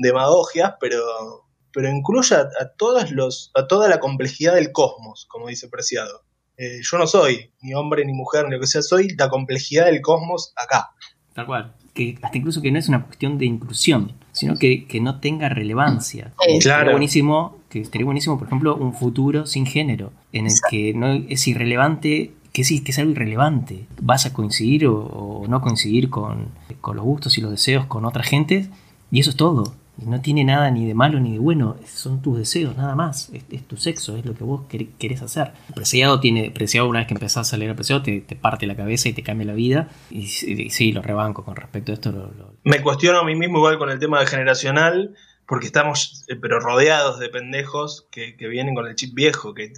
[0.00, 5.68] demagogias, pero, pero incluya a, todos los, a toda la complejidad del cosmos, como dice
[5.68, 6.24] Preciado.
[6.56, 9.86] Eh, yo no soy ni hombre ni mujer ni lo que sea, soy la complejidad
[9.86, 10.90] del cosmos acá.
[11.34, 11.74] Tal cual.
[11.94, 16.32] Que hasta incluso que no es una cuestión de inclusión, sino que, no tenga relevancia.
[16.60, 16.92] Claro.
[16.92, 21.48] buenísimo que sería buenísimo, por ejemplo, un futuro sin género, en el que no es
[21.48, 23.86] irrelevante, que sí, que es algo irrelevante.
[23.98, 26.48] Vas a coincidir o, no coincidir con,
[26.82, 28.68] con, los gustos y los deseos con otra gente,
[29.10, 29.72] y eso es todo.
[30.04, 33.30] no tiene nada ni de malo ni de bueno, son tus deseos, nada más.
[33.50, 34.64] Es, tu sexo, es lo que vos
[34.98, 35.52] querés hacer.
[35.74, 39.08] Preciado tiene, Preciado una vez que empezás a leer Preciado te, te parte la cabeza
[39.08, 39.88] y te cambia la vida.
[40.10, 42.32] Y, sí, lo rebanco con respecto a esto.
[42.64, 45.14] Me cuestiono a mí mismo igual con el tema de generacional
[45.52, 49.74] porque estamos eh, pero rodeados de pendejos que, vienen con el chip viejo, que,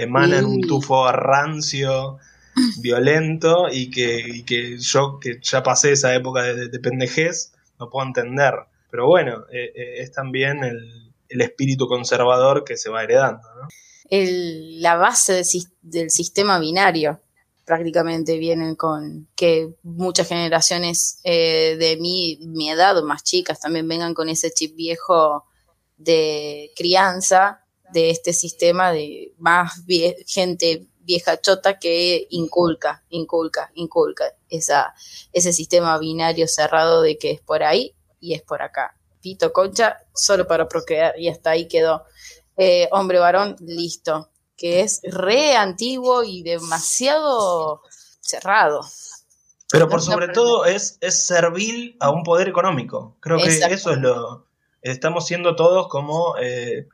[0.00, 2.18] emanan un tufo rancio,
[2.80, 8.54] violento, y que, yo que ya pasé esa época de, pendejez, no puedo entender.
[8.88, 13.48] Pero bueno, eh, eh, es también el, espíritu conservador que se va heredando.
[13.60, 13.68] ¿no?
[14.12, 15.42] la base
[15.82, 17.20] del sistema binario
[17.70, 23.86] prácticamente vienen con que muchas generaciones eh, de mi, mi edad o más chicas también
[23.86, 25.44] vengan con ese chip viejo
[25.96, 29.84] de crianza de este sistema de más
[30.26, 34.92] gente vieja chota que inculca, inculca, inculca esa,
[35.32, 38.96] ese sistema binario cerrado de que es por ahí y es por acá.
[39.22, 42.02] Pito, concha, solo para procrear y hasta ahí quedó.
[42.56, 44.29] Eh, hombre, varón, listo
[44.60, 47.80] que es re antiguo y demasiado
[48.20, 48.82] cerrado.
[49.72, 53.16] Pero por sobre todo es, es servil a un poder económico.
[53.20, 54.46] Creo que eso es lo...
[54.82, 56.88] Estamos siendo todos como eh,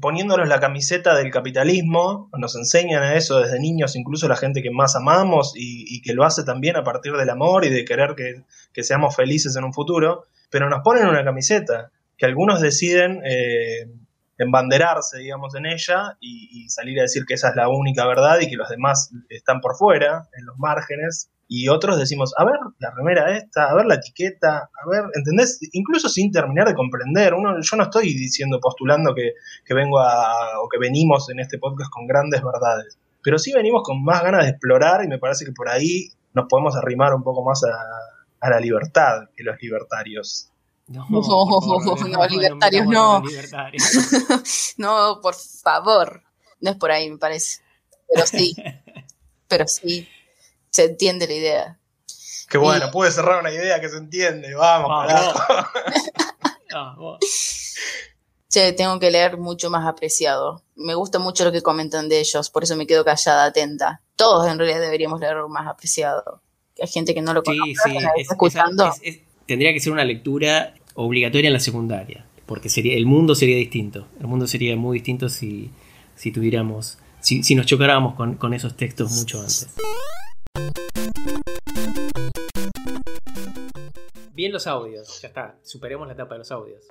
[0.00, 4.70] poniéndonos la camiseta del capitalismo, nos enseñan a eso desde niños, incluso la gente que
[4.70, 8.82] más amamos y, que lo hace también a partir del amor y de querer que,
[8.82, 13.20] seamos felices en un futuro, pero nos ponen una camiseta que algunos deciden...
[13.24, 13.88] Eh,
[14.38, 18.48] embanderarse, digamos, en ella y, salir a decir que esa es la única verdad y
[18.48, 21.30] que los demás están por fuera, en los márgenes.
[21.46, 25.60] Y otros decimos, a ver, la remera esta, a ver la etiqueta, a ver, ¿entendés?
[25.72, 27.34] Incluso sin terminar de comprender.
[27.34, 29.34] Uno, yo no estoy diciendo, postulando que,
[29.74, 32.98] vengo a, o que venimos en este podcast con grandes verdades.
[33.22, 36.46] Pero sí venimos con más ganas de explorar y me parece que por ahí nos
[36.48, 40.53] podemos arrimar un poco más a la libertad que los libertarios.
[40.86, 43.22] No, no, libertarios no.
[44.76, 46.22] no, por favor.
[46.60, 47.60] No es por ahí, me parece.
[48.12, 48.54] Pero sí.
[49.48, 50.08] pero sí.
[50.70, 51.78] Se entiende la idea.
[52.48, 54.54] Qué bueno, pude cerrar una idea que se entiende.
[54.54, 57.18] Vamos, carajo.
[58.50, 60.62] Che, tengo que leer mucho más apreciado.
[60.76, 64.02] Me gusta mucho lo que comentan de ellos, por eso me quedo callada, atenta.
[64.14, 66.42] Todos en realidad deberíamos leer más apreciado.
[66.80, 68.06] Hay gente que no lo conoce, sí, sí.
[68.16, 68.92] escuchando
[69.46, 72.26] tendría que ser una lectura obligatoria en la secundaria.
[72.46, 74.06] porque sería, el mundo sería distinto.
[74.20, 75.70] El mundo sería muy distinto si,
[76.14, 79.68] si tuviéramos, si, si nos chocáramos con, con esos textos mucho antes.
[84.32, 85.56] Bien los audios, ya está.
[85.62, 86.84] Superemos la etapa de los audios.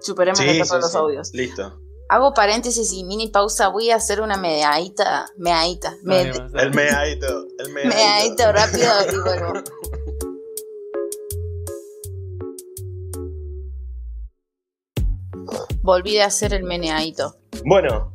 [0.00, 0.96] Superemos la Sí, etapa de los sí.
[0.98, 1.30] audios.
[1.34, 1.80] Listo.
[2.10, 3.68] Hago paréntesis y mini pausa.
[3.68, 5.26] Voy a hacer una meadita.
[5.38, 5.96] Meadita.
[6.04, 6.20] Me.
[6.22, 6.30] El
[6.74, 7.46] meadito.
[7.58, 7.94] El meadito.
[7.96, 9.52] meadito rápido y vuelvo.
[15.88, 17.34] Volví a hacer el meneadito.
[17.64, 18.12] Bueno,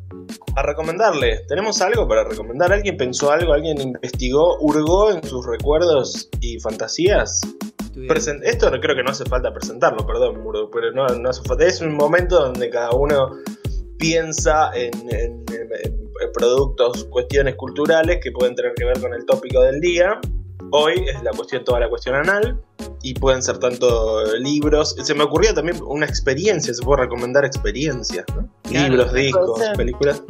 [0.56, 1.40] a recomendarle.
[1.48, 2.72] ¿Tenemos algo para recomendar?
[2.72, 3.52] ¿Alguien pensó algo?
[3.52, 4.60] ¿Alguien investigó?
[4.60, 7.42] ¿Hurgó en sus recuerdos y fantasías?
[7.96, 11.42] Presen- Esto no- creo que no hace falta presentarlo, perdón, Muro, pero no, no hace
[11.42, 11.66] falta.
[11.66, 13.32] Es un momento donde cada uno
[13.98, 19.26] piensa en, en- en- en productos, cuestiones culturales que pueden tener que ver con el
[19.26, 20.20] tópico del día.
[20.76, 22.60] Hoy es la cuestión, toda la cuestión anal,
[23.04, 24.96] y pueden ser tanto libros.
[25.04, 28.50] Se me ocurría también una experiencia, se puede recomendar experiencias, ¿no?
[28.64, 30.24] Claro, libros, discos, películas.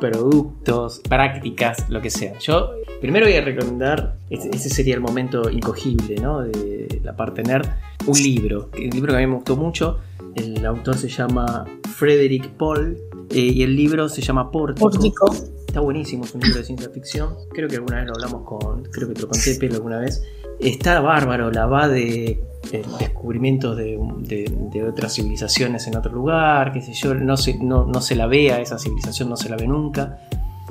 [0.00, 2.38] Productos, prácticas, lo que sea.
[2.38, 2.70] Yo
[3.02, 6.40] primero voy a recomendar, ese, ese sería el momento incogible, ¿no?
[6.40, 7.68] De la parte nerd,
[8.06, 8.70] un libro.
[8.74, 9.98] Un libro que a mí me gustó mucho.
[10.34, 12.96] El autor se llama Frederick Paul
[13.28, 14.88] eh, y el libro se llama Pórtico.
[14.88, 15.26] Pórtico.
[15.74, 17.34] Está buenísimo, es un libro de ciencia ficción.
[17.50, 20.22] Creo que alguna vez lo hablamos con, creo que te lo conté, alguna vez.
[20.60, 22.40] Está bárbaro, la va de
[22.70, 27.58] eh, descubrimientos de, de- de otras civilizaciones en otro lugar, qué sé yo, no se,
[27.58, 30.20] no, no se la ve a esa civilización, no se la ve nunca.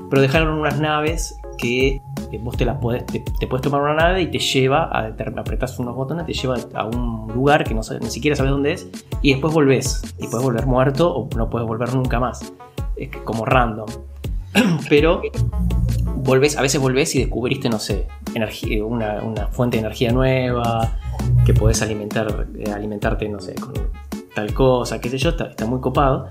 [0.10, 1.88] Pero dejaron unas naves que
[2.32, 5.10] eh, vos te las podés, te, te puedes tomar una nave y te lleva, a,
[5.10, 8.72] determin- apretás unos botones, te lleva a un lugar que no ni siquiera sabes dónde
[8.72, 8.88] es,
[9.22, 10.02] y después volvés.
[10.18, 12.54] Y puedes volver muerto o no puedes volver nunca más.
[12.96, 13.88] Es que como random.
[14.90, 15.22] Pero
[16.16, 20.98] volvés, a veces volvés y descubriste, no sé, energía, una, fuente de energía nueva,
[21.46, 23.74] que podés alimentar, eh, alimentarte, no sé, con
[24.34, 26.30] tal cosa, qué sé yo, está, está muy copado.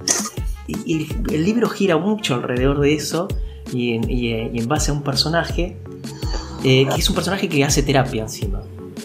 [0.67, 3.29] Y, el, libro gira mucho alrededor de eso
[3.73, 5.77] y en, eh, base a un personaje,
[6.65, 8.63] eh, que es un personaje que hace terapia encima,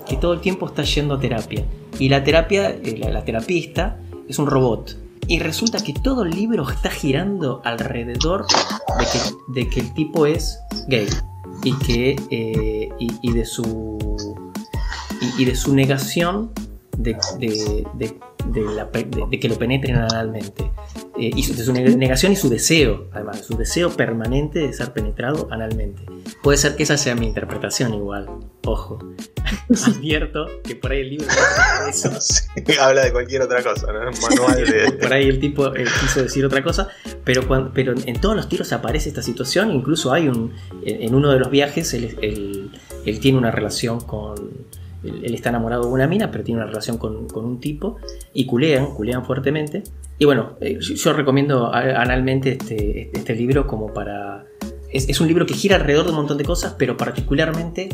[0.07, 1.65] que todo el tiempo está yendo a terapia.
[1.99, 4.97] Y la terapia, eh, la, la terapista, es un robot.
[5.27, 8.45] Y resulta que todo el libro está girando alrededor
[9.49, 11.07] de que, el tipo es gay
[11.63, 13.97] y que eh, y, de su
[15.37, 16.51] y, de su negación
[16.97, 17.17] de-
[18.51, 20.71] de la de- de que lo penetren analmente
[21.19, 24.71] Eh, y su- de su ne- negación y su deseo además su deseo permanente de
[24.73, 26.03] ser penetrado analmente
[26.43, 28.27] puede ser que esa sea mi interpretación igual
[28.65, 28.99] ojo
[29.87, 32.43] advierto que por ahí el libro no eso Sí,
[32.79, 33.99] habla de cualquier otra cosa, ¿no?
[34.29, 34.91] Manual de.
[35.01, 36.89] por ahí el tipo eh, quiso decir otra cosa,
[37.23, 40.53] pero, cuan- pero en todos los tiros aparece esta situación, incluso hay un,
[40.85, 42.71] en en uno de los viajes él, él-
[43.05, 44.35] él tiene una relación con,
[45.07, 47.97] él, él está enamorado de una mina, pero tiene una relación con, con un tipo,
[48.33, 49.83] y culean, culean fuertemente,
[50.19, 54.45] y bueno, eh, yo, recomiendo analmente este, este libro como para...
[54.91, 57.89] Es, es un libro que gira alrededor de un montón de cosas, pero particularmente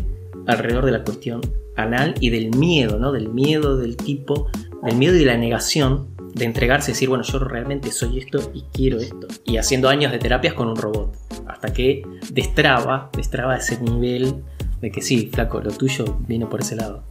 [0.47, 1.41] alrededor de la cuestión
[1.75, 3.11] anal y del miedo, ¿no?
[3.11, 4.47] Del miedo del tipo,
[4.83, 8.51] del miedo y de la negación de entregarse y decir, bueno, yo realmente soy esto
[8.53, 9.27] y quiero esto.
[9.45, 11.15] Y haciendo años de terapias con un robot.
[11.47, 14.43] Hasta que destraba, destraba ese nivel
[14.83, 17.03] de que sí, flaco, lo tuyo vino por ese lado.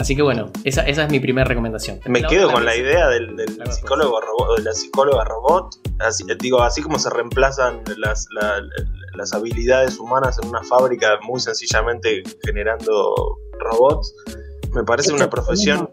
[0.00, 2.00] Así que bueno, esa, esa es mi primera recomendación.
[2.06, 5.24] Me La quedo otra con la idea del, del Claro, psicólogo robot, de la psicóloga
[5.24, 5.74] robot.
[6.00, 8.60] Así, digo, así como se reemplazan las, la-
[9.14, 13.14] las habilidades humanas en una fábrica muy sencillamente generando
[13.60, 14.14] robots,
[14.72, 15.88] me parece una profesión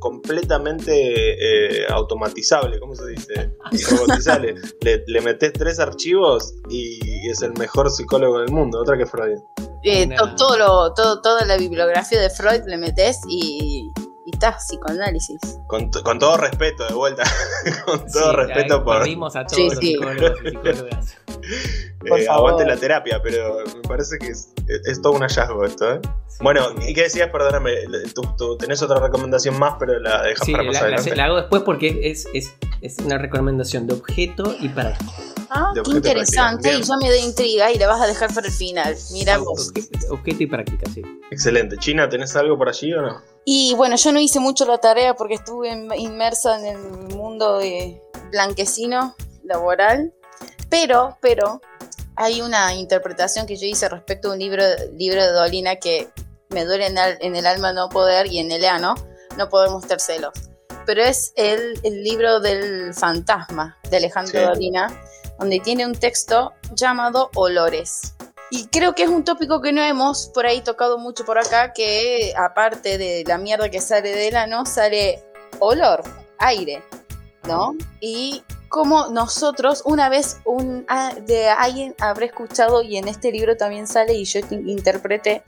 [0.00, 3.52] completamente eh, automatizable, ¿cómo se dice?
[3.90, 4.54] Robotizable.
[4.80, 9.38] le, le metes tres archivos y es el mejor psicólogo del mundo, otra que Freud.
[9.84, 13.88] Eh, to- todo lo, todo, toda la bibliografía de Freud le metes y,
[14.26, 15.38] y está, psicoanálisis.
[15.68, 17.22] Con, todo respeto, de vuelta.
[17.86, 19.86] con todo Sí, respeto por, perdimos a todos Sí, los sí.
[19.92, 21.16] psicólogos y psicólogas.
[22.04, 24.48] Eh, aguante la terapia, pero me parece que es,
[24.86, 26.00] es todo un hallazgo esto, ¿eh?
[26.40, 27.28] Bueno, ¿y qué decías?
[27.30, 27.72] Perdóname,
[28.14, 31.16] tú, tú tenés otra recomendación más, pero la dejas Sí, para la, más la- adelante.
[31.16, 35.10] la hago después porque es, es, es una recomendación de objeto y práctica.
[35.50, 36.72] Ah, qué interesante.
[36.72, 38.96] Y ya me da intriga y la vas a dejar para el final.
[39.12, 39.70] Mira vos.
[39.74, 41.02] Obje- Objeto y práctica, sí.
[41.30, 41.76] Excelente.
[41.76, 43.20] China, ¿tenés algo por allí o no?
[43.44, 46.78] Y bueno, yo no hice mucho la tarea porque estuve in- inmersa en el
[47.14, 48.00] mundo de
[48.30, 49.14] blanquecino
[49.44, 50.14] laboral,
[50.70, 51.60] pero, pero
[52.20, 54.62] hay una interpretación que yo hice respecto a un libro,
[54.94, 56.10] libro de Dolina que
[56.50, 58.94] me duele en el, en el alma no poder y en el ano
[59.38, 60.34] no poder mostrárselos.
[60.84, 64.46] Pero es el, el libro del fantasma de Alejandro Sí.
[64.46, 65.02] Dolina,
[65.38, 68.14] donde tiene un texto llamado Olores.
[68.50, 71.72] Y creo que es un tópico que no hemos por ahí tocado mucho por acá,
[71.72, 75.22] que aparte de la mierda que sale del ano, sale
[75.58, 76.02] olor,
[76.38, 76.82] aire.
[77.44, 77.74] ¿no?
[78.00, 80.86] Y como nosotros, una vez un,
[81.26, 85.42] de alguien habré escuchado, y en este libro también sale, y yo interpreté,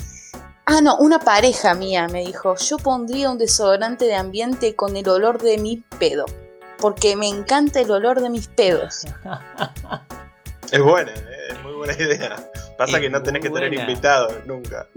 [0.67, 5.09] ah, no, una pareja mía me dijo, yo pondría un desodorante de ambiente con el
[5.09, 6.27] olor de mi pedo,
[6.79, 9.07] porque me encanta el olor de mis pedos.
[10.73, 12.51] Es buena, eh, es muy buena idea.
[12.79, 14.89] Pasa que no tenés que tener invitados nunca.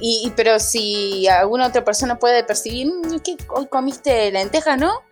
[0.00, 5.02] y, pero si alguna otra persona puede percibir, mm, ¿qué hoy comiste lentejas, no?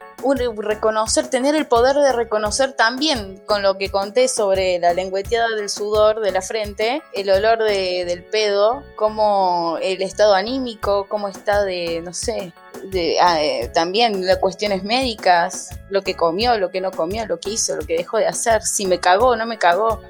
[0.57, 5.69] Reconocer, tener el poder de reconocer también con lo que conté sobre la lengüeteada del
[5.69, 12.01] sudor de la frente, el olor del pedo, como el estado anímico, cómo está de,
[12.03, 12.53] no sé,
[12.91, 17.39] de, ah, eh, también las cuestiones médicas, lo que comió, lo que no comió, lo
[17.39, 20.01] que hizo, lo que dejó de hacer, si me cagó o no me cagó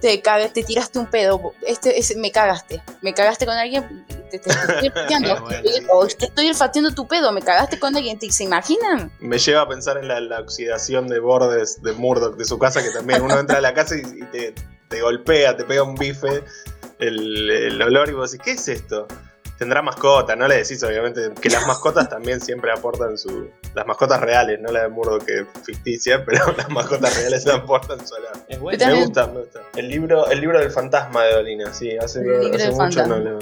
[0.00, 0.22] te,
[0.52, 4.52] te tiraste un pedo, este, me cagaste, me cagaste con alguien, te, estoy
[6.48, 9.10] olfateando, tu pedo, me cagaste con alguien, ¿se imaginan?
[9.20, 12.90] Me lleva a pensar en la, oxidación de bordes de Murdoch de su casa, que
[12.90, 14.02] también uno entra a la casa y,
[14.88, 16.44] te, golpea, te pega un bife
[16.98, 19.06] el, el olor y vos decís, ¿qué es esto?
[19.58, 23.50] Tendrá mascota, no le decís obviamente que las mascotas también siempre aportan su...
[23.74, 28.06] Las mascotas reales, no la de Murdo que es ficticia, pero las mascotas reales aportan
[28.06, 28.32] su olor.
[28.48, 29.60] Me gusta, me gusta.
[29.76, 32.20] El libro, el libro del fantasma de Dolina, sí, hace,
[32.70, 33.38] mucho no lo,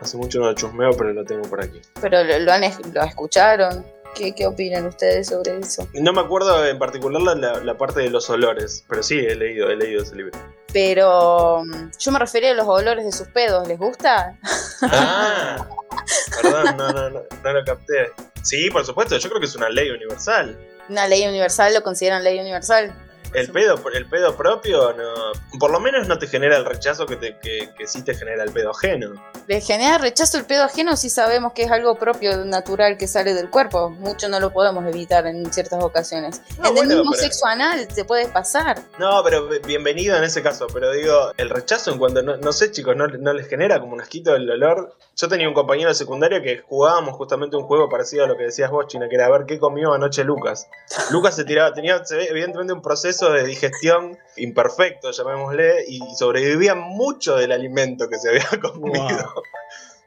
[0.00, 1.80] hace mucho no lo chusmeo, pero lo tengo por aquí.
[2.00, 3.99] Pero lo, han, lo escucharon.
[4.14, 5.88] ¿Qué, ¿Qué, opinan ustedes sobre eso?
[5.94, 9.70] No me acuerdo en particular la, la, parte de los olores, pero sí he leído,
[9.70, 10.38] he leído ese libro.
[10.72, 14.38] Pero mm, yo me refería a los olores de sus pedos, ¿les gusta?
[14.82, 15.68] Ah,
[16.42, 18.12] perdón, no, no, no, no lo capté.
[18.42, 20.58] Sí, por supuesto, yo creo que es una ley universal.
[20.88, 22.92] Una ley universal, lo consideran ley universal.
[23.32, 27.16] El pedo, el pedo propio, no, por lo menos no te genera el rechazo que,
[27.16, 29.12] te, que, que sí te genera el pedo ajeno.
[29.46, 33.34] Le genera rechazo el pedo ajeno si sabemos que es algo propio, natural, que sale
[33.34, 33.90] del cuerpo.
[33.90, 36.42] Mucho no lo podemos evitar en ciertas ocasiones.
[36.62, 38.82] en el mismo sexo anal te puede pasar.
[38.98, 40.66] No, pero bienvenido en ese caso.
[40.72, 44.00] Pero digo, el rechazo en cuanto, no, sé chicos, no, no, les genera como un
[44.00, 44.96] asquito el olor.
[45.20, 48.44] Yo tenía un compañero de secundaria que jugábamos justamente un juego parecido a lo que
[48.44, 50.66] decías vos, China, que era a ver qué comió anoche Lucas.
[51.10, 57.52] Lucas se tiraba, tenía evidentemente un proceso de digestión imperfecto, llamémosle, y sobrevivía mucho del
[57.52, 59.42] alimento que se había comido.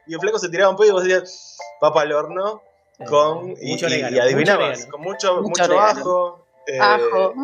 [0.08, 2.62] Y el flaco se tiraba un poco y vos decías, papa al horno,
[2.98, 7.34] eh, con, y, adivinabas, con mucho, mucho, eh, ajo,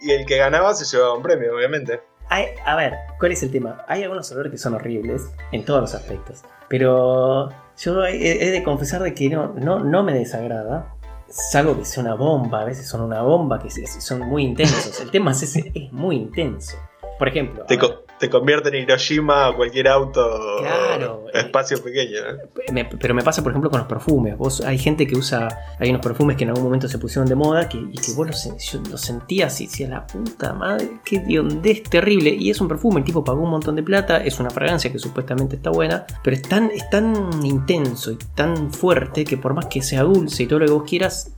[0.00, 2.00] Y el que ganaba se llevaba un premio, obviamente.
[2.64, 3.84] a ver, ¿cuál es el tema?
[3.86, 6.42] Hay algunos olores que son horribles en todos los aspectos.
[6.68, 10.94] Pero yo he, de confesar de que no, no, no me desagrada
[11.54, 15.00] algo que sea una bomba, a veces son una bomba que son muy intensos.
[15.00, 16.76] El tema es ese, es muy intenso.
[17.18, 17.64] Por ejemplo.
[17.64, 17.78] Te,
[18.28, 20.58] convierte en Hiroshima a cualquier auto.
[20.60, 21.26] Claro.
[21.32, 22.18] Espacio pequeño.
[23.00, 24.36] pero me pasa, por ejemplo, con los perfumes.
[24.36, 25.48] Vos, hay gente que usa.
[25.78, 28.26] Hay unos perfumes que en algún momento se pusieron de moda que, y que vos
[28.26, 32.30] los, sentías y decías, la puta madre, qué diondez terrible.
[32.30, 34.18] Y es un perfume, el tipo pagó un montón de plata.
[34.18, 36.04] Es una fragancia que supuestamente está buena.
[36.24, 37.14] Pero es tan, es tan
[37.44, 40.84] intenso y tan fuerte que por más que sea dulce y todo lo que vos
[40.84, 41.32] quieras,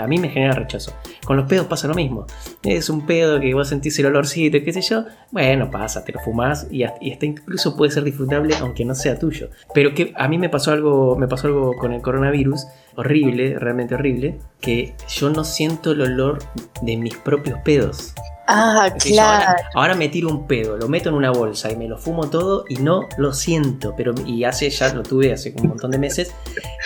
[0.00, 0.92] a mí me genera rechazo.
[1.24, 2.26] Con los pedos pasa lo mismo.
[2.62, 5.04] Es un pedo que vos sentís el olorcito, qué sé yo.
[5.30, 9.50] Bueno, pasa, te lo fumás y hasta, incluso puede ser disfrutable aunque no sea tuyo.
[9.74, 12.66] Pero que a mí me pasó algo, me pasó algo con el coronavirus
[12.96, 16.38] horrible, realmente horrible, que yo no siento el olor
[16.82, 18.14] de mis propios pedos.
[18.48, 19.60] Ah, claro.
[19.74, 22.64] Ahora, me tiro un pedo, lo meto en una bolsa y me lo fumo todo
[22.68, 23.94] y no lo siento.
[23.96, 26.32] Pero, y hace ya lo tuve hace un montón de meses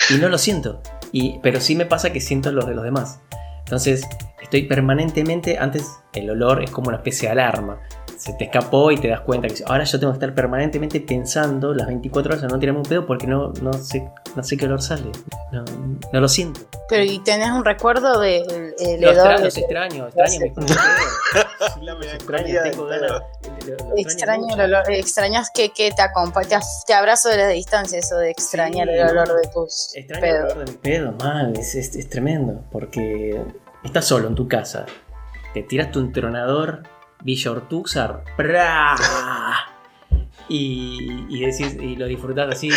[0.09, 0.81] y no lo siento.
[1.11, 3.21] Y, pero sí me pasa que siento los de los demás.
[3.59, 4.07] Entonces,
[4.41, 7.79] estoy permanentemente, antes el olor es como una especie de alarma
[8.21, 11.73] se te escapó y te das cuenta que ahora yo tengo que estar permanentemente pensando
[11.73, 14.65] las 24 horas en no tirarme un pedo porque no, no, sé, no sé qué
[14.65, 15.11] olor sale.
[15.51, 15.65] No,
[16.11, 16.61] no lo siento.
[16.89, 19.41] Pero ¿y tenés un recuerdo del de, el olor?
[19.41, 20.53] Los extraño, extraño
[21.81, 22.59] La extraño,
[23.97, 28.29] extraño el olor, extrañas que, que te acompaña, te abrazo de la distancia eso de
[28.31, 32.09] extrañar el olor de tus Extraño el olor de mi pedo, mal, es, es, es
[32.09, 33.41] tremendo, porque
[33.83, 34.85] estás solo en tu casa,
[35.53, 36.83] te tiras tu entronador
[37.23, 38.23] Villa Ortúzar.
[40.49, 42.69] Y, y, decís, y lo disfrutás así.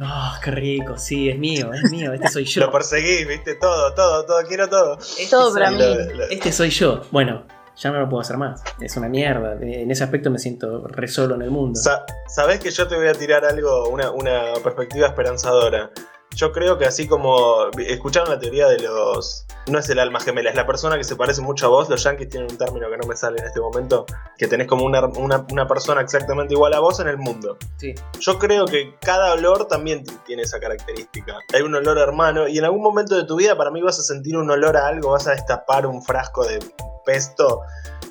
[0.00, 0.98] ¡Ah, qué rico!
[0.98, 2.60] Sí, es mío, es mío, este soy yo.
[2.66, 4.98] Lo perseguí, viste, todo, todo, todo, quiero todo.
[4.98, 5.84] Este todo para mí.
[6.30, 7.02] Este soy yo.
[7.10, 7.44] Bueno,
[7.76, 8.62] ya no lo puedo hacer más.
[8.80, 9.54] Es una mierda.
[9.60, 11.80] En ese aspecto me siento re solo en el mundo.
[12.28, 15.90] Sabes que yo te voy a tirar algo, una, una perspectiva esperanzadora.
[16.34, 19.46] Yo creo que así como escucharon la teoría de los...
[19.66, 21.88] No es el alma gemela, es la persona que se parece mucho a vos.
[21.88, 24.04] Los yankees tienen un término que no me sale en este momento,
[24.36, 27.56] que tenés como una, una, una persona exactamente igual a vos en el mundo.
[27.78, 27.94] Sí.
[28.20, 31.38] Yo creo que cada olor también tiene esa característica.
[31.54, 34.02] Hay un olor hermano y en algún momento de tu vida para mí vas a
[34.02, 36.58] sentir un olor a algo, vas a destapar un frasco de
[37.04, 37.62] pesto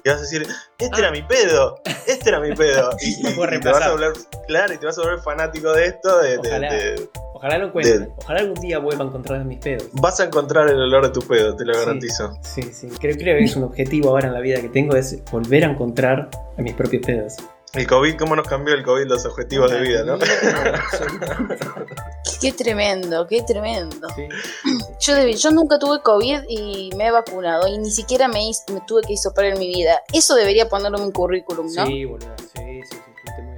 [0.03, 0.45] y vas a decir,
[0.77, 2.89] este era mi pedo, este era mi pedo.
[3.01, 4.13] Y, y- te vas a volver,
[4.47, 6.73] claro, y te vas a volver fanático de esto, de- Ojalá.
[6.73, 7.71] de, Ojalá lo.
[8.17, 9.89] Ojalá algún día vuelva a encontrar mis pedos.
[9.93, 11.79] Vas a encontrar el olor de tu pedo, te lo Sí.
[11.81, 12.37] garantizo.
[12.41, 12.87] Sí, sí.
[13.01, 15.71] Creo, creo que es un objetivo ahora en la vida que tengo, es volver a
[15.71, 17.35] encontrar a mis propios pedos.
[17.73, 20.19] El COVID, ¿cómo nos cambió el COVID los objetivos de vida, no?
[22.39, 24.07] Qué tremendo, qué tremendo.
[24.15, 24.27] Sí.
[24.99, 28.71] Yo, deb- yo nunca tuve COVID y me he vacunado y ni siquiera me, hice-
[28.73, 30.01] me tuve que hisopar en mi vida.
[30.13, 31.85] Eso debería ponerlo en mi currículum, ¿no?
[31.85, 32.35] Sí, boludo.
[32.55, 32.97] Sí, sí,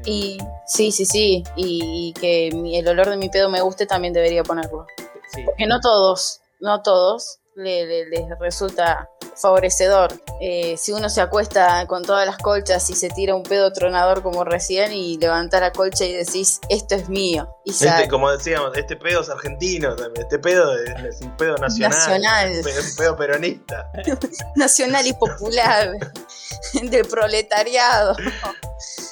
[0.05, 0.09] sí.
[0.09, 0.37] Y
[0.67, 1.43] sí, sí, sí.
[1.55, 4.85] Y, y que mi- el olor de mi pedo me guste también debería ponerlo.
[5.33, 5.43] Sí.
[5.57, 10.13] Que no todos, no todos le- le- les resulta favorecedor.
[10.41, 14.21] Eh, si uno se acuesta con todas las colchas y se tira un pedo tronador
[14.23, 17.49] como recién y levanta la colcha y decís, esto es mío.
[17.63, 20.25] Y Este, como decíamos, este pedo es argentino también.
[20.25, 21.97] Este pedo es, es un pedo nacional.
[21.97, 22.49] Nacional.
[22.51, 23.91] Es un pedo- un pedo peronista.
[24.55, 25.91] nacional y popular
[26.83, 28.15] del proletariado.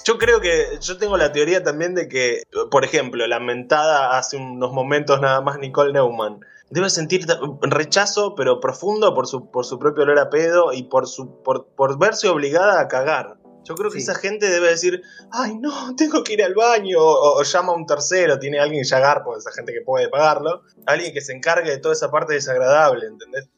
[0.03, 4.71] Yo creo que yo tengo la teoría también de que, por ejemplo, lamentada hace unos
[4.71, 6.39] momentos nada más Nicole Neumann,
[6.73, 7.25] debe sentir
[7.61, 11.67] rechazo, pero profundo por su, por su propio olor a pedo y por, su, por,
[11.75, 13.37] por verse obligada a cagar.
[13.65, 14.03] Yo creo que Sí.
[14.03, 15.01] esa gente debe decir,
[15.31, 18.81] ay no, tengo que ir al baño, o, o llama a un tercero, tiene alguien
[18.83, 22.11] que ya garpo, esa gente que puede pagarlo, alguien que se encargue de toda esa
[22.11, 23.49] parte desagradable, ¿entendés?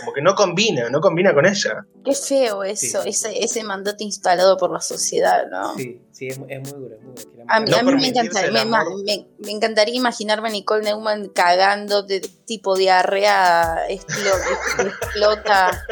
[0.00, 1.84] Como que no combina, no combina con ella.
[2.04, 3.08] Qué feo eso, Sí.
[3.08, 5.74] ese, ese mandato instalado por la sociedad, ¿no?
[5.76, 6.94] Sí, sí, es, es muy duro.
[6.96, 7.44] Es muy duro.
[7.48, 8.60] A mí, No a mí me, permitirse encanta-
[9.12, 15.84] el me, encantaría imaginarme a Nicole Neumann cagando de tipo diarrea, explo- explota.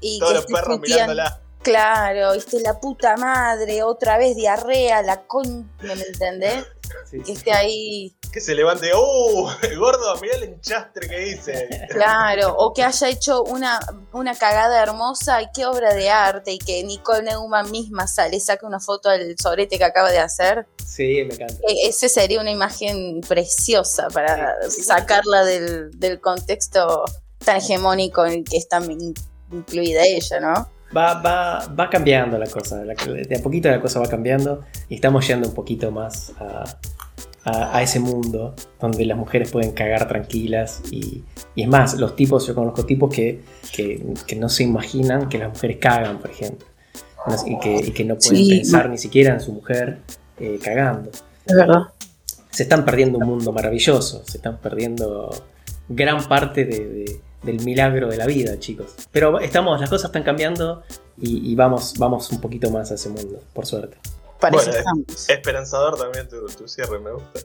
[0.00, 1.40] Y Todos que los perros mirándola.
[1.62, 5.68] Claro, viste, la puta madre, otra vez diarrea, la con...
[5.82, 6.64] ¿Me entendés?
[7.10, 7.32] Sí, Que sí.
[7.32, 9.48] esté ahí, Que se levante, ¡uh!
[9.78, 11.68] Gordo, mirá el enchastre que hice.
[11.90, 13.78] claro, o que haya hecho una,
[14.12, 18.66] una cagada hermosa y qué obra de arte, y que Nicole Neumann misma sale, saque
[18.66, 20.66] una foto del sobrete que acaba de hacer.
[20.84, 21.54] Sí, me encanta.
[21.68, 24.82] E- Ese sería una imagen preciosa para Sí.
[24.82, 27.04] sacarla del, del contexto
[27.44, 29.14] tan hegemónico en el que está in-
[29.52, 30.70] incluida ella, ¿no?
[30.94, 32.82] Va, va, va cambiando la cosa.
[32.82, 36.64] de a poquito la cosa va cambiando y estamos yendo un poquito más a,
[37.44, 40.82] a- a ese mundo donde las mujeres pueden cagar tranquilas.
[40.90, 41.22] Y,
[41.54, 43.42] y es más, los tipos, yo conozco tipos que,
[43.74, 46.66] que, que no se imaginan que las mujeres cagan, por ejemplo.
[47.46, 48.50] Y, que, y que no pueden Sí.
[48.50, 49.98] pensar ni siquiera en su mujer
[50.38, 51.10] eh, cagando.
[51.44, 51.88] Es verdad.
[52.50, 55.30] se están perdiendo un mundo maravilloso, se están perdiendo
[55.88, 58.94] gran parte de- de- del milagro de la vida, chicos.
[59.12, 60.82] Pero estamos, las cosas están cambiando
[61.18, 63.98] y, y vamos, vamos un poquito más a ese mundo, por suerte.
[64.40, 65.04] Parece Bueno.
[65.28, 67.40] Esperanzador también tu, tu cierre, me gusta.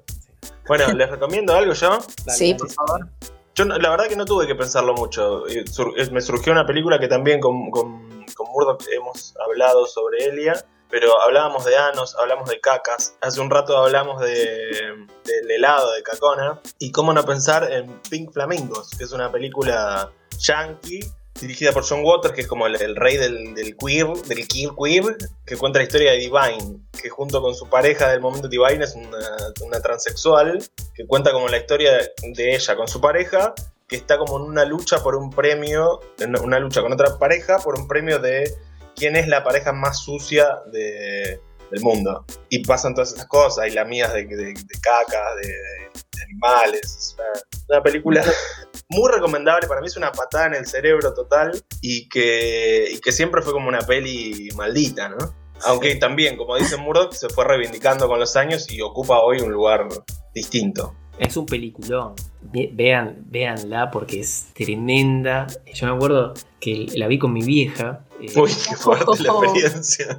[0.68, 2.00] Bueno, ¿les recomiendo algo yo?
[2.26, 3.08] Dale, Sí, por favor.
[3.56, 5.46] Yo la verdad que no tuve que pensarlo mucho.
[5.48, 5.66] Eh,
[6.12, 10.54] Me surgió una película que también con, con, con Murdoch hemos hablado sobre Elia,
[10.92, 13.16] pero hablábamos de anos, hablamos de cacas.
[13.22, 16.60] Hace un rato hablamos de, del helado de Cacona.
[16.78, 21.00] Y cómo no pensar en Pink Flamingos, que es una película yankee
[21.40, 25.58] dirigida por John Waters, que es como el, rey del, queer, del kill queer, que
[25.58, 29.18] cuenta la historia de Divine, que junto con su pareja del momento Divine es una,
[29.62, 30.64] una transexual,
[30.94, 33.56] que cuenta como la historia de ella con su pareja,
[33.88, 36.00] que está como en una lucha por un premio,
[36.44, 38.54] una lucha con otra pareja por un premio de
[38.96, 41.40] quién es la pareja más sucia de-
[41.72, 42.26] del mundo.
[42.50, 46.82] Y pasan todas esas cosas, hay lamidas de, de, de caca, de, de animales.
[46.84, 48.26] Es una, una película
[48.90, 51.52] muy recomendable, para mí es una patada en el cerebro total
[51.82, 55.34] y que, y que siempre fue como una peli maldita, ¿no?
[55.64, 59.52] Aunque también, como dice Murdoch, se fue reivindicando con los años y ocupa hoy un
[59.52, 59.88] lugar
[60.34, 60.96] distinto.
[61.20, 62.16] Es un peliculón.
[62.42, 65.46] Ve- Vean, véanla porque es tremenda.
[65.72, 68.04] Yo me acuerdo que la vi con mi vieja.
[68.22, 70.18] Eh, Uy, qué fuerte la experiencia.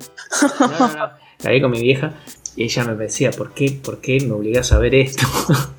[0.60, 1.10] no, no, no.
[1.42, 2.14] La vi con mi vieja
[2.56, 5.26] y ella me decía, ¿por qué, por qué me obligas a ver esto?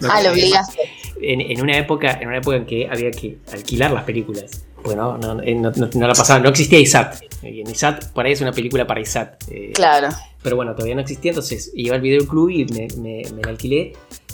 [0.00, 0.80] No, Ah, lo porque obligaste.
[1.20, 5.16] en, en una época en una época en que había que alquilar las películas bueno
[5.18, 8.40] no, no, no, no la pasaba no existía ISAT y en ISAT por ahí es
[8.40, 10.08] una película para ISAT eh, Claro.
[10.42, 13.92] pero bueno todavía no existía entonces iba al videoclub y me, me, me la alquilé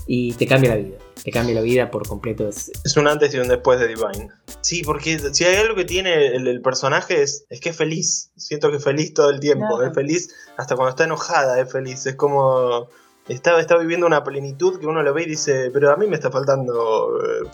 [0.08, 3.34] y te cambia la vida te cambia la vida por completo es, Es un antes
[3.34, 4.30] y un después de Divine.
[4.60, 8.30] Sí, porque si hay algo que tiene el, el personaje es, es que es feliz.
[8.36, 9.66] Siento que es feliz todo el tiempo.
[9.76, 9.86] Claro.
[9.86, 12.06] Es feliz hasta cuando está enojada, es feliz.
[12.06, 12.88] Es como.
[13.28, 16.16] está, está viviendo una plenitud que uno lo ve y dice, pero a mí me
[16.16, 17.18] está faltando...
[17.22, 17.48] eh,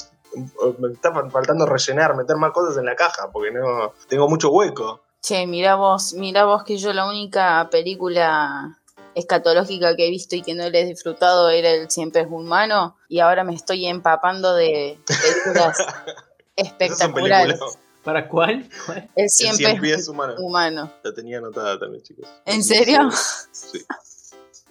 [0.78, 5.02] me está faltando rellenar, meter más cosas en la caja, porque no tengo mucho hueco.
[5.22, 8.78] Che, mira vos, mira vos que yo la única película
[9.14, 12.96] escatológica que he visto y que no le he disfrutado era el Siempre es humano
[13.08, 15.78] y ahora me estoy empapando de películas
[16.56, 17.58] espectaculares.
[18.02, 18.68] ¿Para cuál?
[18.84, 19.08] ¿Cuál?
[19.16, 20.34] El El Siempre cien es pies humano.
[20.38, 20.92] humano.
[21.02, 22.28] La tenía anotada también, chicos.
[22.44, 23.08] ¿En serio?
[23.50, 23.82] Sí.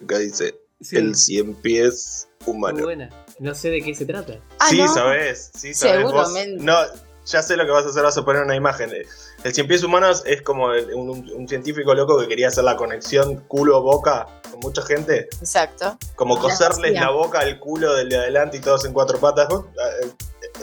[0.04, 2.82] Acá dice Sí, el cien pies muy humano.
[2.84, 3.10] buena.
[3.40, 4.34] No sé de qué se trata.
[4.60, 4.92] Ah, sí, ¿no?
[4.92, 6.02] sabes, sí, sabes.
[6.02, 6.12] vos.
[6.12, 6.62] Seguramente.
[6.62, 6.76] No,
[7.26, 8.90] ya sé lo que vas a hacer, vas a poner una imagen.
[9.44, 12.64] El cien pies humanos es como el- un, un- un científico loco que quería hacer
[12.64, 15.28] la conexión culo-boca con mucha gente.
[15.40, 15.96] Exacto.
[16.16, 19.48] Como La coserles la boca al culo del de adelante y todos en cuatro patas.
[19.48, 19.66] Vos,
[20.02, 20.10] eh,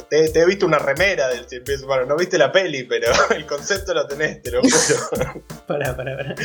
[0.10, 2.08] Te, te he visto una remera del cien pies humanos.
[2.08, 5.44] No viste la peli, pero el concepto lo tenés, te lo juro.
[5.68, 6.36] Pará, pará, pará.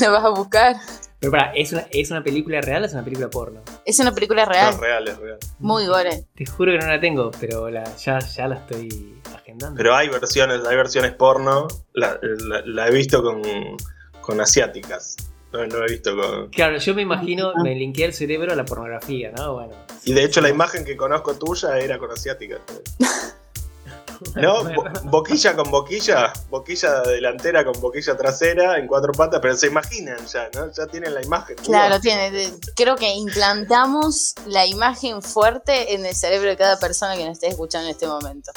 [0.00, 0.76] ¿Lo vas a buscar?
[1.20, 3.62] Pero pará, ¿es una, ¿es una película real o es una película porno?
[3.84, 5.38] Es una película No, real, es real, es real.
[5.58, 6.24] muy gore.
[6.34, 9.20] Te juro que no la tengo, pero la, ya, ya la estoy
[9.76, 11.68] Pero hay versiones, hay versiones porno.
[11.92, 13.42] La, la- la he visto con,
[14.20, 15.16] con asiáticas.
[15.52, 16.48] No, no he visto con.
[16.50, 19.54] Claro, yo me imagino, me linkeé el cerebro a la pornografía, ¿no?
[19.54, 19.72] Bueno.
[20.04, 22.60] Y de hecho la imagen que conozco tuya era con asiáticas.
[24.36, 29.68] No, bo- boquilla con boquilla, boquilla delantera con boquilla trasera en cuatro patas, pero se
[29.68, 30.70] imaginan ya, ¿no?
[30.72, 31.56] Ya tienen la imagen.
[31.56, 32.52] Claro, tiene.
[32.76, 37.48] Creo que implantamos la imagen fuerte en el cerebro de cada persona que nos esté
[37.48, 38.52] escuchando en este momento.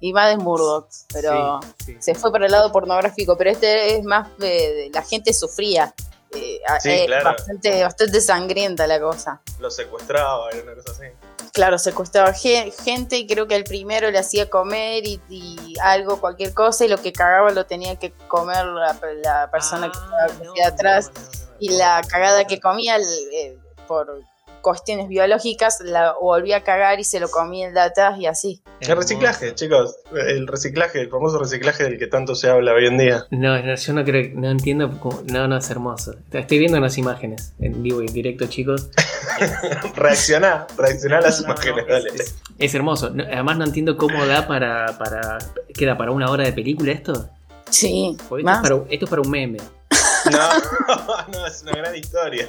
[0.00, 1.96] Y más de Murdoch, pero Sí, sí.
[2.00, 5.94] se fue para el lado pornográfico, pero este es más de, de- la gente sufría.
[6.32, 7.24] Eh, Sí, eh, claro.
[7.32, 9.40] bastante, bastante sangrienta la cosa.
[9.58, 11.04] Lo secuestraba, era una cosa así.
[11.52, 16.20] Claro, secuestraba ge- gente y creo que el primero le hacía comer y, y algo,
[16.20, 20.26] cualquier cosa, y lo que cagaba lo tenía que comer la, la persona que Ah,
[20.28, 21.10] estaba no, atrás.
[21.12, 21.56] no, no.
[21.58, 23.58] y la cagada que comía el- eh,
[23.88, 24.22] por
[24.60, 28.62] cuestiones biológicas la volvía a cagar y se lo comía el de atrás y así.
[28.80, 29.96] El reciclaje, chicos.
[30.12, 33.26] El reciclaje, el famoso reciclaje del que tanto se habla hoy en día.
[33.30, 36.14] No, no, yo no creo, no entiendo cómo- no, no es hermoso.
[36.32, 38.90] Estoy viendo unas imágenes en vivo y en directo, chicos.
[39.96, 42.08] Reaccioná, reaccioná a las No, imágenes, no, dale.
[42.14, 43.10] es, es- es hermoso.
[43.10, 45.38] No, además no entiendo cómo da para, para...
[45.74, 47.28] ¿Queda para una hora de película esto?
[47.70, 48.60] Sí, esto, es más.
[48.62, 49.58] para, esto es para un meme.
[50.30, 50.38] No,
[51.32, 52.46] no, es una gran historia.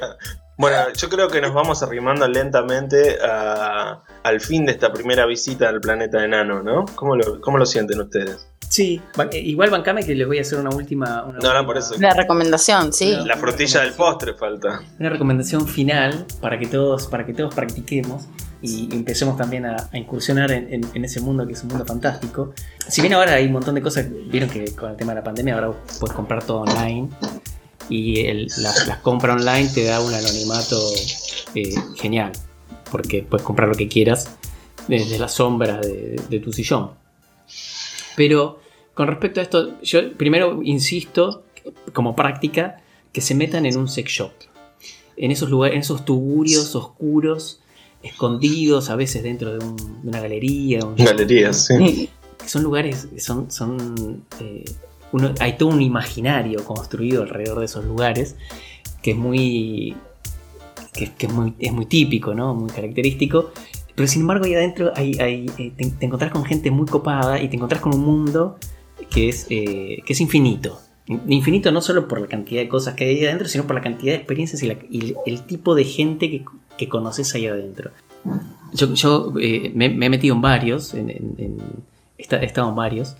[0.58, 5.68] Bueno, yo creo que nos vamos arrimando lentamente a- al fin de esta primera visita
[5.68, 6.84] al planeta enano, ¿no?
[6.94, 8.48] ¿Cómo lo, cómo lo sienten ustedes?
[8.68, 9.02] Sí.
[9.32, 11.24] igual bancame que les voy a hacer una última...
[11.24, 11.94] una No, no, última- por eso.
[11.98, 13.14] La recomendación, sí.
[13.16, 13.26] No.
[13.26, 14.80] La frutilla del postre falta.
[14.98, 18.24] Una recomendación final para que todos, para que todos practiquemos
[18.62, 21.84] y empecemos también a, a incursionar en, en- en ese mundo que es un mundo
[21.84, 22.54] fantástico.
[22.88, 25.24] Si bien ahora hay un montón de cosas, vieron que con el tema de la
[25.24, 27.10] pandemia ahora puedes comprar todo online
[27.88, 30.80] y el- la, la compra online te da un anonimato
[31.54, 32.32] eh, genial
[32.90, 34.30] porque puedes comprar lo que quieras
[34.88, 36.90] desde las sombras de, de tu sillón.
[38.16, 38.60] Pero
[38.94, 41.44] con respecto a esto, yo primero insisto
[41.92, 42.80] como práctica
[43.12, 44.32] que se metan en un sex shop
[45.16, 47.60] en esos lugares, en esos tuburios oscuros,
[48.02, 50.84] escondidos a veces dentro de, un- de una galería.
[50.84, 52.08] un- Galerías, sí.
[52.38, 54.64] que son lugares, son, son eh,
[55.12, 58.36] uno- hay todo un imaginario construido alrededor de esos lugares
[59.02, 59.94] que es muy,
[60.92, 62.54] que, que es muy, es muy típico, ¿no?
[62.54, 63.52] muy característico.
[63.94, 67.40] Pero sin embargo ahí adentro hay, hay, eh, te, te encontrás con gente muy copada
[67.42, 68.56] y te encontrás con un mundo
[69.10, 70.80] que es, eh, que es infinito.
[71.28, 73.82] Infinito no solo por la cantidad de cosas que hay ahí adentro, sino por la
[73.82, 76.44] cantidad de experiencias y, la- y el, tipo de gente que,
[76.78, 77.90] que conoces ahí adentro.
[78.72, 81.58] Yo, yo, eh, me, me he metido en varios, en, en- en-
[82.16, 83.16] he estado en varios.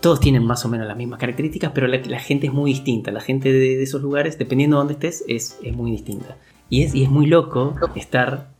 [0.00, 3.10] Todos tienen más o menos las mismas características, pero la, gente es muy distinta.
[3.10, 6.36] La gente de, esos lugares, dependiendo de dónde estés, es, muy distinta.
[6.68, 8.50] Y es, muy loco estar.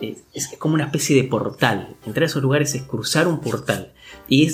[0.00, 1.96] Es, como una especie de portal.
[2.06, 3.92] Entrar a esos lugares es cruzar un portal.
[4.28, 4.46] Y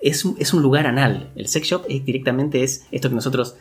[0.00, 1.30] es, un, lugar anal.
[1.36, 3.56] El sex shop es directamente es esto que nosotros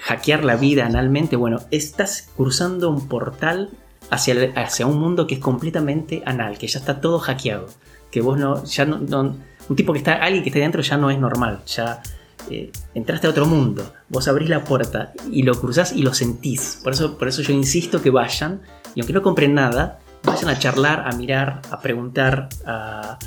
[0.00, 1.36] hackear la vida analmente.
[1.36, 3.70] Bueno, estás cruzando un portal
[4.10, 7.66] hacia, un mundo que es completamente anal, que ya está todo hackeado.
[8.10, 9.36] Que vos no, ya no-
[9.68, 12.02] un tipo que está, alguien que está dentro ya no es normal, ya
[12.50, 13.92] eh, entraste a otro mundo.
[14.08, 16.80] Vos abrís la puerta y lo cruzás y lo sentís.
[16.82, 18.60] Por eso, por eso yo insisto que vayan,
[18.94, 23.18] y aunque no compren nada, vayan a charlar, a mirar, a preguntar, a,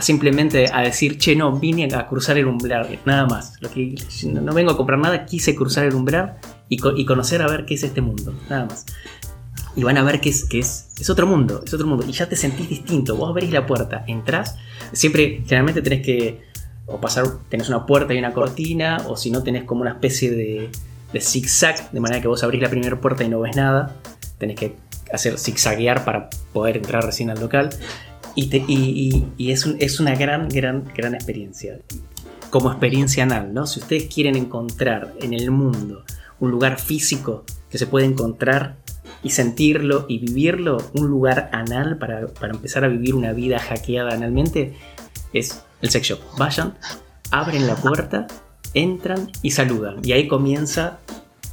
[0.00, 3.54] simplemente a decir, che, no, vine a cruzar el umbral, nada más.
[4.24, 6.36] No, vengo a comprar nada, quise cruzar el umbral
[6.68, 8.86] y conocer a ver qué es este mundo, nada más.
[9.76, 12.04] Y van a ver que es, que es, es otro mundo, es otro mundo.
[12.08, 13.16] Y ya te sentís distinto.
[13.16, 14.56] Vos abrís la puerta, entrás.
[14.92, 16.42] Siempre, generalmente tenés que
[16.86, 20.30] o pasar, tenés una puerta y una cortina, o si no tenés como una especie
[20.30, 20.70] de,
[21.12, 23.96] de zigzag, de manera que vos abrís la primera puerta y no ves nada.
[24.38, 24.76] tenés que
[25.12, 27.70] hacer zigzaguear para poder entrar recién al local.
[28.34, 31.78] Y, te- y- y- y es, un- es una gran, gran, gran experiencia.
[32.50, 33.66] Como experiencia anal, ¿no?
[33.66, 36.04] Si ustedes quieren encontrar en el mundo
[36.40, 38.76] un lugar físico que se puede encontrar
[39.24, 44.12] y sentirlo y vivirlo, un lugar anal para, para empezar a vivir una vida hackeada
[44.14, 44.76] analmente,
[45.32, 46.18] es el sex shop.
[46.38, 46.74] Vayan,
[47.30, 48.26] abren la puerta,
[48.74, 49.96] entran y saludan.
[50.04, 50.98] Y ahí comienza,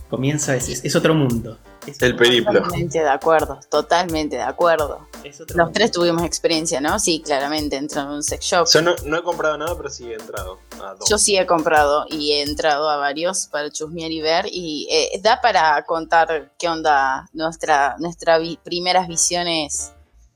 [0.10, 1.58] comienza, es, es- otro mundo.
[1.88, 2.54] Es El periplo.
[2.62, 5.08] Totalmente de acuerdo, totalmente de acuerdo.
[5.56, 7.00] Los tres tuvimos experiencia, ¿no?
[7.00, 8.68] Sí, claramente entró en un sex shop.
[8.72, 11.10] Yo no, no he comprado nada, pero sí he entrado a dos.
[11.10, 15.20] Yo sí he comprado y he entrado a varios para chusmear y ver y eh,
[15.24, 19.92] da para contar qué onda nuestra nuestra vi- primeras visiones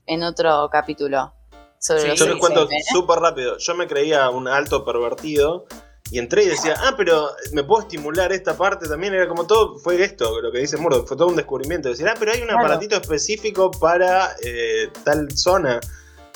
[0.07, 1.33] en otro capítulo
[1.79, 3.57] sobre Sí, Yo les cuento súper rápido.
[3.59, 5.65] Yo me creía un alto pervertido
[6.11, 9.13] y entré y decía, ah, pero me puedo estimular esta parte también.
[9.15, 11.89] Era como todo, fue esto, lo que dice Murdoch, fue todo un descubrimiento.
[11.89, 12.59] Decir, ah, pero hay un Claro.
[12.61, 15.79] aparatito específico para eh, tal zona.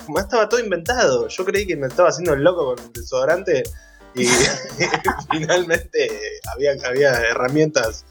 [0.05, 1.27] Como estaba todo inventado.
[1.27, 3.63] Yo creí que me estaba haciendo el loco con el desodorante
[4.15, 4.26] y
[5.31, 6.10] finalmente
[6.53, 8.06] había, había herramientas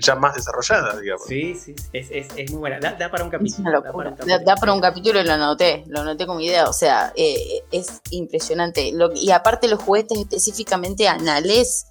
[0.00, 1.26] ya más desarrolladas, digamos.
[1.26, 2.78] Sí, sí, es, es- es muy buena.
[2.80, 3.70] Da, da para un capítulo.
[3.70, 4.38] da para un Da, capítulo.
[4.44, 6.68] da para un capítulo y lo anoté, lo anoté como idea.
[6.68, 8.92] O sea, eh, es impresionante.
[8.92, 11.86] Lo- y aparte los juguetes específicamente anales,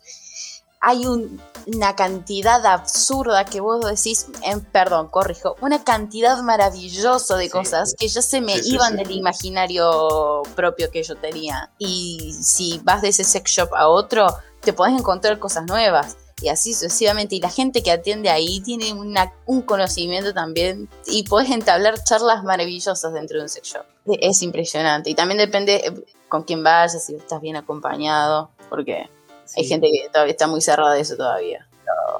[0.85, 7.45] hay un- una cantidad absurda que vos decís, em, perdón, corrijo, una cantidad maravillosa de
[7.45, 7.49] Sí.
[7.49, 8.97] cosas que ya se me Sí, iban sí.
[8.97, 11.71] del imaginario propio que yo tenía.
[11.79, 14.27] Y si vas de ese sex shop a otro,
[14.61, 16.17] te podés encontrar cosas nuevas.
[16.41, 17.35] Y así sucesivamente.
[17.35, 20.89] Y la gente que atiende ahí tiene una- un conocimiento también.
[21.05, 23.85] Y podés entablar charlas maravillosas dentro de un sex shop.
[24.19, 25.09] Es impresionante.
[25.09, 28.49] Y también depende eh, con quién vayas, si estás bien acompañado.
[28.69, 29.09] Porque
[29.57, 31.67] hay gente que todavía está muy cerrada de eso todavía.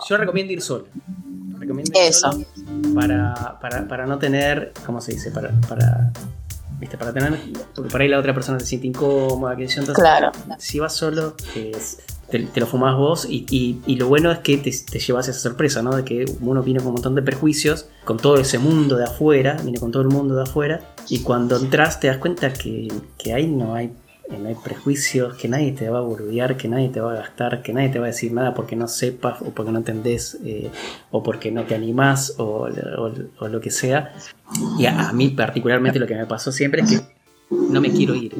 [0.09, 0.85] Yo recomiendo ir solo.
[1.57, 2.31] Recomiendo ir Eso.
[2.31, 2.45] solo
[2.93, 5.31] para, para, para no tener, ¿cómo se dice?
[5.31, 6.11] Para, para,
[6.79, 6.97] ¿viste?
[6.97, 7.39] para tener,
[7.73, 10.31] porque por ahí la otra persona se siente incómoda, que yo entonces, Claro.
[10.57, 14.39] si vas solo, es- te, te lo fumás vos y, y- y lo bueno es
[14.39, 15.95] que te, te llevas esa sorpresa, ¿no?
[15.95, 19.57] De que uno viene con un montón de prejuicios, con todo ese mundo de afuera,
[19.61, 23.33] viene con todo el mundo de afuera, y cuando entras te das cuenta que, que
[23.33, 23.93] ahí no hay,
[24.29, 27.61] no hay prejuicios, que nadie te va a boludear, que nadie te va a gastar,
[27.61, 30.69] que nadie te va a decir nada porque no sepas o porque no entendés eh,
[31.11, 34.13] o porque no te animás o, o- o lo que sea.
[34.79, 37.01] Y a, a mí particularmente lo que me pasó siempre es que
[37.49, 38.33] no me quiero ir.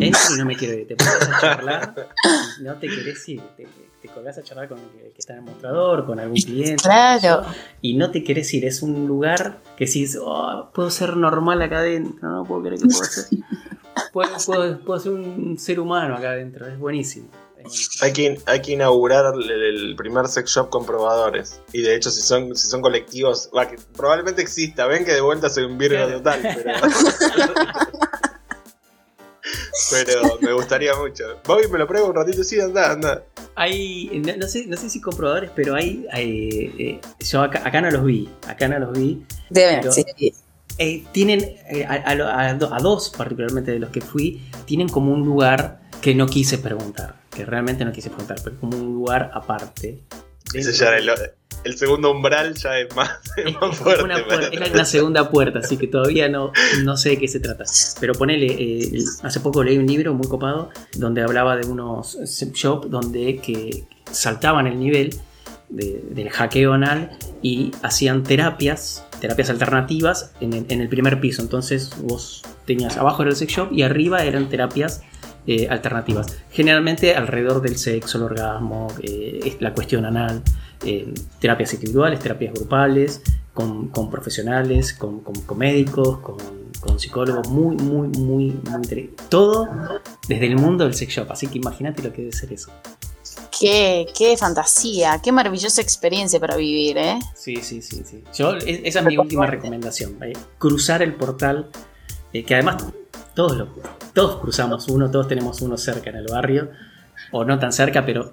[0.00, 0.86] Entro y no me quiero ir.
[0.88, 2.08] Te pones a charlar
[2.60, 3.42] y no te querés ir.
[3.56, 3.66] Te,
[4.00, 6.82] te colgás a charlar con el que, que está en el mostrador, con algún cliente.
[6.82, 7.42] Claro.
[7.82, 8.64] Y no te querés ir.
[8.64, 12.16] Es un lugar que decís, oh, puedo ser normal acá adentro.
[12.26, 13.24] No puedo creer que puedo ser.
[14.12, 16.66] Puedo, puedo- puedo ser un ser humano acá adentro.
[16.66, 17.28] Es buenísimo.
[18.00, 21.60] Hay que, hay que inaugurar el, el primer sex shop con probadores.
[21.74, 24.86] Y de hecho, si son, si son colectivos, va, que probablemente exista.
[24.86, 26.18] Ven que de vuelta soy un virgo Claro.
[26.18, 26.72] total, pero.
[29.90, 31.24] pero me gustaría mucho.
[31.46, 33.24] Bobby me lo prueba un ratito, sí, anda, anda.
[33.56, 36.48] Hay, no, no sé, no sé si comprobadores, pero hay, hay,
[36.78, 39.22] eh, yo acá, acá no los vi, acá no los vi.
[39.50, 40.32] Deben Pero- existir.
[40.82, 44.88] Eh, tienen, eh, a, a a do- a dos particularmente de los que fui, tienen
[44.88, 48.94] como un lugar que no quise preguntar, que realmente no quise preguntar, pero como un
[48.94, 50.00] lugar aparte.
[50.54, 51.10] Ese ya el,
[51.64, 54.04] el segugo umbral ya es más, es más fuerte.
[54.04, 56.50] una, puerta- es una segunda puerta, así que todavía no,
[56.82, 57.64] no sé de qué se trata.
[58.00, 62.16] Pero ponele, eh, hace poco leí un libro muy copado donde hablaba de unos
[62.54, 65.14] shop donde que saltaban el nivel
[65.68, 67.10] de- del hackeo anal
[67.42, 71.42] y hacían terapias, terapias alternativas en el, en el primer piso.
[71.42, 75.02] Entonces vos tenías abajo era el sex shop y arriba eran terapias
[75.46, 76.38] eh, alternativas.
[76.50, 80.42] Generalmente alrededor del sexo, el orgasmo, eh, la cuestión anal,
[80.84, 83.22] eh, terapias individuales, terapias grupales,
[83.54, 86.36] con, con profesionales, con, con- con médicos, con,
[86.98, 89.68] psicólogos, muy, muy, muy, muy inter- Todo
[90.28, 91.30] desde el mundo del sex shop.
[91.32, 92.70] Así que imagínate lo que debe ser eso.
[93.60, 97.18] Qué, qué fantasía, qué maravillosa experiencia para vivir, ¿eh?
[97.34, 98.24] Sí, sí, sí, sí.
[98.34, 100.16] Yo, es- esa es mi última recomendación.
[100.22, 100.32] ¿eh?
[100.56, 101.70] Cruzar el portal,
[102.32, 102.82] eh, que además
[103.34, 103.68] todos, lo,
[104.14, 106.70] todos cruzamos uno, todos tenemos uno cerca en el barrio,
[107.32, 108.32] o no tan cerca, pero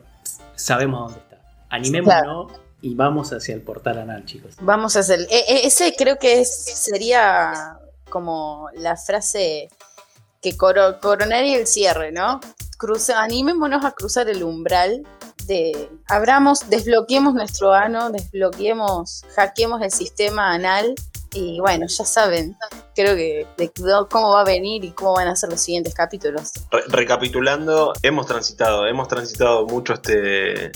[0.55, 1.41] sabemos dónde está.
[1.69, 4.55] Animémonos y vamos hacia el portal anal, chicos.
[4.61, 5.19] Vamos a hacer.
[5.29, 7.77] e- e- ese creo que es- sería
[8.09, 9.67] como la frase
[10.41, 12.39] que coro- coronaría el cierre, ¿no?
[12.77, 15.03] Cruza, animémonos a cruzar el umbral.
[16.07, 20.93] Abramos, desbloqueemos nuestro ano, desbloqueemos, hackeemos el sistema anal.
[21.33, 22.57] Y bueno, ya saben,
[22.95, 23.71] creo que de
[24.09, 26.51] cómo va a venir y cómo van a ser los siguientes capítulos.
[26.71, 30.71] Re- recapitulando, hemos transitado, hemos transitado mucho este,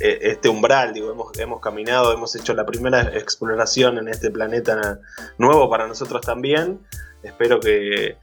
[0.00, 4.98] este umbral, digo, hemos caminado, hemos hecho la primera exploración en este planeta
[5.38, 6.80] nuevo para nosotros también.
[7.22, 8.16] Espero que,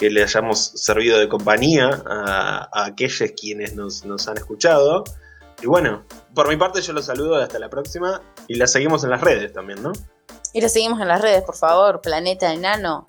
[0.00, 5.04] le hayamos servido de compañía a, aquellos quienes nos, nos, han escuchado.
[5.62, 6.04] Y bueno,
[6.34, 9.52] por mi parte yo los saludo hasta la próxima y la seguimos en las redes
[9.52, 9.92] también, ¿no?
[10.52, 13.06] Y la seguimos en las redes, por favor, Planeta Enano,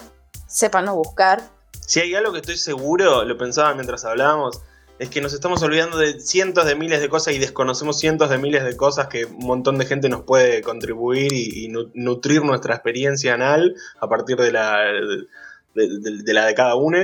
[0.48, 1.44] sépanos buscar.
[1.82, 4.62] Si hay algo que estoy seguro, lo pensaba mientras hablábamos,
[4.98, 8.38] es que nos estamos olvidando de cientos de miles de cosas y desconocemos cientos de
[8.38, 13.34] miles de cosas que un montón de gente nos puede contribuir y, nutrir nuestra experiencia
[13.34, 15.28] anal a partir de la de,
[15.76, 16.98] la de cada uno.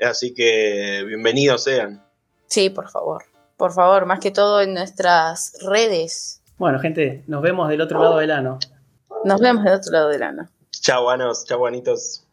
[0.00, 2.04] Así que bienvenidos sean.
[2.46, 3.24] Sí, por favor.
[3.56, 6.42] Por favor, más que todo en nuestras redes.
[6.58, 8.58] Bueno, gente, nos vemos del otro lado del ano.
[9.24, 10.48] Nos vemos del otro lado del ano.
[10.70, 12.24] Chau, anos, chau, anitos.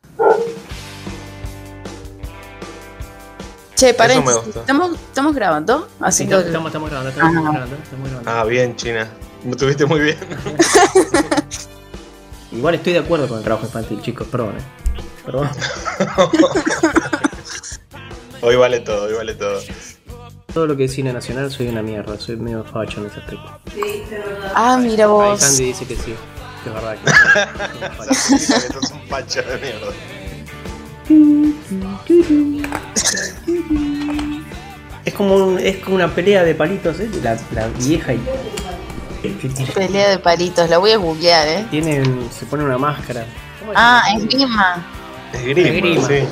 [3.76, 5.88] Che, ¿Estamos, ¿Estamos grabando?
[6.00, 8.32] Así estamos, estamos, grabando, estamos, grabando, estamos grabando.
[8.32, 9.10] Ah, bien, China.
[9.44, 10.18] Me tuviste muy bien.
[12.52, 14.56] Igual estoy de acuerdo con el trabajo infantil, chicos, perdón.
[15.26, 15.50] Perdón.
[18.42, 19.60] hoy vale todo, hoy vale todo.
[20.54, 23.60] Todo lo que es cine nacional soy una mierda, soy medio facho en ese aspecto.
[23.74, 24.04] Sí,
[24.54, 25.42] Ah, mira vos.
[25.42, 26.14] Ahí Candy dice que sí,
[26.64, 26.96] que es verdad.
[28.30, 28.38] Que,
[28.74, 29.88] sos un facho de mierda.
[35.06, 37.10] Es como, es como una pelea de palitos, ¿eh?
[37.24, 38.20] La, la vieja y.
[39.74, 41.66] Pelea de palitos, la voy a googlear, ¿eh?
[41.72, 43.26] Tienen, se pone una máscara.
[43.74, 44.86] Ah, es grima.
[45.34, 46.24] Es grima, sí.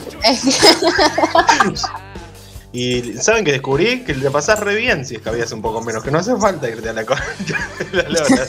[2.74, 5.82] y saben que descubrí que le pasás re bien si es que habías un poco
[5.82, 7.24] menos, que no hace falta irte a la concha
[7.92, 8.46] de la lora.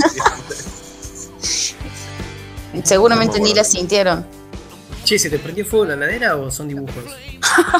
[2.85, 4.27] Seguramente ni la sintieron.
[5.05, 7.05] Che, ¿se te prendió fuego la ladera o son dibujos?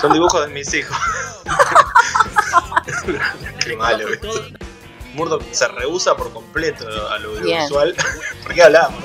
[0.01, 0.97] Son dibujos de mis hijos.
[3.65, 4.29] Qué malo esto.
[5.15, 7.95] Murdoch se rehúsa por completo a lo audiovisual.
[8.43, 9.03] ¿Por qué hablamos?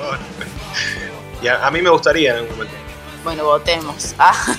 [1.42, 2.87] Y a, mí me gustaría en algún momento.
[3.28, 4.14] Bueno, votemos.
[4.18, 4.56] Ah.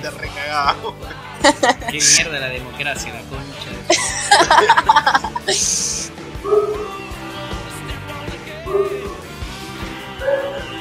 [0.00, 0.94] Te recagamos.
[1.90, 3.70] Qué mierda la democracia, la concha
[5.46, 5.52] de...